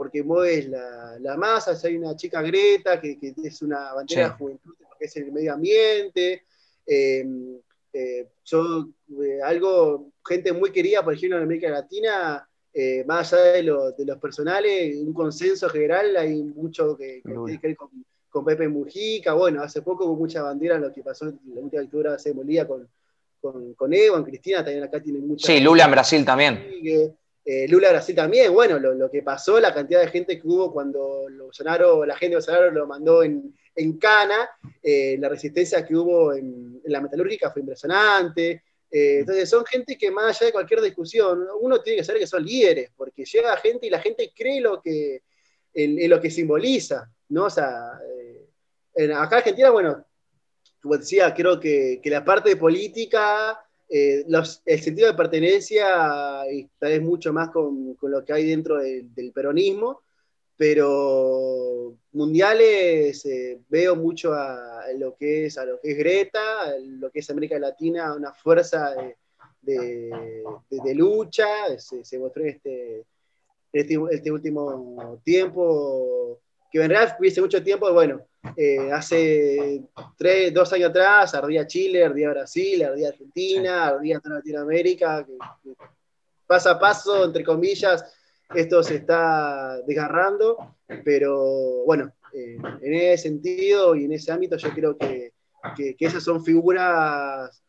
porque 0.01 0.23
mueves 0.23 0.67
la, 0.67 1.19
la, 1.21 1.37
masa, 1.37 1.77
hay 1.87 1.99
una 1.99 2.17
chica 2.17 2.41
Greta 2.41 2.99
que, 2.99 3.19
es 3.45 3.61
una 3.61 3.93
bandera 3.93 4.31
de 4.31 4.35
juventud 4.35 4.75
porque 4.79 5.05
es 5.05 5.17
el 5.17 5.31
medio 5.31 5.53
ambiente, 5.53 6.45
eh, 6.87 7.23
eh, 7.93 8.27
eh, 8.49 9.41
algo, 9.45 10.11
gente 10.27 10.55
muy 10.55 10.73
querida, 10.73 11.05
por 11.05 11.13
ejemplo, 11.13 11.37
en 11.37 11.45
América 11.45 11.69
Latina, 11.69 12.49
más 13.05 13.33
allá 13.35 13.53
de, 13.53 13.63
de, 13.99 14.05
los 14.07 14.19
personales, 14.19 14.97
un 14.97 15.13
consenso 15.13 15.69
general, 15.69 16.17
hay 16.17 16.45
mucho 16.45 16.97
que, 16.97 17.21
tiene 17.23 17.61
que 17.61 17.67
ver 17.69 17.77
con, 17.77 18.45
Pepe 18.47 18.69
Mujica, 18.69 19.35
bueno, 19.35 19.63
hace 19.63 19.83
poco 19.83 20.07
hubo 20.07 20.17
mucha 20.17 20.41
bandera 20.41 20.79
lo 20.79 20.91
que 20.91 21.03
pasó 21.03 21.27
en 21.27 21.39
la 21.55 21.61
última 21.61 21.83
lectura 21.83 22.17
de 22.17 22.33
Molía 22.33 22.67
con, 22.67 22.89
con, 23.39 23.75
con 23.75 23.93
Evo, 23.93 24.17
en 24.17 24.25
Cristina 24.25 24.65
también 24.65 24.85
acá 24.85 24.99
tiene 25.03 25.19
mucha... 25.19 25.47
Sí, 25.47 25.61
Lula 25.61 25.85
en 25.85 25.91
Brasil 25.91 26.25
también. 26.25 27.19
Eh, 27.53 27.67
Lula 27.67 27.91
Brasil 27.91 28.15
también, 28.15 28.55
bueno, 28.55 28.79
lo, 28.79 29.11
que 29.11 29.25
pasó, 29.25 29.59
la 29.59 29.75
cantidad 29.75 30.01
de 30.01 30.07
gente 30.07 30.41
que 30.41 30.47
hubo 30.47 30.73
cuando 30.73 31.27
Bolsonaro, 31.37 32.07
la 32.07 32.15
gente 32.15 32.31
de 32.31 32.37
Bolsonaro 32.37 32.71
lo 32.71 32.87
mandó 32.87 33.25
en, 33.25 33.53
Cana, 33.99 34.49
eh, 34.81 35.17
la 35.19 35.29
resistencia 35.29 35.85
que 35.85 35.97
hubo 35.97 36.33
en, 36.33 36.81
la 36.85 37.01
metalúrgica 37.01 37.51
fue 37.51 37.63
impresionante. 37.63 38.63
Eh, 38.89 39.19
entonces 39.21 39.51
son 39.51 39.67
gente 39.67 39.99
que 39.99 40.13
más 40.13 40.37
allá 40.37 40.47
de 40.47 40.53
cualquier 40.53 40.81
discusión, 40.81 41.45
uno 41.61 41.81
tiene 41.81 41.99
que 41.99 42.05
saber 42.05 42.21
que 42.21 42.29
son 42.29 42.45
líderes, 42.45 42.93
porque 42.97 43.25
llega 43.25 43.57
gente 43.57 43.89
y 43.89 43.91
la 43.91 43.99
gente 43.99 44.33
cree 44.33 44.61
lo 44.61 44.81
que, 44.81 45.23
en, 45.75 46.09
lo 46.09 46.21
que 46.21 46.31
simboliza, 46.31 47.11
¿no? 47.31 47.47
O 47.47 47.51
sea, 47.51 47.95
acá 47.95 48.01
en 48.95 49.11
Argentina, 49.11 49.71
bueno, 49.71 50.07
como 50.81 50.97
decía, 50.97 51.35
creo 51.35 51.59
que, 51.59 51.99
que 52.01 52.11
la 52.11 52.25
parte 52.25 52.55
política 52.55 53.59
eh, 53.93 54.25
el 54.67 54.81
sentido 54.81 55.09
de 55.09 55.15
pertenencia 55.15 56.45
está 56.47 56.91
es 56.91 57.03
mucho 57.03 57.33
más 57.33 57.51
con, 57.51 57.97
lo 58.01 58.25
que 58.25 58.33
hay 58.33 58.49
dentro 58.49 58.79
del 58.79 59.33
peronismo, 59.35 60.03
pero 60.57 61.97
mundiales 62.13 63.27
eh, 63.27 63.61
veo 63.69 63.97
mucho 63.97 64.33
a, 64.33 64.85
lo 64.97 65.17
que 65.17 65.47
es 65.47 65.59
a 65.59 65.65
lo 65.65 65.81
que 65.81 65.91
es 65.91 65.99
Greta, 65.99 66.63
a 66.63 66.79
lo 66.79 67.11
que 67.11 67.19
es 67.19 67.31
América 67.31 67.59
Latina, 67.59 68.15
una 68.15 68.33
fuerza 68.33 68.95
de, 69.61 70.11
lucha, 70.95 71.49
se, 71.79 72.19
mostró 72.19 72.45
en 72.45 72.49
este, 72.51 73.05
este, 73.73 73.99
este 74.13 74.31
último 74.31 75.21
tiempo 75.25 76.41
que 76.71 76.83
en 76.83 76.91
realidad 76.91 77.17
hubiese 77.19 77.41
mucho 77.41 77.63
tiempo, 77.63 77.93
bueno, 77.93 78.23
eh, 78.57 78.91
hace 78.93 79.83
tres, 80.17 80.55
dos 80.55 80.73
años 80.73 80.91
atrás 80.91 81.35
ardía 81.35 81.67
Chile, 81.67 82.05
ardía 82.05 82.31
Brasil, 82.31 82.85
ardía 82.85 83.09
Argentina, 83.09 83.89
ardía 83.89 84.21
toda 84.21 84.37
Latinoamérica, 84.37 85.27
que, 85.27 85.37
paso 86.47 86.71
a 86.71 86.79
paso, 86.79 87.25
entre 87.25 87.45
comillas, 87.45 88.05
esto 88.55 88.83
se 88.83 88.97
está 88.97 89.79
desgarrando, 89.87 90.77
pero 91.05 91.85
bueno, 91.85 92.13
eh, 92.33 92.57
en 92.81 92.95
ese 92.95 93.25
sentido 93.25 93.95
y 93.95 94.05
en 94.05 94.13
ese 94.13 94.33
ámbito 94.33 94.57
yo 94.57 94.71
creo 94.71 94.97
que, 94.97 95.33
que, 95.77 95.97
esas 95.99 96.23
son 96.23 96.45
figuras 96.45 97.63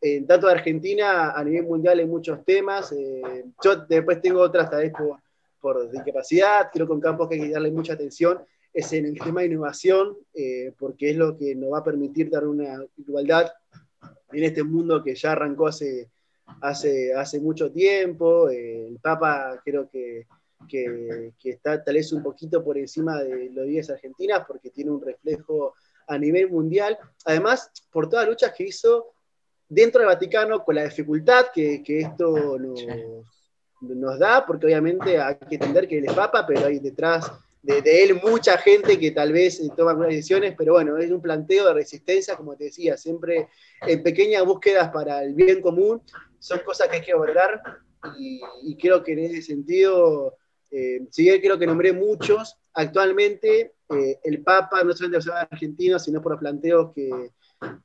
en 0.00 0.26
tanto 0.26 0.46
de 0.46 0.54
Argentina 0.54 1.32
a 1.32 1.44
nivel 1.44 1.64
mundial 1.64 2.00
en 2.00 2.08
muchos 2.08 2.44
temas. 2.44 2.92
Eh, 2.92 3.44
yo 3.62 3.76
después 3.76 4.20
tengo 4.20 4.40
otras, 4.40 4.70
tal 4.70 4.82
vez 4.82 4.92
por, 4.92 5.18
por 5.60 5.90
discapacidad, 5.90 6.70
creo 6.72 6.86
que 6.86 6.92
un 6.92 7.00
campo 7.00 7.28
que 7.28 7.36
hay 7.36 7.40
que 7.42 7.50
darle 7.50 7.70
mucha 7.70 7.94
atención 7.94 8.38
es 8.72 8.92
en 8.92 9.06
el 9.06 9.18
tema 9.18 9.40
de 9.40 9.46
innovación, 9.46 10.16
eh, 10.34 10.72
porque 10.78 11.10
es 11.10 11.16
lo 11.16 11.36
que 11.36 11.54
nos 11.54 11.72
va 11.72 11.78
a 11.78 11.84
permitir 11.84 12.30
dar 12.30 12.46
una 12.46 12.84
igualdad 12.96 13.50
en 14.32 14.44
este 14.44 14.62
mundo 14.62 15.02
que 15.02 15.14
ya 15.14 15.32
arrancó 15.32 15.66
hace, 15.66 16.10
hace, 16.60 17.14
hace 17.14 17.40
mucho 17.40 17.72
tiempo. 17.72 18.48
Eh, 18.50 18.88
el 18.88 18.98
Papa 19.00 19.60
creo 19.64 19.88
que, 19.88 20.26
que, 20.68 21.32
está 21.42 21.82
tal 21.82 21.94
vez 21.94 22.12
un 22.12 22.22
poquito 22.22 22.62
por 22.62 22.78
encima 22.78 23.22
de 23.22 23.50
los 23.50 23.66
10 23.66 23.90
argentinas, 23.90 24.44
porque 24.46 24.70
tiene 24.70 24.90
un 24.90 25.00
reflejo 25.00 25.74
a 26.06 26.18
nivel 26.18 26.50
mundial. 26.50 26.98
Además, 27.24 27.70
por 27.90 28.08
todas 28.08 28.26
las 28.26 28.34
luchas 28.34 28.52
que 28.56 28.64
hizo 28.64 29.12
dentro 29.68 30.00
del 30.00 30.08
Vaticano, 30.08 30.64
con 30.64 30.74
la 30.74 30.84
dificultad 30.84 31.46
que, 31.52 31.82
que 31.82 32.00
esto 32.00 32.58
nos 32.58 32.84
nos 33.80 34.18
da, 34.18 34.44
porque 34.46 34.66
obviamente 34.66 35.18
hay 35.18 35.36
que 35.36 35.54
entender 35.54 35.88
que 35.88 35.98
él 35.98 36.06
es 36.06 36.12
papa, 36.12 36.46
pero 36.46 36.66
hay 36.66 36.78
detrás 36.78 37.30
de, 37.62 38.04
él 38.04 38.20
mucha 38.22 38.56
gente 38.58 38.98
que 38.98 39.10
tal 39.10 39.32
vez 39.32 39.60
eh, 39.60 39.68
toma 39.76 39.90
algunas 39.90 40.10
decisiones, 40.10 40.54
pero 40.56 40.74
bueno, 40.74 40.96
es 40.96 41.10
un 41.10 41.20
planteo 41.20 41.66
de 41.66 41.74
resistencia, 41.74 42.36
como 42.36 42.56
te 42.56 42.64
decía, 42.64 42.96
siempre 42.96 43.48
en 43.82 44.02
pequeñas 44.02 44.44
búsquedas 44.44 44.90
para 44.90 45.22
el 45.22 45.34
bien 45.34 45.60
común, 45.60 46.00
son 46.38 46.60
cosas 46.60 46.88
que 46.88 46.96
hay 46.96 47.02
que 47.02 47.12
abordar 47.12 47.60
y, 48.16 48.76
creo 48.76 49.02
que 49.02 49.12
en 49.12 49.18
ese 49.18 49.42
sentido, 49.42 50.36
eh, 50.70 51.04
si 51.10 51.24
bien 51.24 51.40
creo 51.40 51.58
que 51.58 51.66
nombré 51.66 51.92
muchos, 51.92 52.56
actualmente 52.74 53.72
eh, 53.90 54.20
el 54.22 54.42
Papa 54.42 54.84
no 54.84 54.92
solamente 54.92 55.18
es 55.18 55.28
argentino, 55.28 55.98
sino 55.98 56.22
por 56.22 56.32
los 56.32 56.40
planteos 56.40 56.92
que, 56.94 57.32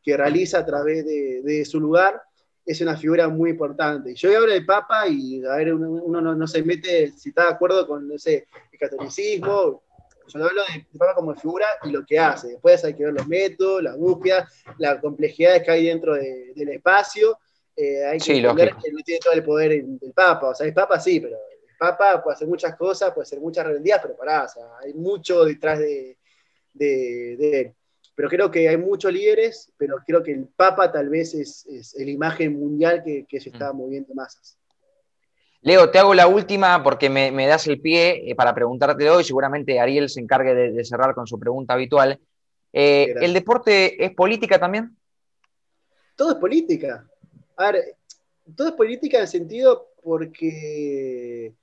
que 0.03 0.15
realiza 0.15 0.59
a 0.59 0.65
través 0.65 1.03
de 1.05 1.65
su 1.65 1.79
lugar, 1.79 2.21
es 2.65 2.81
una 2.81 2.97
figura 2.97 3.27
muy 3.27 3.51
importante. 3.51 4.15
Yo 4.15 4.35
hablo 4.35 4.51
del 4.51 4.65
Papa 4.65 5.07
y 5.07 5.43
a 5.45 5.55
ver, 5.55 5.73
uno, 5.73 6.21
no, 6.21 6.47
se 6.47 6.63
mete 6.63 7.11
si 7.11 7.29
está 7.29 7.43
de 7.43 7.51
acuerdo 7.51 7.85
con, 7.87 8.07
no 8.07 8.17
sé, 8.17 8.47
el 8.71 8.79
catolicismo. 8.79 9.83
Yo 10.27 10.45
hablo 10.45 10.61
del 10.71 10.85
Papa 10.97 11.15
como 11.15 11.35
figura 11.35 11.67
y 11.83 11.91
lo 11.91 12.05
que 12.05 12.17
hace. 12.17 12.49
Después 12.49 12.83
hay 12.85 12.93
que 12.93 13.05
ver 13.05 13.13
los 13.13 13.27
métodos, 13.27 13.83
las 13.83 13.97
búsquedas, 13.97 14.63
las 14.77 14.99
complejidades 15.01 15.63
que 15.63 15.71
hay 15.71 15.85
dentro 15.85 16.13
del 16.13 16.69
espacio. 16.69 17.37
Eh, 17.75 18.05
hay 18.05 18.19
que 18.19 18.37
entender 18.37 18.75
que 18.81 18.91
no 18.91 18.99
tiene 19.03 19.19
todo 19.19 19.33
el 19.33 19.43
poder 19.43 19.83
del 19.85 20.13
Papa. 20.13 20.49
O 20.49 20.55
sea, 20.55 20.65
el 20.65 20.73
Papa 20.73 20.99
sí, 20.99 21.19
pero 21.19 21.35
el 21.35 21.77
Papa 21.77 22.23
puede 22.23 22.35
hacer 22.35 22.47
muchas 22.47 22.75
cosas, 22.77 23.11
puede 23.13 23.23
hacer 23.23 23.39
muchas 23.39 23.65
rebeldías, 23.65 23.99
pero 24.01 24.15
pará, 24.15 24.45
o 24.45 24.47
sea, 24.47 24.63
hay 24.81 24.93
mucho 24.93 25.43
detrás 25.43 25.79
de, 25.79 26.17
de, 26.73 27.35
de 27.37 27.59
él 27.59 27.73
pero 28.15 28.29
creo 28.29 28.51
que 28.51 28.69
hay 28.69 28.77
muchos 28.77 29.11
líderes, 29.11 29.71
pero 29.77 29.97
creo 30.05 30.21
que 30.21 30.33
el 30.33 30.47
Papa 30.47 30.91
tal 30.91 31.09
vez 31.09 31.33
es, 31.33 31.65
es 31.65 31.95
la 31.97 32.11
imagen 32.11 32.59
mundial 32.59 33.03
que, 33.03 33.25
que 33.27 33.39
se 33.39 33.49
está 33.49 33.73
mm. 33.73 33.77
moviendo 33.77 34.13
masas. 34.13 34.57
Leo, 35.63 35.89
te 35.89 35.97
hago 35.97 36.13
la 36.13 36.27
última 36.27 36.83
porque 36.83 37.09
me, 37.09 37.47
das 37.47 37.67
el 37.67 37.79
pie 37.79 38.29
eh, 38.29 38.35
para 38.35 38.53
preguntarte 38.53 39.09
hoy. 39.09 39.23
Seguramente 39.23 39.79
Ariel 39.79 40.09
se 40.09 40.19
encargue 40.19 40.53
de, 40.53 40.83
cerrar 40.83 41.15
con 41.15 41.25
su 41.25 41.39
pregunta 41.39 41.73
habitual. 41.73 42.19
Eh, 42.73 43.15
¿El 43.21 43.33
deporte 43.33 44.03
es 44.03 44.13
política 44.13 44.59
también? 44.59 44.97
Todo 46.17 46.31
es 46.31 46.35
política. 46.35 47.07
A 47.55 47.71
ver, 47.71 47.95
todo 48.57 48.67
es 48.67 48.73
política 48.73 49.17
en 49.17 49.23
el 49.23 49.29
sentido 49.29 49.87
porque 50.03 51.53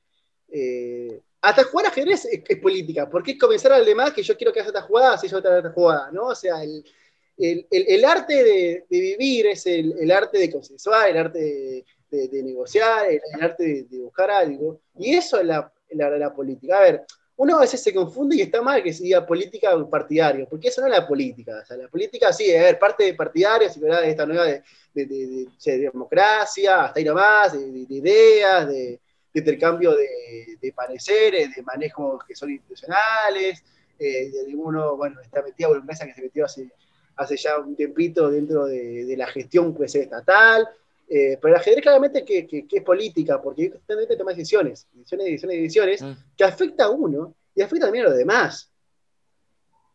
eh, 0.49 1.21
hasta 1.41 1.64
jugar 1.64 1.86
ajedrez 1.86 2.26
es, 2.26 2.59
política, 2.59 3.09
porque 3.09 3.32
es 3.32 3.38
comenzar 3.38 3.72
al 3.72 3.84
demás 3.84 4.12
que 4.12 4.22
yo 4.22 4.36
quiero 4.36 4.53
que 4.53 4.61
haga 4.61 4.68
esta 4.68 4.82
jugada, 4.82 5.16
si 5.16 5.28
yo 5.28 5.38
otra 5.38 5.57
esta 5.57 5.70
jugada, 5.70 6.11
¿no? 6.12 6.26
O 6.26 6.34
sea, 6.34 6.62
el, 6.62 8.05
arte 8.05 8.45
de, 8.45 8.84
vivir 8.91 9.47
es 9.47 9.66
el, 9.66 10.11
arte 10.11 10.38
de 10.38 10.51
consensuar, 10.51 11.09
el 11.09 11.16
arte 11.16 11.84
de, 12.11 12.43
negociar, 12.43 13.07
el, 13.11 13.20
arte 13.41 13.86
de, 13.88 13.99
buscar 13.99 14.30
algo, 14.30 14.80
y 14.99 15.14
eso 15.14 15.41
es 15.41 15.47
la, 15.47 15.72
la, 15.93 16.34
política. 16.34 16.78
A 16.78 16.82
ver, 16.82 17.07
uno 17.36 17.57
a 17.57 17.61
veces 17.61 17.82
se 17.82 17.95
confunde 17.95 18.36
y 18.36 18.43
está 18.43 18.61
mal 18.61 18.82
que 18.82 18.93
se 18.93 19.05
diga 19.05 19.26
política 19.26 19.70
partidario, 19.88 20.47
porque 20.47 20.68
eso 20.68 20.82
no 20.82 20.88
es 20.88 20.93
la 20.93 21.09
política. 21.09 21.61
O 21.62 21.66
sea, 21.66 21.78
la 21.78 21.88
política 21.88 22.34
sí, 22.34 22.55
a 22.55 22.64
ver, 22.64 22.78
parte 22.78 23.05
de 23.05 23.14
partidarios, 23.14 23.80
de 23.80 24.11
esta 24.11 24.26
nueva 24.26 24.45
de, 24.93 25.47
democracia, 25.64 26.84
hasta 26.84 27.01
ir 27.01 27.09
a 27.09 27.14
más, 27.14 27.55
de, 27.55 27.86
ideas, 27.88 28.68
de 28.68 29.01
de 29.33 29.41
intercambio 29.41 29.95
de, 29.95 30.72
pareceres, 30.74 31.55
de 31.55 31.62
manejos 31.62 32.24
que 32.24 32.35
son 32.35 32.51
institucionales, 32.51 33.62
eh, 33.99 34.31
de 34.31 34.55
uno, 34.55 34.97
bueno, 34.97 35.20
está 35.20 35.43
metido, 35.43 35.70
una 35.70 35.81
empresa 35.81 36.07
que 36.07 36.14
se 36.14 36.22
metió 36.22 36.45
hace, 36.45 36.70
hace 37.16 37.37
ya 37.37 37.59
un 37.59 37.76
tiempito 37.76 38.31
dentro 38.31 38.66
de, 38.66 39.14
la 39.16 39.26
gestión 39.26 39.74
puede 39.74 39.89
ser 39.89 40.03
estatal, 40.03 40.68
eh, 41.09 41.39
pero 41.41 41.55
el 41.55 41.61
ajedrez 41.61 41.83
claramente 41.83 42.24
que, 42.24 42.47
que, 42.47 42.66
es 42.70 42.83
política, 42.83 43.41
porque 43.43 43.70
constantemente 43.70 44.16
toma 44.16 44.33
decisiones, 44.33 44.87
decisiones, 44.93 45.26
decisiones, 45.26 45.57
decisiones, 45.59 46.03
mm. 46.03 46.37
que 46.37 46.45
afecta 46.45 46.85
a 46.85 46.91
uno 46.91 47.35
y 47.55 47.62
afecta 47.62 47.87
también 47.87 48.07
a 48.07 48.09
los 48.09 48.18
demás. 48.18 48.70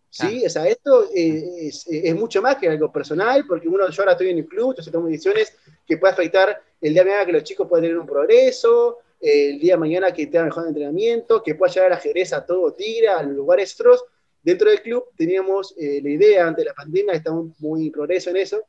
¿Sí? 0.09 0.43
Ah. 0.43 0.47
O 0.47 0.49
sea, 0.49 0.67
esto 0.67 1.09
es, 1.13 1.85
es, 1.87 2.15
mucho 2.15 2.41
más 2.41 2.55
que 2.55 2.69
algo 2.69 2.91
personal, 2.91 3.45
porque 3.47 3.67
uno, 3.67 3.89
yo 3.89 4.01
ahora 4.01 4.13
estoy 4.13 4.29
en 4.29 4.37
el 4.37 4.45
club, 4.45 4.71
entonces 4.71 4.93
tomo 4.93 5.07
decisiones 5.07 5.57
que 5.85 5.97
puede 5.97 6.13
afectar 6.13 6.61
el 6.79 6.93
día 6.93 7.03
de 7.03 7.09
mañana 7.09 7.25
que 7.25 7.33
los 7.33 7.43
chicos 7.43 7.67
puedan 7.67 7.83
tener 7.83 7.97
un 7.97 8.05
progreso, 8.05 8.99
el 9.19 9.59
día 9.59 9.73
de 9.73 9.79
mañana 9.79 10.13
que 10.13 10.27
tenga 10.27 10.45
mejor 10.45 10.67
entrenamiento, 10.67 11.41
que 11.41 11.55
pueda 11.55 11.73
llegar 11.73 11.93
a 11.93 11.97
Jerez 11.97 12.33
a 12.33 12.45
todo 12.45 12.73
tira, 12.73 13.19
a 13.19 13.23
los 13.23 13.35
lugares 13.35 13.73
otros. 13.79 14.05
Dentro 14.43 14.69
del 14.69 14.81
club 14.81 15.05
teníamos 15.17 15.73
eh, 15.77 15.99
la 16.03 16.09
idea 16.09 16.47
ante 16.47 16.63
la 16.63 16.73
pandemia, 16.73 17.13
estamos 17.13 17.59
muy 17.59 17.87
en 17.87 17.91
progreso 17.91 18.29
en 18.29 18.37
eso. 18.37 18.63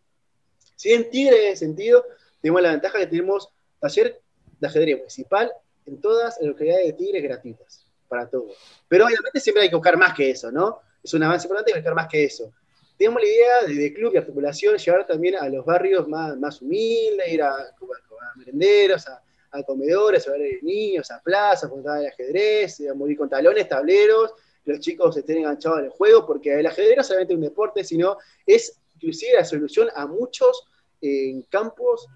Si 0.74 0.92
en 0.92 1.10
Tigre 1.10 1.46
en 1.46 1.52
ese 1.52 1.66
sentido, 1.66 2.04
tenemos 2.40 2.62
la 2.62 2.70
ventaja 2.70 2.98
que 2.98 3.06
tenemos 3.06 3.50
taller 3.78 4.20
de 4.58 4.66
ajedrez 4.66 4.98
municipal 4.98 5.52
en 5.84 6.00
todas 6.00 6.38
las 6.40 6.48
localidades 6.48 6.86
de 6.86 6.92
Tigre 6.94 7.20
gratuitas, 7.20 7.86
para 8.08 8.28
todos. 8.28 8.56
Pero 8.88 9.06
obviamente 9.06 9.40
siempre 9.40 9.64
hay 9.64 9.68
que 9.68 9.76
buscar 9.76 9.96
más 9.96 10.14
que 10.14 10.30
eso, 10.30 10.50
¿no? 10.50 10.80
Es 11.02 11.12
un 11.12 11.22
avance 11.22 11.46
importante, 11.46 11.72
buscar 11.74 11.94
más 11.94 12.08
que 12.08 12.24
eso. 12.24 12.52
Tenemos 12.96 13.20
la 13.20 13.28
idea 13.28 13.62
de, 13.66 13.92
club 13.92 14.14
y 14.14 14.16
articulación, 14.16 14.78
llevar 14.78 15.06
también 15.06 15.36
a 15.36 15.48
los 15.50 15.64
barrios 15.64 16.08
más, 16.08 16.36
más 16.38 16.62
humildes, 16.62 17.30
ir 17.30 17.42
a, 17.42 17.52
a 17.54 18.36
merenderos, 18.36 19.06
a, 19.06 19.22
a 19.50 19.62
comedores, 19.62 20.26
a 20.28 20.32
ver 20.32 20.62
niños, 20.62 21.10
a 21.10 21.20
plazas, 21.20 21.70
jugar 21.70 22.00
el 22.00 22.06
ajedrez, 22.08 22.80
a 22.88 22.94
morir 22.94 23.16
con 23.16 23.28
talones, 23.28 23.68
tableros, 23.68 24.34
los 24.64 24.80
chicos 24.80 25.16
estén 25.16 25.38
enganchados 25.38 25.78
al 25.78 25.88
juego, 25.90 26.26
porque 26.26 26.58
el 26.58 26.66
ajedrez 26.66 26.96
no 26.96 27.00
es 27.02 27.06
solamente 27.06 27.34
un 27.34 27.40
deporte, 27.40 27.84
sino 27.84 28.18
es 28.44 28.78
inclusive 28.94 29.34
la 29.34 29.44
solución 29.44 29.88
a 29.94 30.06
muchos 30.06 30.64
en 31.00 31.42
campos 31.42 32.06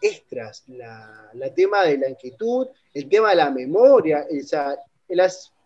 extras, 0.00 0.64
la, 0.66 1.30
tema 1.54 1.84
de 1.84 1.98
la 1.98 2.08
inquietud, 2.08 2.68
el 2.94 3.08
tema 3.08 3.30
de 3.30 3.36
la 3.36 3.50
memoria, 3.50 4.26
o 4.30 4.46
sea, 4.46 4.76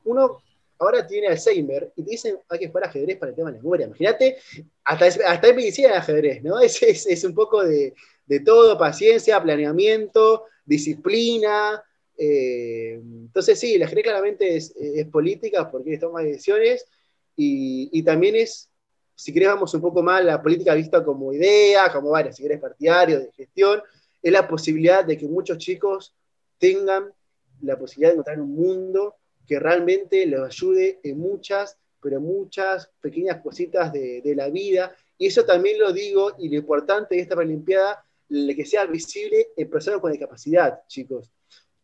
uno 0.04 0.42
ahora 0.78 1.06
tiene 1.06 1.28
Alzheimer 1.28 1.92
y 1.96 2.02
te 2.02 2.10
dicen 2.10 2.38
hay 2.48 2.58
que 2.58 2.68
jugar 2.68 2.84
ajedrez 2.84 3.16
para 3.16 3.30
el 3.30 3.36
tema 3.36 3.50
de 3.50 3.56
la 3.56 3.62
memoria. 3.62 3.86
Imagínate, 3.86 4.38
hasta, 4.84 5.06
hasta 5.26 5.52
medicina 5.52 5.90
de 5.90 5.94
ajedrez, 5.96 6.42
¿no? 6.42 6.60
Es, 6.60 6.82
es, 6.82 7.24
un 7.24 7.34
poco 7.34 7.62
de, 7.62 7.94
de, 8.26 8.40
todo, 8.40 8.76
paciencia, 8.76 9.42
planeamiento, 9.42 10.44
disciplina. 10.64 11.82
Eh, 12.16 13.00
entonces 13.02 13.58
sí, 13.58 13.76
la 13.78 13.86
ajedrez 13.86 14.04
claramente 14.04 14.56
es, 14.56 14.74
política 15.10 15.70
porque 15.70 15.98
toma 15.98 16.22
decisiones 16.22 16.86
y, 17.36 18.02
también 18.04 18.36
es, 18.36 18.70
si 19.14 19.32
querés 19.32 19.48
vamos 19.48 19.74
un 19.74 19.80
poco 19.80 20.02
más, 20.02 20.24
la 20.24 20.40
política 20.40 20.74
vista 20.74 21.04
como 21.04 21.32
idea, 21.32 21.90
como, 21.92 22.10
bueno, 22.10 22.32
si 22.32 22.42
querés 22.42 22.60
partidario, 22.60 23.20
de 23.20 23.32
gestión, 23.32 23.82
es 24.22 24.32
la 24.32 24.46
posibilidad 24.46 25.04
de 25.04 25.18
que 25.18 25.26
muchos 25.26 25.58
chicos 25.58 26.14
tengan 26.58 27.12
la 27.60 27.78
posibilidad 27.78 28.10
de 28.10 28.14
encontrar 28.14 28.40
un 28.40 28.54
mundo 28.54 29.16
que 29.46 29.58
realmente 29.58 30.24
los 30.26 30.46
ayude 30.46 31.00
en 31.02 31.18
muchas, 31.18 31.76
pero 32.00 32.20
muchas 32.20 32.90
pequeñas 33.00 33.42
cositas 33.42 33.92
de, 33.92 34.22
de 34.22 34.34
la 34.34 34.48
vida. 34.48 34.94
Y 35.18 35.26
eso 35.26 35.44
también 35.44 35.78
lo 35.78 35.92
digo, 35.92 36.32
y 36.38 36.48
lo 36.48 36.56
importante 36.56 37.16
de 37.16 37.22
esta 37.22 37.36
Olimpiada 37.36 38.04
que 38.28 38.64
sea 38.64 38.86
visible 38.86 39.48
en 39.56 39.70
personas 39.70 40.00
con 40.00 40.12
discapacidad, 40.12 40.80
chicos. 40.86 41.30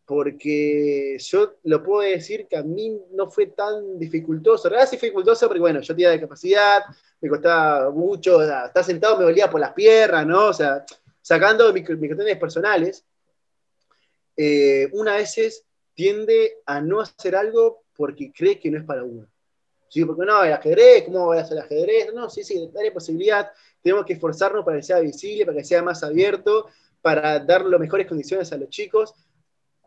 Porque 0.05 1.17
yo 1.19 1.55
lo 1.63 1.83
puedo 1.83 2.01
decir 2.01 2.47
que 2.47 2.57
a 2.57 2.63
mí 2.63 2.99
no 3.11 3.29
fue 3.29 3.47
tan 3.47 3.97
dificultoso. 3.97 4.69
Sí 4.69 4.97
fue 4.97 5.07
dificultoso 5.07 5.47
porque, 5.47 5.61
bueno, 5.61 5.79
yo 5.81 5.95
tenía 5.95 6.11
discapacidad, 6.11 6.81
me 7.21 7.29
costaba 7.29 7.91
mucho, 7.91 8.41
estar 8.41 8.83
sentado 8.83 9.17
me 9.17 9.25
dolía 9.25 9.49
por 9.49 9.61
las 9.61 9.73
piernas, 9.73 10.25
¿no? 10.25 10.47
O 10.47 10.53
sea, 10.53 10.83
sacando 11.21 11.71
mis, 11.71 11.85
cuestiones 11.85 12.37
personales, 12.37 13.05
eh, 14.35 14.89
una 14.93 15.15
veces 15.15 15.65
tiende 15.93 16.57
a 16.65 16.81
no 16.81 16.99
hacer 16.99 17.35
algo 17.35 17.83
porque 17.95 18.31
cree 18.31 18.59
que 18.59 18.71
no 18.71 18.79
es 18.79 18.83
para 18.83 19.03
uno. 19.03 19.27
Sí, 19.87 20.05
porque 20.05 20.25
no, 20.25 20.43
el 20.43 20.53
ajedrez, 20.53 21.03
¿cómo 21.03 21.25
voy 21.25 21.37
a 21.37 21.41
hacer 21.41 21.57
el 21.57 21.63
ajedrez? 21.63 22.13
No, 22.13 22.29
sí, 22.29 22.43
sí, 22.43 22.69
dale 22.73 22.91
posibilidad 22.91 23.51
tenemos 23.81 24.05
que 24.05 24.13
esforzarnos 24.13 24.63
para 24.63 24.77
que 24.77 24.83
sea 24.83 24.99
visible, 24.99 25.45
para 25.45 25.57
que 25.57 25.63
sea 25.63 25.81
más 25.81 26.03
abierto, 26.03 26.67
para 27.01 27.39
dar 27.39 27.65
las 27.65 27.79
mejores 27.79 28.07
condiciones 28.07 28.51
a 28.51 28.57
los 28.57 28.69
chicos. 28.69 29.13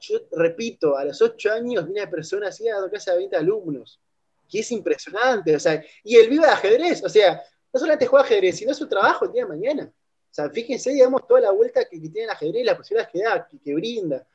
Yo 0.01 0.19
repito, 0.33 0.97
a 0.97 1.05
los 1.05 1.23
ocho 1.23 1.53
años 1.53 1.87
una 1.89 2.09
persona 2.11 2.49
hacía 2.49 2.75
dado 2.75 2.91
clase 2.91 3.11
a 3.11 3.15
20 3.15 3.37
alumnos, 3.37 4.01
que 4.49 4.61
es 4.61 4.73
impresionante, 4.73 5.55
o 5.57 5.61
sea, 5.61 5.83
y 6.03 6.17
él 6.17 6.29
vive 6.29 6.47
de 6.47 6.53
ajedrez, 6.53 7.03
o 7.05 7.09
sea, 7.09 7.43
no 7.73 7.81
solamente 7.81 8.07
juega 8.07 8.25
ajedrez, 8.25 8.57
sino 8.57 8.75
su 8.75 8.89
trabajo 8.89 9.25
el 9.25 9.33
día 9.33 9.43
de 9.43 9.49
mañana. 9.49 9.93
O 10.31 10.35
sea, 10.35 10.51
fíjense, 10.51 10.91
digamos, 10.91 11.27
toda 11.27 11.41
la 11.41 11.53
vuelta 11.53 11.85
que, 11.85 11.99
tiene 11.99 12.25
el 12.25 12.31
ajedrez, 12.31 12.65
las 12.65 12.77
posibilidades 12.77 13.13
que 13.13 13.23
da, 13.23 13.49
que, 13.65 13.75
brinda. 13.75 14.27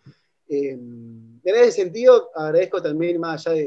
Eh, 0.47 0.71
en 0.71 1.41
ese 1.43 1.71
sentido, 1.71 2.31
agradezco 2.33 2.81
también, 2.81 3.19
más 3.19 3.45
allá 3.45 3.61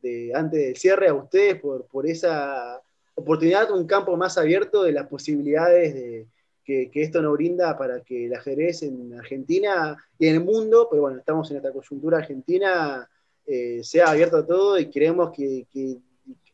de, 0.00 0.32
antes 0.34 0.60
del 0.60 0.76
cierre, 0.76 1.08
a 1.08 1.14
ustedes 1.14 1.60
por, 1.60 1.86
por 1.86 2.06
esa 2.06 2.81
oportunidad, 3.14 3.70
un 3.70 3.86
campo 3.86 4.16
más 4.16 4.38
abierto 4.38 4.82
de 4.82 4.92
las 4.92 5.06
posibilidades 5.06 5.94
de, 5.94 6.26
que, 6.64 6.90
esto 6.94 7.20
nos 7.22 7.32
brinda 7.32 7.76
para 7.76 8.02
que 8.02 8.26
el 8.26 8.34
ajedrez 8.34 8.82
en 8.82 9.14
Argentina 9.18 9.96
y 10.18 10.28
en 10.28 10.36
el 10.36 10.44
mundo, 10.44 10.88
pero 10.90 11.02
bueno, 11.02 11.18
estamos 11.18 11.50
en 11.50 11.58
esta 11.58 11.72
coyuntura 11.72 12.18
argentina, 12.18 13.08
eh, 13.46 13.80
sea 13.82 14.10
abierto 14.10 14.38
a 14.38 14.46
todo 14.46 14.78
y 14.78 14.90
queremos 14.90 15.32
que, 15.32 15.66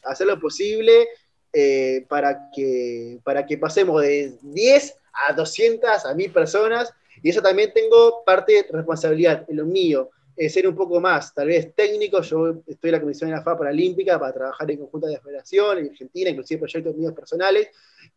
hacer 0.04 0.26
lo 0.26 0.40
posible 0.40 1.06
eh, 1.52 2.06
para, 2.08 2.50
que, 2.54 3.20
para 3.22 3.44
que 3.44 3.58
pasemos 3.58 4.00
de 4.00 4.38
10 4.42 4.96
a 5.28 5.32
200 5.34 6.06
a 6.06 6.14
1000 6.14 6.32
personas 6.32 6.92
y 7.22 7.30
eso 7.30 7.42
también 7.42 7.72
tengo 7.74 8.22
parte 8.24 8.52
de 8.52 8.66
responsabilidad 8.70 9.44
en 9.48 9.56
lo 9.56 9.66
mío 9.66 10.10
eh, 10.40 10.48
ser 10.48 10.68
un 10.68 10.76
poco 10.76 11.00
más, 11.00 11.34
tal 11.34 11.48
vez 11.48 11.74
técnico. 11.74 12.22
Yo 12.22 12.62
estoy 12.64 12.90
en 12.90 12.92
la 12.92 13.00
Comisión 13.00 13.28
de 13.28 13.36
la 13.36 13.42
FA 13.42 13.58
Paralímpica 13.58 14.20
para 14.20 14.32
trabajar 14.32 14.70
en 14.70 14.78
conjunta 14.78 15.08
de 15.08 15.18
federación, 15.18 15.78
en 15.78 15.90
Argentina, 15.90 16.30
inclusive 16.30 16.60
proyectos 16.60 16.96
míos 16.96 17.12
personales 17.12 17.70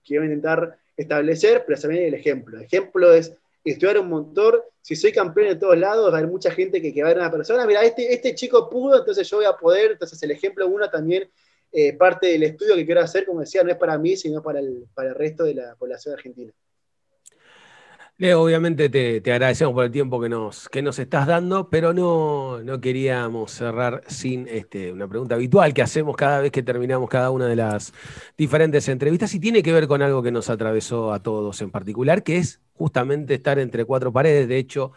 que 0.04 0.20
voy 0.20 0.28
a 0.28 0.30
intentar 0.30 0.78
establecer, 0.96 1.64
pero 1.66 1.82
también 1.82 2.04
el 2.04 2.14
ejemplo. 2.14 2.60
El 2.60 2.66
ejemplo 2.66 3.12
es 3.12 3.34
estudiar 3.64 3.98
un 3.98 4.10
montón. 4.10 4.60
Si 4.82 4.96
soy 4.96 5.12
campeón 5.12 5.48
en 5.48 5.58
todos 5.58 5.76
lados, 5.76 6.12
va 6.12 6.16
a 6.16 6.20
haber 6.20 6.30
mucha 6.30 6.52
gente 6.52 6.80
que, 6.80 6.94
que 6.94 7.02
va 7.02 7.10
a 7.10 7.14
ver 7.14 7.22
una 7.22 7.32
persona. 7.32 7.66
Mira, 7.66 7.82
este, 7.82 8.14
este 8.14 8.36
chico 8.36 8.70
pudo, 8.70 9.00
entonces 9.00 9.28
yo 9.28 9.38
voy 9.38 9.48
a 9.48 9.54
poder. 9.54 9.94
Entonces, 9.94 10.22
el 10.22 10.30
ejemplo 10.30 10.68
uno 10.68 10.88
también, 10.92 11.28
eh, 11.72 11.94
parte 11.94 12.28
del 12.28 12.44
estudio 12.44 12.76
que 12.76 12.86
quiero 12.86 13.02
hacer, 13.02 13.26
como 13.26 13.40
decía, 13.40 13.64
no 13.64 13.72
es 13.72 13.78
para 13.78 13.98
mí, 13.98 14.16
sino 14.16 14.44
para 14.44 14.60
el, 14.60 14.86
para 14.94 15.10
el 15.10 15.16
resto 15.16 15.44
de 15.44 15.56
la 15.56 15.76
población 15.76 16.14
argentina. 16.14 16.54
Leo, 18.22 18.44
obviamente 18.44 18.88
te, 18.88 19.34
agradecemos 19.34 19.74
por 19.74 19.84
el 19.84 19.90
tiempo 19.90 20.22
que 20.22 20.30
nos, 20.30 20.70
que 20.70 20.84
nos 20.84 21.00
estás 21.00 21.26
dando, 21.26 21.72
pero 21.72 21.92
no, 21.92 22.62
no 22.64 22.80
queríamos 22.80 23.52
cerrar 23.52 24.04
sin 24.06 24.48
este, 24.48 24.94
una 24.94 25.08
pregunta 25.08 25.34
habitual 25.34 25.74
que 25.74 25.82
hacemos 25.82 26.16
cada 26.16 26.40
vez 26.40 26.52
que 26.52 26.62
terminamos 26.62 27.10
cada 27.10 27.32
una 27.32 27.48
de 27.48 27.56
las 27.56 27.96
diferentes 28.38 28.88
entrevistas 28.90 29.34
y 29.34 29.40
tiene 29.40 29.64
que 29.64 29.74
ver 29.74 29.88
con 29.88 30.04
algo 30.04 30.22
que 30.22 30.32
nos 30.32 30.52
atravesó 30.52 31.14
a 31.14 31.24
todos 31.24 31.64
en 31.64 31.72
particular, 31.72 32.22
que 32.22 32.38
es 32.38 32.62
justamente 32.76 33.34
estar 33.34 33.58
entre 33.58 33.86
cuatro 33.86 34.14
paredes. 34.14 34.48
De 34.48 34.60
hecho, 34.60 34.92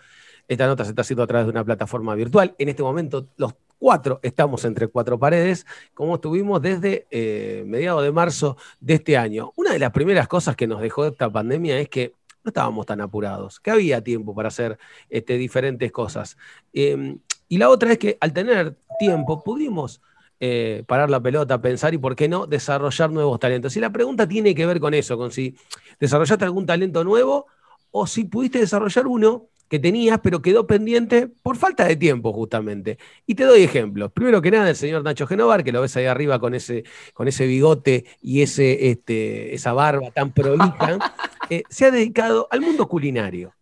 esta 0.46 0.66
nota 0.66 0.84
se 0.84 0.90
está 0.90 1.00
haciendo 1.00 1.22
a 1.22 1.26
través 1.26 1.46
de 1.46 1.52
una 1.52 1.64
plataforma 1.64 2.14
virtual. 2.14 2.54
En 2.58 2.68
este 2.68 2.82
momento, 2.82 3.28
los 3.38 3.54
cuatro 3.78 4.20
estamos 4.22 4.66
entre 4.66 4.88
cuatro 4.88 5.18
paredes, 5.18 5.64
como 5.94 6.16
estuvimos 6.16 6.60
desde 6.60 7.06
eh, 7.10 7.64
mediados 7.66 8.02
de 8.02 8.12
marzo 8.12 8.58
de 8.80 8.94
este 8.94 9.16
año. 9.16 9.52
Una 9.56 9.72
de 9.72 9.78
las 9.78 9.92
primeras 9.92 10.28
cosas 10.28 10.56
que 10.56 10.66
nos 10.66 10.82
dejó 10.82 11.06
esta 11.06 11.32
pandemia 11.32 11.78
es 11.80 11.88
que 11.88 12.12
no 12.44 12.50
estábamos 12.50 12.86
tan 12.86 13.00
apurados, 13.00 13.58
que 13.58 13.70
había 13.70 14.02
tiempo 14.02 14.34
para 14.34 14.48
hacer 14.48 14.78
este, 15.08 15.38
diferentes 15.38 15.90
cosas. 15.90 16.36
Em, 16.72 17.18
y 17.48 17.58
la 17.58 17.70
otra 17.70 17.92
es 17.92 17.98
que 17.98 18.18
al 18.20 18.32
tener 18.32 18.76
tiempo 18.98 19.42
pudimos 19.42 20.00
eh, 20.40 20.84
parar 20.86 21.08
la 21.10 21.20
pelota, 21.20 21.60
pensar 21.62 21.94
y, 21.94 21.98
¿por 21.98 22.16
qué 22.16 22.28
no?, 22.28 22.46
desarrollar 22.46 23.10
nuevos 23.10 23.40
talentos. 23.40 23.76
Y 23.76 23.80
la 23.80 23.90
pregunta 23.90 24.28
tiene 24.28 24.54
que 24.54 24.66
ver 24.66 24.80
con 24.80 24.92
eso, 24.92 25.16
con 25.16 25.30
si 25.30 25.56
desarrollaste 25.98 26.44
algún 26.44 26.66
talento 26.66 27.02
nuevo 27.02 27.46
o 27.90 28.06
si 28.06 28.24
pudiste 28.24 28.58
desarrollar 28.58 29.06
uno 29.06 29.48
que 29.68 29.78
tenías, 29.78 30.20
pero 30.22 30.42
quedó 30.42 30.66
pendiente 30.66 31.28
por 31.28 31.56
falta 31.56 31.84
de 31.84 31.96
tiempo, 31.96 32.32
justamente. 32.32 32.98
Y 33.26 33.34
te 33.34 33.44
doy 33.44 33.62
ejemplos. 33.62 34.12
Primero 34.12 34.42
que 34.42 34.50
nada, 34.50 34.68
el 34.68 34.76
señor 34.76 35.02
Nacho 35.02 35.26
Genovar, 35.26 35.64
que 35.64 35.72
lo 35.72 35.80
ves 35.80 35.96
ahí 35.96 36.06
arriba 36.06 36.38
con 36.38 36.54
ese, 36.54 36.84
con 37.14 37.28
ese 37.28 37.46
bigote 37.46 38.04
y 38.20 38.42
ese, 38.42 38.90
este, 38.90 39.54
esa 39.54 39.72
barba 39.72 40.10
tan 40.10 40.32
prolija, 40.32 40.98
eh, 41.50 41.62
se 41.68 41.86
ha 41.86 41.90
dedicado 41.90 42.48
al 42.50 42.60
mundo 42.60 42.88
culinario. 42.88 43.54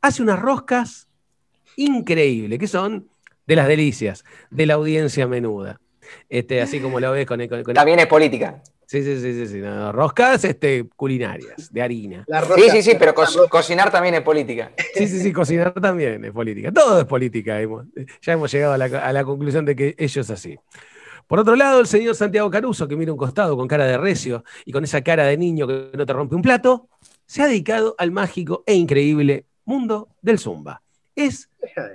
Hace 0.00 0.22
unas 0.22 0.38
roscas 0.38 1.08
increíbles, 1.76 2.58
que 2.58 2.66
son 2.66 3.08
de 3.46 3.56
las 3.56 3.68
delicias, 3.68 4.24
de 4.50 4.66
la 4.66 4.74
audiencia 4.74 5.26
menuda. 5.26 5.80
Este, 6.28 6.60
así 6.60 6.80
como 6.80 7.00
lo 7.00 7.12
ves 7.12 7.26
con, 7.26 7.40
el, 7.40 7.48
También 7.74 7.98
es 7.98 8.06
política. 8.06 8.62
Sí, 8.86 9.02
sí, 9.02 9.18
sí, 9.18 9.46
sí, 9.46 9.62
roscas 9.92 10.44
este, 10.44 10.86
culinarias, 10.94 11.72
de 11.72 11.82
harina. 11.82 12.26
sí, 12.54 12.70
sí, 12.70 12.82
sí, 12.82 12.96
pero 12.98 13.14
cocinar 13.14 13.90
también 13.90 14.14
es 14.14 14.20
política. 14.20 14.72
Sí, 14.94 15.08
sí, 15.08 15.20
sí, 15.20 15.32
cocinar 15.32 15.72
también 15.80 16.24
es 16.24 16.32
política. 16.32 16.70
Todo 16.70 17.00
es 17.00 17.06
política. 17.06 17.58
ya 18.20 18.32
hemos 18.32 18.52
llegado 18.52 18.74
a 18.74 19.12
la, 19.12 19.24
conclusión 19.24 19.64
de 19.64 19.74
que 19.74 19.94
ello 19.98 20.20
es 20.20 20.30
así. 20.30 20.58
Por 21.26 21.38
otro 21.38 21.56
lado, 21.56 21.80
el 21.80 21.86
señor 21.86 22.14
Santiago 22.14 22.50
Caruso, 22.50 22.86
que 22.86 22.96
mira 22.96 23.10
un 23.10 23.18
costado 23.18 23.56
con 23.56 23.66
cara 23.66 23.86
de 23.86 23.96
recio 23.96 24.44
y 24.66 24.72
con 24.72 24.84
esa 24.84 25.00
cara 25.00 25.24
de 25.24 25.38
niño 25.38 25.66
que 25.66 25.90
no 25.94 26.04
te 26.04 26.12
rompe 26.12 26.34
un 26.36 26.42
plato, 26.42 26.88
se 27.26 27.42
ha 27.42 27.46
dedicado 27.46 27.94
al 27.98 28.10
mágico 28.10 28.64
e 28.66 28.74
increíble 28.74 29.46
mundo 29.64 30.08
del 30.22 30.38
Zumba 30.38 30.84
es 31.16 31.48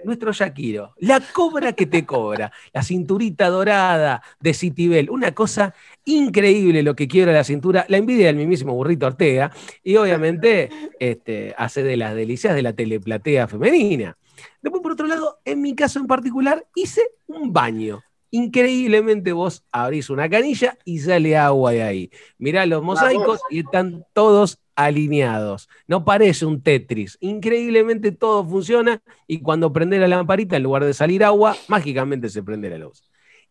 nuestro 0.04 0.32
Shakiro, 0.32 0.94
la 0.98 1.22
cobra 1.34 1.74
que 1.74 1.86
te 1.86 2.06
cobra, 2.06 2.52
la 2.74 2.84
cinturita 2.84 3.50
dorada 3.50 4.24
de 4.40 4.54
Citibel, 4.54 5.10
una 5.10 5.34
cosa 5.34 5.74
increíble 6.06 6.84
lo 6.84 6.96
que 6.96 7.08
quiebra 7.08 7.34
la 7.34 7.44
cintura, 7.44 7.86
la 7.90 7.98
envidia 7.98 8.28
del 8.28 8.38
mismísimo 8.38 8.74
burrito 8.74 9.06
Ortega, 9.06 9.52
y 9.84 9.96
obviamente 9.98 10.70
este, 11.00 11.54
hace 11.58 11.84
de 11.84 11.98
las 11.98 12.16
delicias 12.16 12.56
de 12.56 12.62
la 12.62 12.74
teleplatea 12.74 13.48
femenina. 13.48 14.18
Después, 14.62 14.82
por 14.82 14.94
otro 14.94 15.08
lado, 15.08 15.40
en 15.46 15.62
mi 15.62 15.76
caso 15.76 16.00
en 16.00 16.08
particular, 16.08 16.66
hice 16.76 17.02
un 17.28 17.52
baño. 17.52 18.02
Increíblemente 18.32 19.34
vos 19.34 19.64
abrís 19.72 20.10
una 20.10 20.30
canilla 20.30 20.78
y 20.86 21.00
sale 21.00 21.36
agua 21.36 21.72
de 21.72 21.84
ahí. 21.84 22.12
Mirá 22.38 22.66
los 22.66 22.84
mosaicos 22.84 23.42
y 23.50 23.60
están 23.60 24.06
todos 24.14 24.60
alineados. 24.86 25.70
No 25.88 26.06
parece 26.06 26.46
un 26.46 26.62
Tetris. 26.62 27.18
Increíblemente 27.20 28.12
todo 28.12 28.46
funciona 28.46 29.02
y 29.28 29.42
cuando 29.42 29.74
prende 29.74 30.00
la 30.00 30.08
lamparita, 30.08 30.56
en 30.56 30.64
lugar 30.64 30.86
de 30.86 30.94
salir 30.94 31.24
agua, 31.24 31.56
mágicamente 31.68 32.30
se 32.30 32.44
prende 32.44 32.70
la 32.70 32.78
luz. 32.78 33.04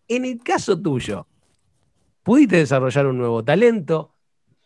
En 0.08 0.24
el 0.24 0.42
caso 0.42 0.80
tuyo, 0.80 1.26
¿pudiste 2.22 2.56
desarrollar 2.56 3.06
un 3.06 3.18
nuevo 3.18 3.44
talento? 3.44 4.14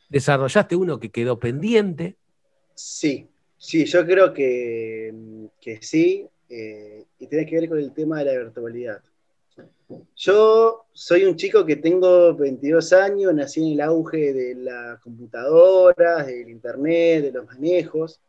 ¿Desarrollaste 0.09 0.77
uno 0.77 1.01
que 1.01 1.11
quedó 1.11 1.39
pendiente? 1.39 2.17
Sí, 2.75 3.27
sí, 3.57 3.85
yo 3.85 4.07
creo 4.07 4.33
que, 4.33 5.13
que 5.61 5.83
sí. 5.83 6.27
Eh, 6.49 7.05
y 7.19 7.27
tiene 7.27 7.47
que 7.47 7.57
ver 7.57 7.69
con 7.69 7.79
el 7.79 7.93
tema 7.93 8.19
de 8.19 8.27
la 8.27 8.39
virtualidad. 8.39 9.03
Yo 10.17 10.87
soy 10.93 11.25
un 11.25 11.37
chico 11.37 11.65
que 11.65 11.77
tengo 11.77 12.35
22 12.35 12.93
años, 12.93 13.35
nací 13.35 13.61
en 13.61 13.73
el 13.73 13.81
auge 13.81 14.33
de 14.33 14.55
las 14.55 15.01
computadoras, 15.01 16.27
del 16.27 16.49
internet, 16.49 17.25
de 17.25 17.33
los 17.33 17.47
manejos, 17.47 18.21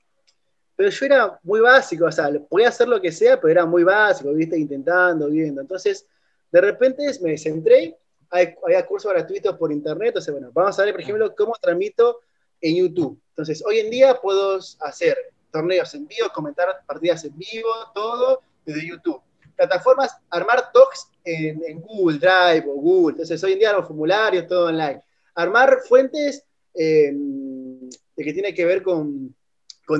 pero 0.76 0.90
yo 0.90 1.06
era 1.06 1.40
muy 1.44 1.60
básico, 1.60 2.06
o 2.06 2.12
sea, 2.12 2.32
podía 2.50 2.70
hacer 2.70 2.88
lo 2.88 3.02
que 3.02 3.12
sea, 3.12 3.40
pero 3.40 3.52
era 3.52 3.66
muy 3.66 3.84
básico, 3.84 4.34
viste, 4.34 4.58
intentando, 4.58 5.30
viendo. 5.30 5.62
Entonces, 5.62 6.08
de 6.52 6.62
repente 6.62 7.04
me 7.22 7.38
centré, 7.38 7.98
había 8.30 8.86
cursos 8.86 9.12
gratuitos 9.12 9.58
por 9.58 9.72
internet, 9.72 10.10
entonces, 10.10 10.34
bueno, 10.34 10.50
vamos 10.54 10.80
a 10.80 10.86
ver, 10.86 10.94
por 10.94 11.02
ejemplo, 11.02 11.36
cómo 11.36 11.54
transmito 11.62 12.22
en 12.60 12.76
YouTube. 12.78 13.22
Entonces, 13.30 13.64
hoy 13.66 13.80
en 13.80 13.90
día 13.90 14.20
puedo 14.22 14.58
hacer 14.80 15.18
torneos 15.52 15.94
en 15.94 16.08
vivo, 16.08 16.30
comentar 16.34 16.68
partidas 16.88 17.24
en 17.26 17.38
vivo, 17.38 17.70
todo 17.94 18.42
desde 18.66 18.88
YouTube 18.88 19.22
plataformas, 19.56 20.16
armar 20.30 20.70
docs 20.74 21.08
en, 21.24 21.82
Google 21.82 22.18
Drive 22.18 22.66
o 22.68 22.74
Google. 22.74 23.14
Entonces, 23.14 23.44
hoy 23.44 23.54
en 23.54 23.60
día 23.60 23.74
los 23.74 23.88
formularios, 23.88 24.48
todo 24.48 24.68
online. 24.68 25.02
Armar 25.36 25.80
fuentes 25.88 26.44
de 26.74 28.24
que 28.24 28.34
tiene 28.34 28.54
que 28.54 28.66
ver 28.66 28.84
con, 28.84 29.36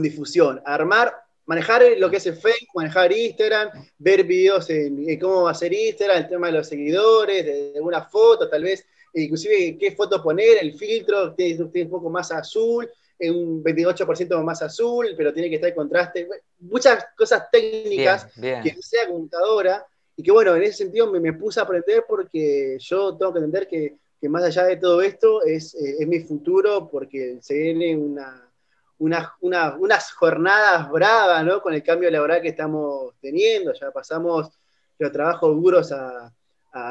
difusión. 0.02 0.62
Armar, 0.66 1.14
manejar 1.46 1.84
lo 1.98 2.10
que 2.10 2.18
es 2.18 2.26
el 2.26 2.36
Facebook, 2.36 2.70
manejar 2.76 3.12
Instagram, 3.12 3.70
ver 3.98 4.24
videos 4.24 4.70
en, 4.70 5.20
cómo 5.20 5.48
hacer 5.48 5.74
Instagram, 5.74 6.18
el 6.18 6.30
tema 6.30 6.48
de 6.48 6.54
los 6.54 6.68
seguidores, 6.68 7.46
de, 7.46 7.82
una 7.82 8.04
foto, 8.04 8.50
tal 8.50 8.64
vez, 8.64 8.86
inclusive 9.14 9.78
qué 9.80 9.92
foto 9.92 10.22
poner, 10.24 10.58
el 10.62 10.74
filtro, 10.74 11.34
tiene 11.36 11.64
un 11.64 11.90
poco 11.90 12.10
más 12.10 12.32
azul, 12.32 12.90
un 13.20 13.64
28% 13.64 14.44
más 14.44 14.62
azul, 14.62 15.14
pero 15.16 15.34
tiene 15.34 15.50
que 15.50 15.56
estar 15.56 15.70
en 15.70 15.76
contraste. 15.76 16.28
Muchas 16.60 17.06
cosas 17.18 17.50
técnicas 17.52 18.28
que 18.36 18.76
sea 18.82 19.08
computadora 19.08 19.86
y 20.16 20.24
que 20.24 20.32
bueno, 20.32 20.56
en 20.56 20.64
ese 20.64 20.84
sentido 20.84 21.12
me, 21.12 21.34
puse 21.34 21.60
a 21.60 21.64
aprender 21.64 22.06
porque 22.08 22.78
yo 22.80 23.18
tengo 23.18 23.34
que 23.34 23.40
entender 23.40 23.68
que, 23.68 23.98
más 24.30 24.44
allá 24.44 24.64
de 24.64 24.78
todo 24.78 25.02
esto 25.02 25.44
es, 25.44 25.76
eh, 25.76 25.98
es 26.00 26.08
mi 26.08 26.22
futuro 26.22 26.90
porque 26.90 27.40
se 27.42 27.56
viene 27.56 27.98
una, 27.98 28.50
unas 28.98 30.14
jornadas 30.14 30.90
bravas 30.90 31.44
¿no? 31.46 31.62
con 31.62 31.74
el 31.74 31.84
cambio 31.84 32.10
laboral 32.10 32.42
que 32.42 32.50
estamos 32.50 33.14
teniendo. 33.20 33.74
Ya 33.74 33.92
pasamos 33.92 34.50
los 34.98 35.12
trabajos 35.12 35.56
duros 35.56 35.92
a, 35.92 36.32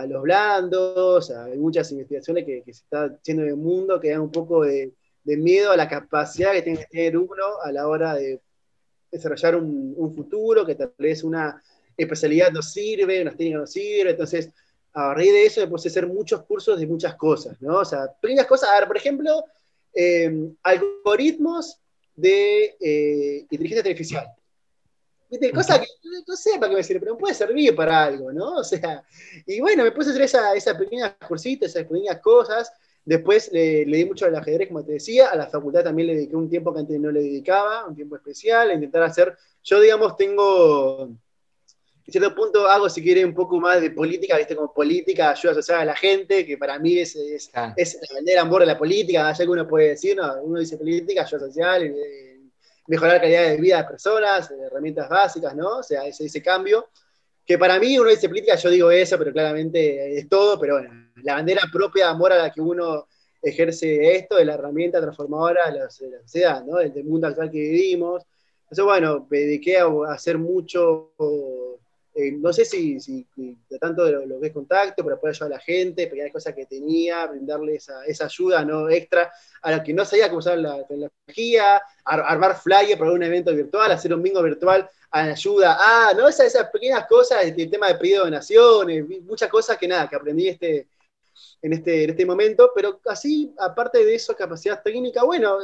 los 0.07 0.23
blandos, 0.23 1.31
hay 1.33 1.59
muchas 1.59 1.91
investigaciones 1.91 2.45
que, 2.45 2.63
se 2.67 2.71
está 2.71 3.07
haciendo 3.07 3.43
en 3.43 3.49
el 3.49 3.57
mundo 3.57 3.99
que 3.99 4.11
dan 4.11 4.21
un 4.21 4.31
poco 4.31 4.63
de, 4.63 4.93
de 5.25 5.37
miedo 5.37 5.71
a 5.71 5.77
la 5.77 5.89
capacidad 5.89 6.53
que 6.53 6.63
tiene 6.63 6.79
que 6.81 6.87
tener 6.87 7.17
uno 7.17 7.61
a 7.63 7.71
la 7.73 7.87
hora 7.87 8.15
de 8.15 8.41
desarrollar 9.11 9.57
un, 9.57 10.15
futuro, 10.15 10.65
que 10.65 10.75
tal 10.75 10.93
vez 10.99 11.23
una 11.23 11.63
especialidad 11.97 12.51
no 12.51 12.63
sirve, 12.63 13.21
una 13.21 13.31
técnica 13.31 13.59
no 13.59 13.67
sirve, 13.67 14.11
entonces 14.11 14.51
a 14.95 15.15
raíz 15.15 15.33
de 15.33 15.47
eso 15.47 15.61
me 15.61 15.69
puse 15.69 15.89
a 15.89 15.91
hacer 15.91 16.07
muchos 16.07 16.43
cursos 16.43 16.79
de 16.81 16.87
muchas 16.87 17.15
cosas, 17.15 17.61
¿no? 17.61 17.79
O 17.79 17.85
sea, 17.85 18.11
pequeñas 18.21 18.47
cosas, 18.47 18.71
a 18.71 18.79
ver, 18.79 18.89
por 18.89 18.97
ejemplo, 18.97 19.45
em, 19.95 20.55
algoritmos 20.63 21.79
de 22.15 22.77
eh, 22.81 23.47
inteligencia 23.51 23.81
artificial. 23.81 24.27
¿Viste? 25.31 25.51
Cosa 25.51 25.81
que 25.81 25.87
no 26.27 26.37
sé 26.37 26.59
para 26.59 26.69
qué 26.69 26.77
me 26.77 26.83
sirve, 26.83 27.01
pero 27.01 27.17
puede 27.17 27.35
servir 27.35 27.75
para 27.75 28.05
algo, 28.05 28.33
¿no? 28.33 28.57
O 28.57 28.65
sea, 28.65 29.03
y 29.47 29.61
bueno, 29.61 29.83
me 29.83 29.93
puse 29.93 30.11
a 30.11 30.13
hacer 30.13 30.23
esas 30.23 30.57
esa 30.57 30.77
pequeñas 30.77 31.15
cursitas, 31.27 31.71
esas 31.71 31.85
pequeñas 31.85 32.21
cosas, 32.21 32.71
Después 33.05 33.51
le, 33.53 33.85
di 33.85 34.05
mucho 34.05 34.27
al 34.27 34.37
ajedrez, 34.37 34.69
como 34.69 34.85
te 34.85 34.93
decía, 34.93 35.29
a 35.29 35.37
la 35.37 35.49
facultad 35.49 35.83
también 35.83 36.09
le 36.09 36.15
dediqué 36.15 36.37
un 36.37 36.49
tiempo 36.49 36.73
que 36.73 36.81
antes 36.81 37.01
no 37.01 37.11
le 37.11 37.21
dedicaba, 37.21 37.87
un 37.87 37.97
tiempo 37.97 38.15
especial, 38.15 38.71
a 38.71 38.75
intentar 38.75 39.03
hacer, 39.03 39.37
yo 39.65 39.81
digamos 39.81 40.17
tengo, 40.17 41.07
en 41.07 42.13
cierto 42.13 42.33
punto 42.33 42.69
hago 42.69 42.89
si 42.89 43.03
quiere 43.03 43.25
un 43.25 43.35
poco 43.35 43.59
más 43.59 43.81
de 43.81 43.91
política, 43.91 44.37
viste, 44.37 44.55
como 44.55 44.73
política, 44.73 45.31
ayuda 45.31 45.55
social 45.55 45.81
a 45.81 45.85
la 45.85 45.97
gente, 45.97 46.47
que 46.47 46.57
para 46.57 46.79
mí 46.79 46.99
es, 46.99 47.17
es, 47.17 47.51
es 47.77 47.99
la 48.09 48.15
bandera 48.15 48.43
amor 48.43 48.61
de 48.61 48.67
la 48.67 48.79
política, 48.79 49.29
allá 49.29 49.45
que 49.45 49.51
uno 49.51 49.67
puede 49.67 49.89
decir, 49.89 50.17
no, 50.17 50.41
uno 50.43 50.61
dice 50.61 50.77
política, 50.77 51.23
ayuda 51.23 51.47
social, 51.47 51.83
eh, 51.83 52.41
mejorar 52.87 53.15
la 53.15 53.21
calidad 53.21 53.49
de 53.49 53.57
vida 53.57 53.79
de 53.79 53.85
personas, 53.89 54.49
herramientas 54.49 55.09
básicas, 55.09 55.57
¿no? 55.57 55.79
O 55.79 55.83
sea, 55.83 56.07
ese, 56.07 56.27
ese 56.27 56.41
cambio 56.41 56.89
que 57.45 57.59
para 57.59 57.81
mí 57.81 57.99
uno 57.99 58.11
dice 58.11 58.29
política, 58.29 58.55
yo 58.55 58.71
digo 58.71 58.91
eso, 58.93 59.19
pero 59.19 59.33
claramente 59.33 60.17
es 60.17 60.29
todo, 60.29 60.59
pero 60.61 60.75
bueno, 60.79 61.02
la 61.23 61.35
bandera 61.35 61.63
propia 61.73 62.07
de 62.07 62.11
amor 62.11 62.33
a 62.33 62.39
la 62.39 62.51
que 62.51 62.61
uno 62.61 63.07
ejerce 63.43 64.17
esto, 64.17 64.37
de 64.37 64.45
la 64.45 64.55
herramienta 64.55 65.01
transformadora 65.01 65.71
de 65.71 65.81
la, 65.81 65.91
sociedad, 65.91 66.65
¿no? 66.65 66.77
del, 66.77 67.05
mundo 67.05 67.27
actual 67.27 67.51
que 67.51 67.59
vivimos. 67.59 68.23
Entonces, 68.63 68.85
bueno, 68.85 69.27
me 69.29 69.39
dediqué 69.39 69.79
a, 69.79 69.89
hacer 70.09 70.39
mucho, 70.39 71.13
eh, 72.15 72.33
no 72.33 72.53
sé 72.53 72.65
si, 72.65 73.01
si, 73.01 73.27
tanto 73.81 74.05
de 74.05 74.27
lo, 74.27 74.41
que 74.41 74.47
es 74.47 74.53
contacto, 74.53 75.03
pero 75.03 75.21
poder 75.21 75.35
ayudar 75.35 75.53
a 75.53 75.57
la 75.57 75.61
gente, 75.61 76.07
pequeñas 76.07 76.33
cosas 76.33 76.55
que 76.55 76.67
tenía, 76.67 77.27
brindarle 77.27 77.75
esa, 77.75 78.05
esa, 78.07 78.27
ayuda 78.27 78.65
¿no? 78.65 78.89
extra 78.89 79.31
a 79.61 79.73
los 79.73 79.83
que 79.83 79.93
no 79.93 80.05
sabía 80.05 80.29
cómo 80.29 80.39
usar 80.39 80.59
la 80.59 80.87
tecnología, 80.87 81.83
armar 82.05 82.57
flyers 82.57 82.99
para 82.99 83.13
un 83.13 83.23
evento 83.23 83.53
virtual, 83.55 83.91
hacer 83.91 84.15
un 84.15 84.23
bingo 84.23 84.43
virtual 84.43 84.89
ayuda, 85.13 85.77
ah, 85.79 86.13
¿no? 86.17 86.27
Esas, 86.27 86.47
esas 86.47 86.71
pequeñas 86.71 87.07
cosas, 87.07 87.45
el 87.45 87.71
tema 87.71 87.89
de 87.89 87.97
pedido 87.97 88.25
de 88.25 88.31
donaciones, 88.31 89.05
muchas 89.25 89.51
cosas 89.51 89.77
que 89.77 89.87
nada, 89.87 90.09
que 90.09 90.17
aprendí 90.17 90.49
este, 90.49 90.87
en, 91.63 91.73
este, 91.73 92.05
en 92.05 92.11
este 92.11 92.27
momento, 92.27 92.73
pero 92.75 93.01
así, 93.07 93.55
aparte 93.59 94.05
de 94.05 94.15
eso, 94.15 94.35
capacidad 94.37 94.83
técnica, 94.83 95.23
bueno, 95.23 95.59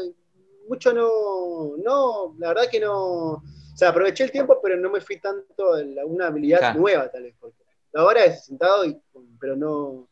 mucho 0.69 0.93
no, 0.93 1.77
no, 1.77 2.37
la 2.39 2.49
verdad 2.49 2.71
que 2.71 2.81
no, 2.81 3.33
o 3.33 3.43
sea, 3.75 3.89
aproveché 3.89 4.25
el 4.25 4.31
tiempo, 4.31 4.61
pero 4.63 4.77
no 4.77 4.91
me 4.91 5.01
fui 5.01 5.19
tanto 5.19 5.75
a 5.75 6.07
una 6.07 6.29
habilidad 6.29 6.75
nueva, 6.75 7.11
tal 7.11 7.25
vez, 7.25 7.35
porque 7.41 7.65
ahora 7.95 8.25
he 8.25 8.37
sentado, 8.37 8.85
y, 8.85 8.97
pero 9.41 9.57
no, 9.57 10.09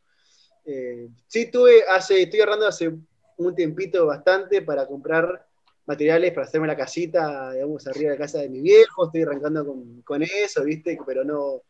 eh, 0.64 1.08
sí 1.28 1.50
tuve, 1.50 1.84
hace, 1.88 2.22
estoy 2.22 2.40
ahorrando 2.40 2.66
hace 2.66 2.92
un 3.38 3.54
tiempito 3.54 4.06
bastante 4.06 4.62
para 4.62 4.86
comprar 4.86 5.46
materiales 5.86 6.32
para 6.32 6.46
hacerme 6.46 6.66
la 6.66 6.76
casita, 6.76 7.52
digamos, 7.52 7.86
arriba 7.86 8.10
de 8.10 8.16
la 8.16 8.24
casa 8.24 8.38
de 8.40 8.48
mi 8.48 8.60
viejo, 8.60 9.06
estoy 9.06 9.22
arrancando 9.22 9.64
con, 9.64 10.02
con 10.02 10.22
eso, 10.22 10.64
¿viste? 10.64 10.98
Pero 11.06 11.22
no, 11.22 11.62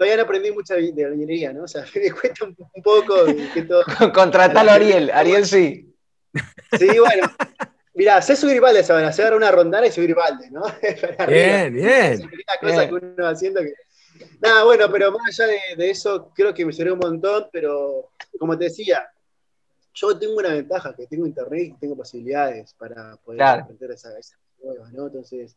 todavía 0.00 0.16
no 0.16 0.22
aprendí 0.22 0.50
mucho 0.50 0.72
de 0.72 1.10
bañería, 1.10 1.52
¿no? 1.52 1.64
O 1.64 1.68
sea, 1.68 1.84
me 1.94 2.10
cuesta 2.10 2.46
un, 2.46 2.56
poco 2.82 3.26
que 3.52 3.62
todo... 3.68 3.84
Contratalo 4.14 4.70
a 4.70 4.74
Ariel, 4.74 5.10
Ariel 5.10 5.44
sí. 5.44 5.94
Sí, 6.78 6.98
bueno. 6.98 7.30
Mirá, 7.92 8.22
sé 8.22 8.34
subir 8.34 8.62
baldes 8.62 8.88
ahora, 8.88 9.12
sé 9.12 9.24
dar 9.24 9.34
una 9.34 9.50
rondana 9.50 9.86
y 9.86 9.92
subir 9.92 10.14
baldes, 10.14 10.50
¿no? 10.50 10.62
bien, 11.28 11.74
bien. 11.74 12.12
Es 12.14 12.22
cosa 12.58 12.88
que 12.88 12.94
uno 12.94 13.14
va 13.22 13.28
haciendo 13.28 13.60
que... 13.60 13.74
Nada, 14.40 14.64
bueno, 14.64 14.90
pero 14.90 15.12
más 15.12 15.38
allá 15.38 15.52
de, 15.76 15.90
eso, 15.90 16.32
creo 16.34 16.54
que 16.54 16.64
me 16.64 16.72
sirvió 16.72 16.94
un 16.94 17.00
montón, 17.00 17.48
pero 17.52 18.12
como 18.38 18.56
te 18.56 18.64
decía, 18.64 19.06
yo 19.92 20.18
tengo 20.18 20.36
una 20.36 20.54
ventaja, 20.54 20.96
que 20.96 21.08
tengo 21.08 21.26
internet 21.26 21.74
y 21.74 21.78
tengo 21.78 21.94
posibilidades 21.94 22.72
para 22.72 23.16
poder 23.18 23.42
aprender 23.42 23.90
esa, 23.90 24.18
esa 24.18 24.38
nueva, 24.62 24.88
¿no? 24.92 25.08
Entonces, 25.08 25.54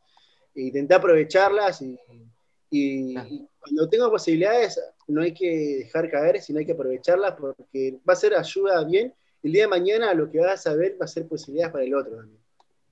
intenté 0.53 0.95
aprovecharlas 0.95 1.81
y, 1.81 1.97
y, 2.11 2.27
cuando 3.59 3.88
tengo 3.89 4.09
posibilidades 4.09 4.82
no 5.07 5.21
hay 5.21 5.34
que 5.34 5.84
dejar 5.84 6.09
caer, 6.09 6.41
sino 6.41 6.59
hay 6.59 6.65
que 6.65 6.71
aprovecharlas 6.71 7.36
porque 7.36 7.99
va 8.07 8.13
a 8.13 8.15
ser 8.15 8.36
ayuda 8.36 8.84
bien. 8.84 9.13
El 9.43 9.51
día 9.51 9.63
de 9.63 9.67
mañana 9.67 10.13
lo 10.13 10.32
que 10.32 10.39
vas 10.39 10.65
a 10.65 10.74
ver 10.74 10.97
va 10.99 11.05
a 11.05 11.07
ser 11.07 11.28
posibilidades 11.28 11.71
para 11.71 11.84
el 11.84 11.93
otro 11.93 12.15
también. 12.15 12.39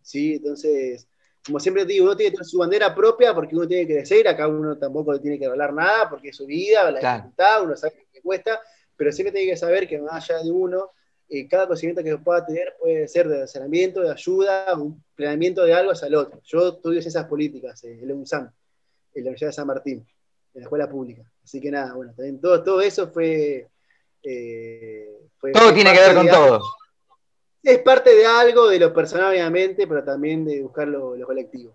¿Sí? 0.01 0.35
Entonces, 0.35 1.07
como 1.45 1.59
siempre 1.59 1.85
digo, 1.85 2.05
uno 2.05 2.15
tiene 2.15 2.31
que 2.31 2.37
tener 2.37 2.45
su 2.45 2.59
bandera 2.59 2.93
propia 2.93 3.33
porque 3.33 3.55
uno 3.55 3.67
tiene 3.67 3.87
que 3.87 3.95
crecer, 3.95 4.27
acá 4.27 4.47
uno 4.47 4.77
tampoco 4.77 5.19
tiene 5.19 5.39
que 5.39 5.45
hablar 5.45 5.73
nada 5.73 6.09
porque 6.09 6.29
es 6.29 6.35
su 6.35 6.45
vida, 6.45 6.91
la 6.91 6.99
dificultad, 6.99 7.63
uno 7.63 7.75
sabe 7.75 8.05
qué 8.11 8.21
cuesta, 8.21 8.59
pero 8.95 9.11
siempre 9.11 9.31
tiene 9.31 9.51
que 9.51 9.57
saber 9.57 9.87
que 9.87 9.99
más 9.99 10.29
allá 10.29 10.43
de 10.43 10.51
uno, 10.51 10.91
eh, 11.29 11.47
cada 11.47 11.65
conocimiento 11.65 12.03
que 12.03 12.17
pueda 12.17 12.45
tener 12.45 12.75
puede 12.79 13.07
ser 13.07 13.27
de 13.27 13.43
asesoramiento, 13.43 14.01
de 14.01 14.11
ayuda, 14.11 14.75
un 14.77 15.03
planeamiento 15.15 15.63
de 15.63 15.73
algo 15.73 15.91
hacia 15.91 16.07
el 16.07 16.15
otro. 16.15 16.39
Yo 16.43 16.69
estudio 16.69 16.99
esas 16.99 17.25
políticas, 17.25 17.83
eh, 17.83 17.99
el 18.03 18.11
UNSAM 18.11 18.51
en 19.13 19.23
la 19.23 19.29
Universidad 19.29 19.49
de 19.49 19.53
San 19.53 19.67
Martín, 19.67 20.07
en 20.53 20.61
la 20.61 20.63
escuela 20.63 20.89
pública. 20.89 21.23
Así 21.43 21.59
que 21.59 21.71
nada, 21.71 21.93
bueno, 21.93 22.13
también 22.15 22.39
todo, 22.39 22.63
todo 22.63 22.81
eso 22.81 23.09
fue, 23.09 23.67
eh, 24.23 25.09
todo 25.53 25.73
tiene 25.73 25.93
que 25.93 25.99
ver 25.99 26.15
con 26.15 26.27
todo. 26.27 26.61
Es 27.63 27.79
parte 27.79 28.15
de 28.15 28.25
algo, 28.25 28.67
de 28.69 28.79
lo 28.79 28.93
personal 28.93 29.31
obviamente, 29.31 29.85
pero 29.87 30.03
también 30.03 30.45
de 30.45 30.61
buscar 30.61 30.87
lo, 30.87 31.15
colectivo. 31.25 31.73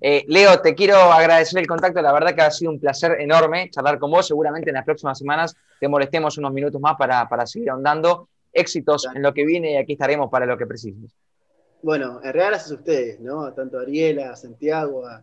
Eh, 0.00 0.24
Leo, 0.28 0.60
te 0.60 0.74
quiero 0.74 0.96
agradecer 0.96 1.58
el 1.58 1.66
contacto, 1.66 2.00
la 2.00 2.12
verdad 2.12 2.34
que 2.34 2.42
ha 2.42 2.50
sido 2.50 2.70
un 2.70 2.80
placer 2.80 3.20
enorme 3.20 3.70
charlar 3.70 3.98
con 3.98 4.10
vos, 4.10 4.26
seguramente 4.26 4.70
en 4.70 4.74
las 4.74 4.84
próximas 4.84 5.18
semanas 5.18 5.56
te 5.78 5.88
molestemos 5.88 6.38
unos 6.38 6.52
minutos 6.52 6.80
más 6.80 6.96
para, 6.96 7.28
para 7.28 7.46
seguir 7.46 7.70
ahondando. 7.70 8.28
Éxitos 8.52 9.06
en 9.14 9.22
lo 9.22 9.34
que 9.34 9.44
viene 9.44 9.72
y 9.72 9.76
aquí 9.76 9.92
estaremos 9.92 10.30
para 10.30 10.46
lo 10.46 10.56
que 10.56 10.66
precises. 10.66 11.14
Bueno, 11.82 12.16
en 12.16 12.32
realidad 12.32 12.48
gracias 12.48 12.70
a 12.72 12.74
ustedes, 12.74 13.20
¿no? 13.20 13.52
Tanto 13.52 13.78
a 13.78 13.82
Ariela, 13.82 14.30
a 14.30 14.36
Santiago, 14.36 15.06
a, 15.06 15.22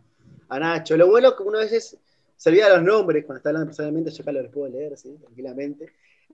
a 0.50 0.60
Nacho. 0.60 0.98
Lo 0.98 1.08
bueno 1.08 1.30
es 1.30 1.34
que 1.36 1.44
uno 1.44 1.58
a 1.58 1.62
veces 1.62 1.98
se 2.38 2.50
olvida 2.50 2.70
los 2.70 2.84
nombres 2.84 3.26
cuando 3.26 3.38
está 3.38 3.50
hablando 3.50 3.68
personalmente, 3.68 4.12
yo 4.12 4.22
acá 4.22 4.32
los 4.32 4.52
puedo 4.52 4.70
leer, 4.70 4.98
¿sí? 4.98 5.16
tranquilamente. 5.22 5.94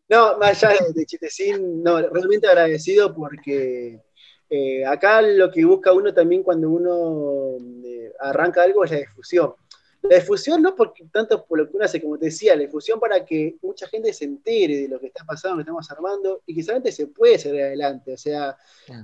No, 0.09 0.37
más 0.37 0.63
allá 0.63 0.85
de, 0.93 1.05
Chitecín, 1.05 1.83
no, 1.83 2.01
realmente 2.01 2.47
agradecido 2.47 3.13
porque 3.13 4.01
eh, 4.49 4.85
acá 4.85 5.21
lo 5.21 5.49
que 5.51 5.63
busca 5.63 5.93
uno 5.93 6.13
también 6.13 6.43
cuando 6.43 6.69
uno 6.69 7.57
eh, 7.85 8.11
arranca 8.19 8.63
algo 8.63 8.83
es 8.83 8.91
la 8.91 8.97
difusión. 8.97 9.53
La 10.01 10.15
difusión 10.15 10.63
no 10.63 10.75
porque 10.75 11.05
tanto 11.11 11.45
por 11.45 11.59
lo 11.59 11.69
que 11.69 11.77
uno 11.77 11.85
hace, 11.85 12.01
como 12.01 12.17
te 12.17 12.25
decía, 12.25 12.55
la 12.55 12.63
difusión 12.63 12.99
para 12.99 13.23
que 13.23 13.57
mucha 13.61 13.87
gente 13.87 14.11
se 14.11 14.25
entere 14.25 14.81
de 14.81 14.87
lo 14.89 14.99
que 14.99 15.07
está 15.07 15.23
pasando, 15.23 15.57
lo 15.57 15.63
que 15.63 15.69
estamos 15.69 15.91
armando, 15.91 16.41
y 16.47 16.55
que 16.55 16.63
solamente 16.63 16.91
se 16.91 17.05
puede 17.07 17.37
seguir 17.37 17.61
adelante. 17.61 18.13
O 18.13 18.17
sea, 18.17 18.57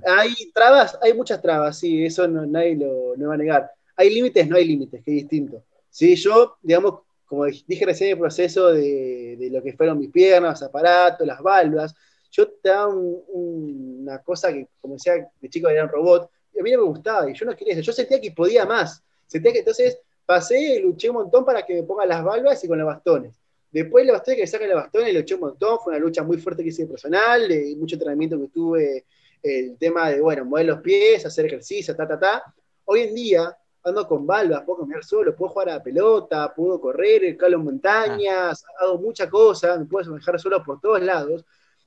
hay 0.06 0.34
trabas, 0.54 0.98
hay 1.02 1.14
muchas 1.14 1.40
trabas, 1.40 1.78
sí, 1.78 2.04
eso 2.04 2.28
no, 2.28 2.48
nadie 2.48 2.76
lo 2.76 3.16
no 3.16 3.28
va 3.28 3.36
a 3.36 3.38
negar 3.38 3.77
hay 3.98 4.14
límites, 4.14 4.48
no 4.48 4.56
hay 4.56 4.66
límites, 4.66 5.04
que 5.04 5.12
es 5.12 5.18
distinto. 5.24 5.64
¿Sí? 5.90 6.16
Yo, 6.16 6.58
digamos, 6.62 7.02
como 7.26 7.46
dije 7.46 7.86
recién 7.86 8.12
el 8.12 8.20
proceso 8.20 8.72
de, 8.72 9.50
lo 9.52 9.62
que 9.62 9.74
fueron 9.74 10.00
mis 10.00 10.12
piernas, 10.12 10.62
los 10.62 10.70
aparatos, 10.70 11.28
las 11.28 11.42
válvulas, 11.42 11.94
yo 12.32 12.48
te 12.48 12.70
daba 12.70 12.94
una 12.94 14.20
cosa 14.20 14.54
que, 14.54 14.68
como 14.80 14.94
decía, 14.94 15.30
de 15.42 15.50
chico 15.50 15.68
era 15.68 15.84
un 15.84 15.90
robot, 15.90 16.30
y 16.54 16.60
a 16.60 16.64
mí 16.64 16.72
no 16.72 16.80
me 16.80 16.84
gustaba, 16.86 17.30
y 17.30 17.34
yo 17.34 17.46
no 17.46 17.56
quería 17.56 17.74
eso, 17.74 17.82
yo 17.82 17.92
sentía 17.92 18.22
que 18.22 18.32
podía 18.32 18.66
más, 18.66 19.04
sentía 19.26 19.52
que 19.52 19.60
entonces 19.60 20.00
pasé, 20.26 20.80
luché 20.80 21.10
un 21.10 21.18
montón 21.18 21.44
para 21.44 21.66
que 21.66 21.74
me 21.74 21.84
pongan 21.84 22.10
las 22.10 22.24
válvulas 22.24 22.64
y 22.64 22.68
con 22.68 22.78
los 22.78 22.88
bastones. 22.88 23.36
Después 23.72 24.06
los 24.06 24.14
bastones 24.14 24.38
que 24.38 24.44
me 24.44 24.48
sacan 24.48 24.70
los 24.70 24.78
bastones, 24.78 25.14
luché 25.14 25.36
un 25.36 25.42
montón, 25.42 25.80
fue 25.84 25.94
una 25.94 26.00
lucha 26.00 26.24
muy 26.24 26.38
fuerte 26.38 26.64
que 26.64 26.70
hice 26.70 26.86
personal, 26.86 27.48
de 27.48 27.76
mucho 27.78 27.96
entrenamiento 27.96 28.40
que 28.40 28.48
tuve, 28.48 29.06
el 29.44 29.78
tema 29.78 30.10
de, 30.10 30.22
bueno, 30.22 30.46
mover 30.46 30.66
los 30.66 30.82
pies, 30.82 31.26
hacer 31.26 31.46
ejercicio, 31.46 31.96
ta, 31.96 32.08
ta, 32.08 32.20
ta. 32.20 32.54
Hoy 32.86 33.02
en 33.02 33.16
día, 33.16 33.58
ando 33.90 34.08
con 34.08 34.26
valvas, 34.26 34.64
puedo 34.64 34.80
caminar 34.80 35.04
solo, 35.04 35.36
puedo 35.36 35.52
jugar 35.52 35.70
a 35.70 35.74
la 35.76 35.84
pelota, 35.84 36.54
puedo 36.54 36.80
correr, 36.80 37.24
escalo 37.26 37.60
montañas, 37.60 38.64
ah. 38.66 38.86
hago 38.86 38.98
muchas 38.98 39.30
cosas, 39.30 39.80
me 39.80 39.86
puedo 39.86 40.12
manejar 40.12 40.40
solo 40.40 40.64
por 40.64 40.80
todos 40.80 41.02
lados. 41.02 41.46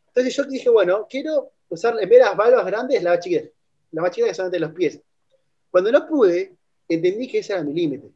Entonces 0.08 0.34
yo 0.34 0.44
dije, 0.44 0.68
bueno, 0.70 1.06
quiero 1.08 1.52
usar 1.68 1.94
en 2.00 2.08
vez 2.08 2.18
de 2.18 2.24
las 2.24 2.36
valvas 2.36 2.66
grandes, 2.66 3.02
la 3.02 3.10
más 3.10 3.20
chiquita, 3.20 3.48
la 3.92 4.02
más 4.02 4.10
chiquita 4.10 4.28
que 4.28 4.34
son 4.34 4.50
de 4.50 4.60
los 4.60 4.72
pies. 4.72 5.00
Cuando 5.70 5.92
no 5.92 6.06
pude, 6.06 6.56
entendí 6.88 7.28
que 7.28 7.38
ese 7.38 7.52
era 7.52 7.62
mi 7.62 7.72
límite. 7.72 8.10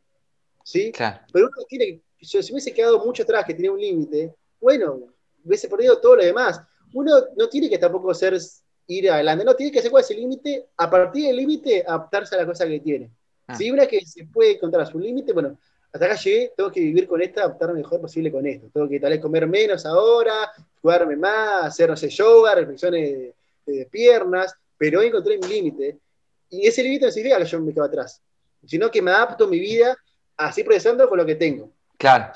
¿Sí? 0.64 0.93
Pero 1.32 1.47
uno 1.47 1.66
tiene 1.68 2.03
si 2.24 2.39
hubiese 2.53 2.72
quedado 2.72 3.05
mucho 3.05 3.22
atrás 3.22 3.45
que 3.45 3.55
tenía 3.55 3.72
un 3.72 3.80
límite, 3.80 4.35
bueno, 4.61 5.01
hubiese 5.45 5.68
perdido 5.68 6.01
todo 6.01 6.16
lo 6.16 6.24
demás. 6.24 6.61
Uno 6.93 7.12
no 7.37 7.49
tiene 7.49 7.68
que 7.68 7.78
tampoco 7.78 8.14
ser 8.14 8.39
ir 8.87 9.11
adelante, 9.11 9.45
no 9.45 9.55
tiene 9.55 9.72
que 9.72 9.82
ser 9.82 9.91
cuál 9.91 10.03
es 10.03 10.11
el 10.11 10.18
límite, 10.18 10.68
a 10.76 10.91
partir 10.91 11.26
del 11.26 11.37
límite 11.37 11.85
adaptarse 11.87 12.35
a 12.35 12.39
la 12.39 12.47
cosa 12.47 12.66
que 12.66 12.80
tiene. 12.80 13.11
Ah. 13.47 13.55
Si 13.55 13.70
una 13.70 13.86
que 13.86 14.05
se 14.05 14.24
puede 14.24 14.53
encontrar 14.53 14.82
a 14.82 14.86
su 14.86 14.99
límite, 14.99 15.32
bueno, 15.32 15.59
hasta 15.92 16.07
acá 16.07 16.16
llegué, 16.16 16.53
tengo 16.57 16.72
que 16.72 16.80
vivir 16.80 17.07
con 17.07 17.22
esta, 17.22 17.42
adaptar 17.42 17.68
lo 17.68 17.76
mejor 17.76 18.01
posible 18.01 18.32
con 18.32 18.45
esto. 18.47 18.68
Tengo 18.72 18.88
que 18.88 18.99
tal 18.99 19.11
vez 19.11 19.20
comer 19.20 19.47
menos 19.47 19.86
ahora, 19.86 20.51
jugarme 20.82 21.16
más, 21.16 21.66
hacer, 21.66 21.88
no 21.88 21.97
sé, 21.97 22.09
yoga, 22.09 22.55
reflexiones 22.57 23.32
de, 23.64 23.86
piernas, 23.86 24.55
pero 24.76 25.01
hoy 25.01 25.07
encontré 25.07 25.38
mi 25.38 25.47
límite. 25.47 25.99
Y 26.51 26.66
ese 26.66 26.82
límite 26.82 27.07
no 27.07 27.12
significa 27.12 27.38
que 27.38 27.45
yo 27.45 27.61
me 27.61 27.72
quedo 27.72 27.84
atrás, 27.84 28.20
sino 28.66 28.90
que 28.90 29.01
me 29.01 29.12
adapto 29.12 29.47
mi 29.47 29.61
vida 29.61 29.97
así 30.36 30.64
progresando 30.64 31.09
con 31.09 31.18
lo 31.18 31.24
que 31.24 31.36
tengo. 31.36 31.70
Claro. 31.97 32.32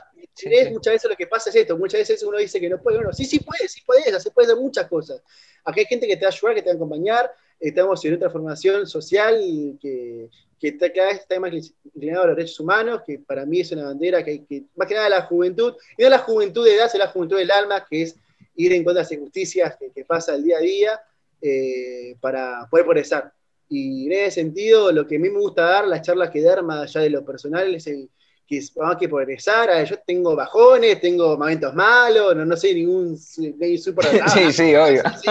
Muchas 0.71 0.93
veces 0.93 1.11
lo 1.11 1.17
que 1.17 1.27
pasa 1.27 1.51
es 1.51 1.57
esto, 1.57 1.77
muchas 1.77 1.99
veces 1.99 2.23
uno 2.23 2.39
dice 2.39 2.61
que 2.61 2.71
no 2.71 2.81
puede, 2.81 2.99
bueno, 2.99 3.13
sí, 3.13 3.25
sí 3.25 3.41
puedes, 3.41 3.73
sí 3.73 3.83
puedes, 3.85 4.23
se 4.23 4.31
puede 4.31 4.47
hacer 4.47 4.63
muchas 4.63 4.87
cosas. 4.87 5.21
Aquí 5.65 5.81
hay 5.81 5.87
gente 5.87 6.07
que 6.07 6.17
te 6.17 6.25
va 6.25 6.31
a 6.31 6.33
ayudar, 6.33 6.55
que 6.55 6.63
te 6.63 6.69
va 6.69 6.75
a 6.75 6.77
acompañar, 6.77 7.33
estamos 7.59 8.05
en 8.05 8.15
otra 8.15 8.31
formación 8.31 8.87
social 8.87 9.37
que, 9.81 10.31
que 10.59 10.77
cada 10.77 11.09
vez 11.09 11.21
está 11.21 11.39
más 11.39 11.53
inclinado 11.85 12.25
a 12.25 12.27
los 12.29 12.37
derechos 12.37 12.61
humanos, 12.61 13.03
que 13.07 13.19
para 13.19 13.47
mí 13.47 13.61
es 13.61 13.73
una 13.73 13.85
bandera 13.85 14.25
que, 14.25 14.45
que 14.45 14.65
más 14.77 14.89
que 14.89 14.95
nada 14.95 15.09
la 15.09 15.23
juventud, 15.23 15.75
y 15.97 16.03
no 16.03 16.09
la 16.09 16.19
juventud 16.19 16.65
de 16.65 16.75
edad, 16.75 16.87
es 16.87 16.95
la 16.95 17.09
juventud 17.09 17.37
del 17.37 17.51
alma, 17.51 17.87
que 17.89 18.03
es 18.03 18.17
ir 18.57 18.73
en 18.73 18.85
contra 18.85 19.03
de 19.03 19.05
las 19.05 19.13
injusticias 19.13 19.77
que, 19.79 19.91
que 19.91 20.05
pasa 20.05 20.35
el 20.35 20.45
día 20.45 20.59
a 20.59 20.61
día 20.61 21.01
eh, 21.41 22.17
para 22.21 22.67
poder 22.71 22.85
progresar. 22.85 23.33
Y 23.69 24.07
en 24.07 24.13
ese 24.13 24.43
sentido, 24.43 24.91
lo 24.91 25.07
que 25.07 25.17
a 25.17 25.19
mí 25.19 25.29
me 25.29 25.39
gusta 25.39 25.63
dar, 25.63 25.87
las 25.87 26.03
charlas 26.03 26.31
que 26.31 26.43
dar, 26.43 26.63
más 26.63 26.83
allá 26.83 27.03
de 27.03 27.11
lo 27.11 27.25
personal, 27.25 27.75
es 27.75 27.87
el 27.87 28.11
que 28.47 28.61
hay 28.61 28.97
que 28.99 29.09
progresar. 29.09 29.85
Yo 29.85 29.97
tengo 30.07 30.35
bajones, 30.35 31.01
tengo 31.01 31.37
momentos 31.37 31.75
malos, 31.75 32.35
no, 32.35 32.45
no 32.45 32.57
sé 32.57 32.75
ningún 32.75 33.17
super. 33.19 34.07
sí, 34.35 34.53
sí, 34.53 34.75
obvio. 34.75 35.03
Sí, 35.23 35.31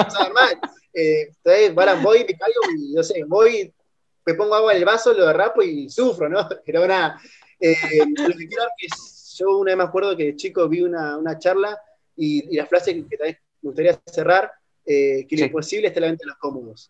eh, 1.00 1.30
entonces, 1.44 2.02
voy, 2.02 2.20
me 2.20 2.38
caigo 2.38 2.62
y 2.76 2.94
no 2.94 3.04
sé, 3.04 3.24
voy 3.28 3.72
me 4.28 4.34
pongo 4.34 4.56
agua 4.56 4.74
en 4.74 4.80
el 4.80 4.86
vaso, 4.86 5.14
lo 5.14 5.26
derrapo 5.26 5.64
y 5.64 5.90
sufro, 5.90 6.28
¿no? 6.28 6.48
Pero 6.66 6.86
nada, 6.86 7.20
eh, 7.60 7.76
lo 8.06 8.28
que 8.28 8.48
quiero 8.48 8.66
que 8.78 8.88
yo 9.36 9.58
una 9.58 9.72
vez 9.72 9.78
me 9.78 9.84
acuerdo 9.86 10.18
que 10.18 10.26
de 10.26 10.36
chico 10.36 10.68
vi 10.68 10.82
una, 10.82 11.40
charla 11.40 11.80
y, 12.16 12.54
la 12.56 12.66
frase 12.66 12.94
que, 12.94 13.18
también 13.18 13.38
me 13.62 13.68
gustaría 13.70 13.98
cerrar, 14.06 14.52
eh, 14.86 15.26
que 15.28 15.38
lo 15.38 15.46
imposible 15.46 15.88
está 15.88 16.00
en 16.00 16.04
la 16.04 16.10
mente 16.10 16.26
de 16.26 16.30
los 16.30 16.38
cómodos. 16.40 16.90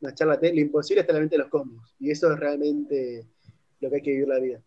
Una 0.00 0.14
charla, 0.14 0.38
lo 0.40 0.60
imposible 0.60 1.02
está 1.02 1.12
en 1.12 1.16
la 1.16 1.20
mente 1.20 1.36
de 1.36 1.42
los 1.42 1.50
cómodos. 1.50 1.94
Y 2.00 2.10
eso 2.10 2.32
es 2.32 2.38
realmente 2.38 3.26
lo 3.80 3.90
que 3.90 3.96
hay 3.96 4.02
que 4.02 4.10
vivir 4.10 4.28
la 4.28 4.38
vida. 4.38 4.60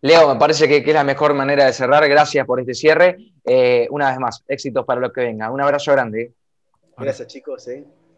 Leo, 0.00 0.32
me 0.32 0.38
parece 0.38 0.68
que, 0.68 0.78
es 0.78 0.86
la 0.94 1.04
mejor 1.04 1.34
manera 1.34 1.66
de 1.66 1.72
cerrar. 1.74 2.08
Gracias 2.08 2.46
por 2.46 2.60
este 2.60 2.72
cierre. 2.72 3.34
Eh, 3.44 3.86
una 3.90 4.10
vez 4.10 4.18
más, 4.18 4.42
éxitos 4.48 4.86
para 4.86 5.00
lo 5.00 5.12
que 5.12 5.20
venga. 5.20 5.50
Un 5.50 5.60
abrazo 5.60 5.92
grande. 5.92 6.32
Gracias, 6.96 7.28
chicos. 7.28 7.68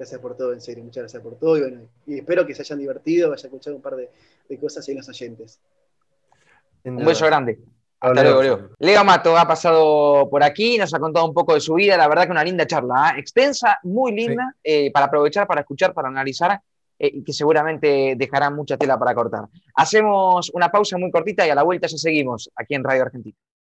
Gracias 0.00 0.18
por 0.18 0.34
todo, 0.34 0.54
en 0.54 0.62
serio, 0.62 0.82
muchas 0.82 1.02
gracias 1.02 1.22
por 1.22 1.38
todo. 1.38 1.58
Y, 1.58 1.60
bueno, 1.60 1.82
y 2.06 2.14
espero 2.20 2.46
que 2.46 2.54
se 2.54 2.62
hayan 2.62 2.78
divertido, 2.78 3.34
hayan 3.34 3.44
escuchado 3.44 3.76
un 3.76 3.82
par 3.82 3.96
de, 3.96 4.08
cosas 4.58 4.88
ahí 4.88 4.92
en 4.92 4.96
los 4.96 5.08
oyentes. 5.10 5.60
Un 6.84 7.04
beso 7.04 7.26
grande. 7.26 7.58
Hasta 8.00 8.22
luego, 8.22 8.42
Leo. 8.42 8.70
Leo 8.78 9.04
Mato 9.04 9.36
ha 9.36 9.46
pasado 9.46 10.26
por 10.30 10.42
aquí, 10.42 10.78
nos 10.78 10.94
ha 10.94 10.98
contado 10.98 11.26
un 11.26 11.34
poco 11.34 11.52
de 11.52 11.60
su 11.60 11.74
vida. 11.74 11.98
La 11.98 12.08
verdad 12.08 12.24
que 12.24 12.30
una 12.30 12.42
linda 12.42 12.66
charla, 12.66 13.12
¿eh? 13.14 13.20
extensa, 13.20 13.78
muy 13.82 14.12
linda, 14.12 14.54
eh, 14.64 14.90
para 14.90 15.04
aprovechar, 15.04 15.46
para 15.46 15.60
escuchar, 15.60 15.92
para 15.92 16.08
analizar 16.08 16.58
eh, 16.98 17.10
y 17.12 17.22
que 17.22 17.34
seguramente 17.34 18.14
dejará 18.16 18.48
mucha 18.48 18.78
tela 18.78 18.98
para 18.98 19.14
cortar. 19.14 19.48
Hacemos 19.74 20.50
una 20.54 20.70
pausa 20.70 20.96
muy 20.96 21.10
cortita 21.10 21.46
y 21.46 21.50
a 21.50 21.54
la 21.54 21.62
vuelta 21.62 21.88
ya 21.88 21.98
seguimos 21.98 22.50
aquí 22.56 22.74
en 22.74 22.84
Radio 22.84 23.02
Argentina. 23.02 23.36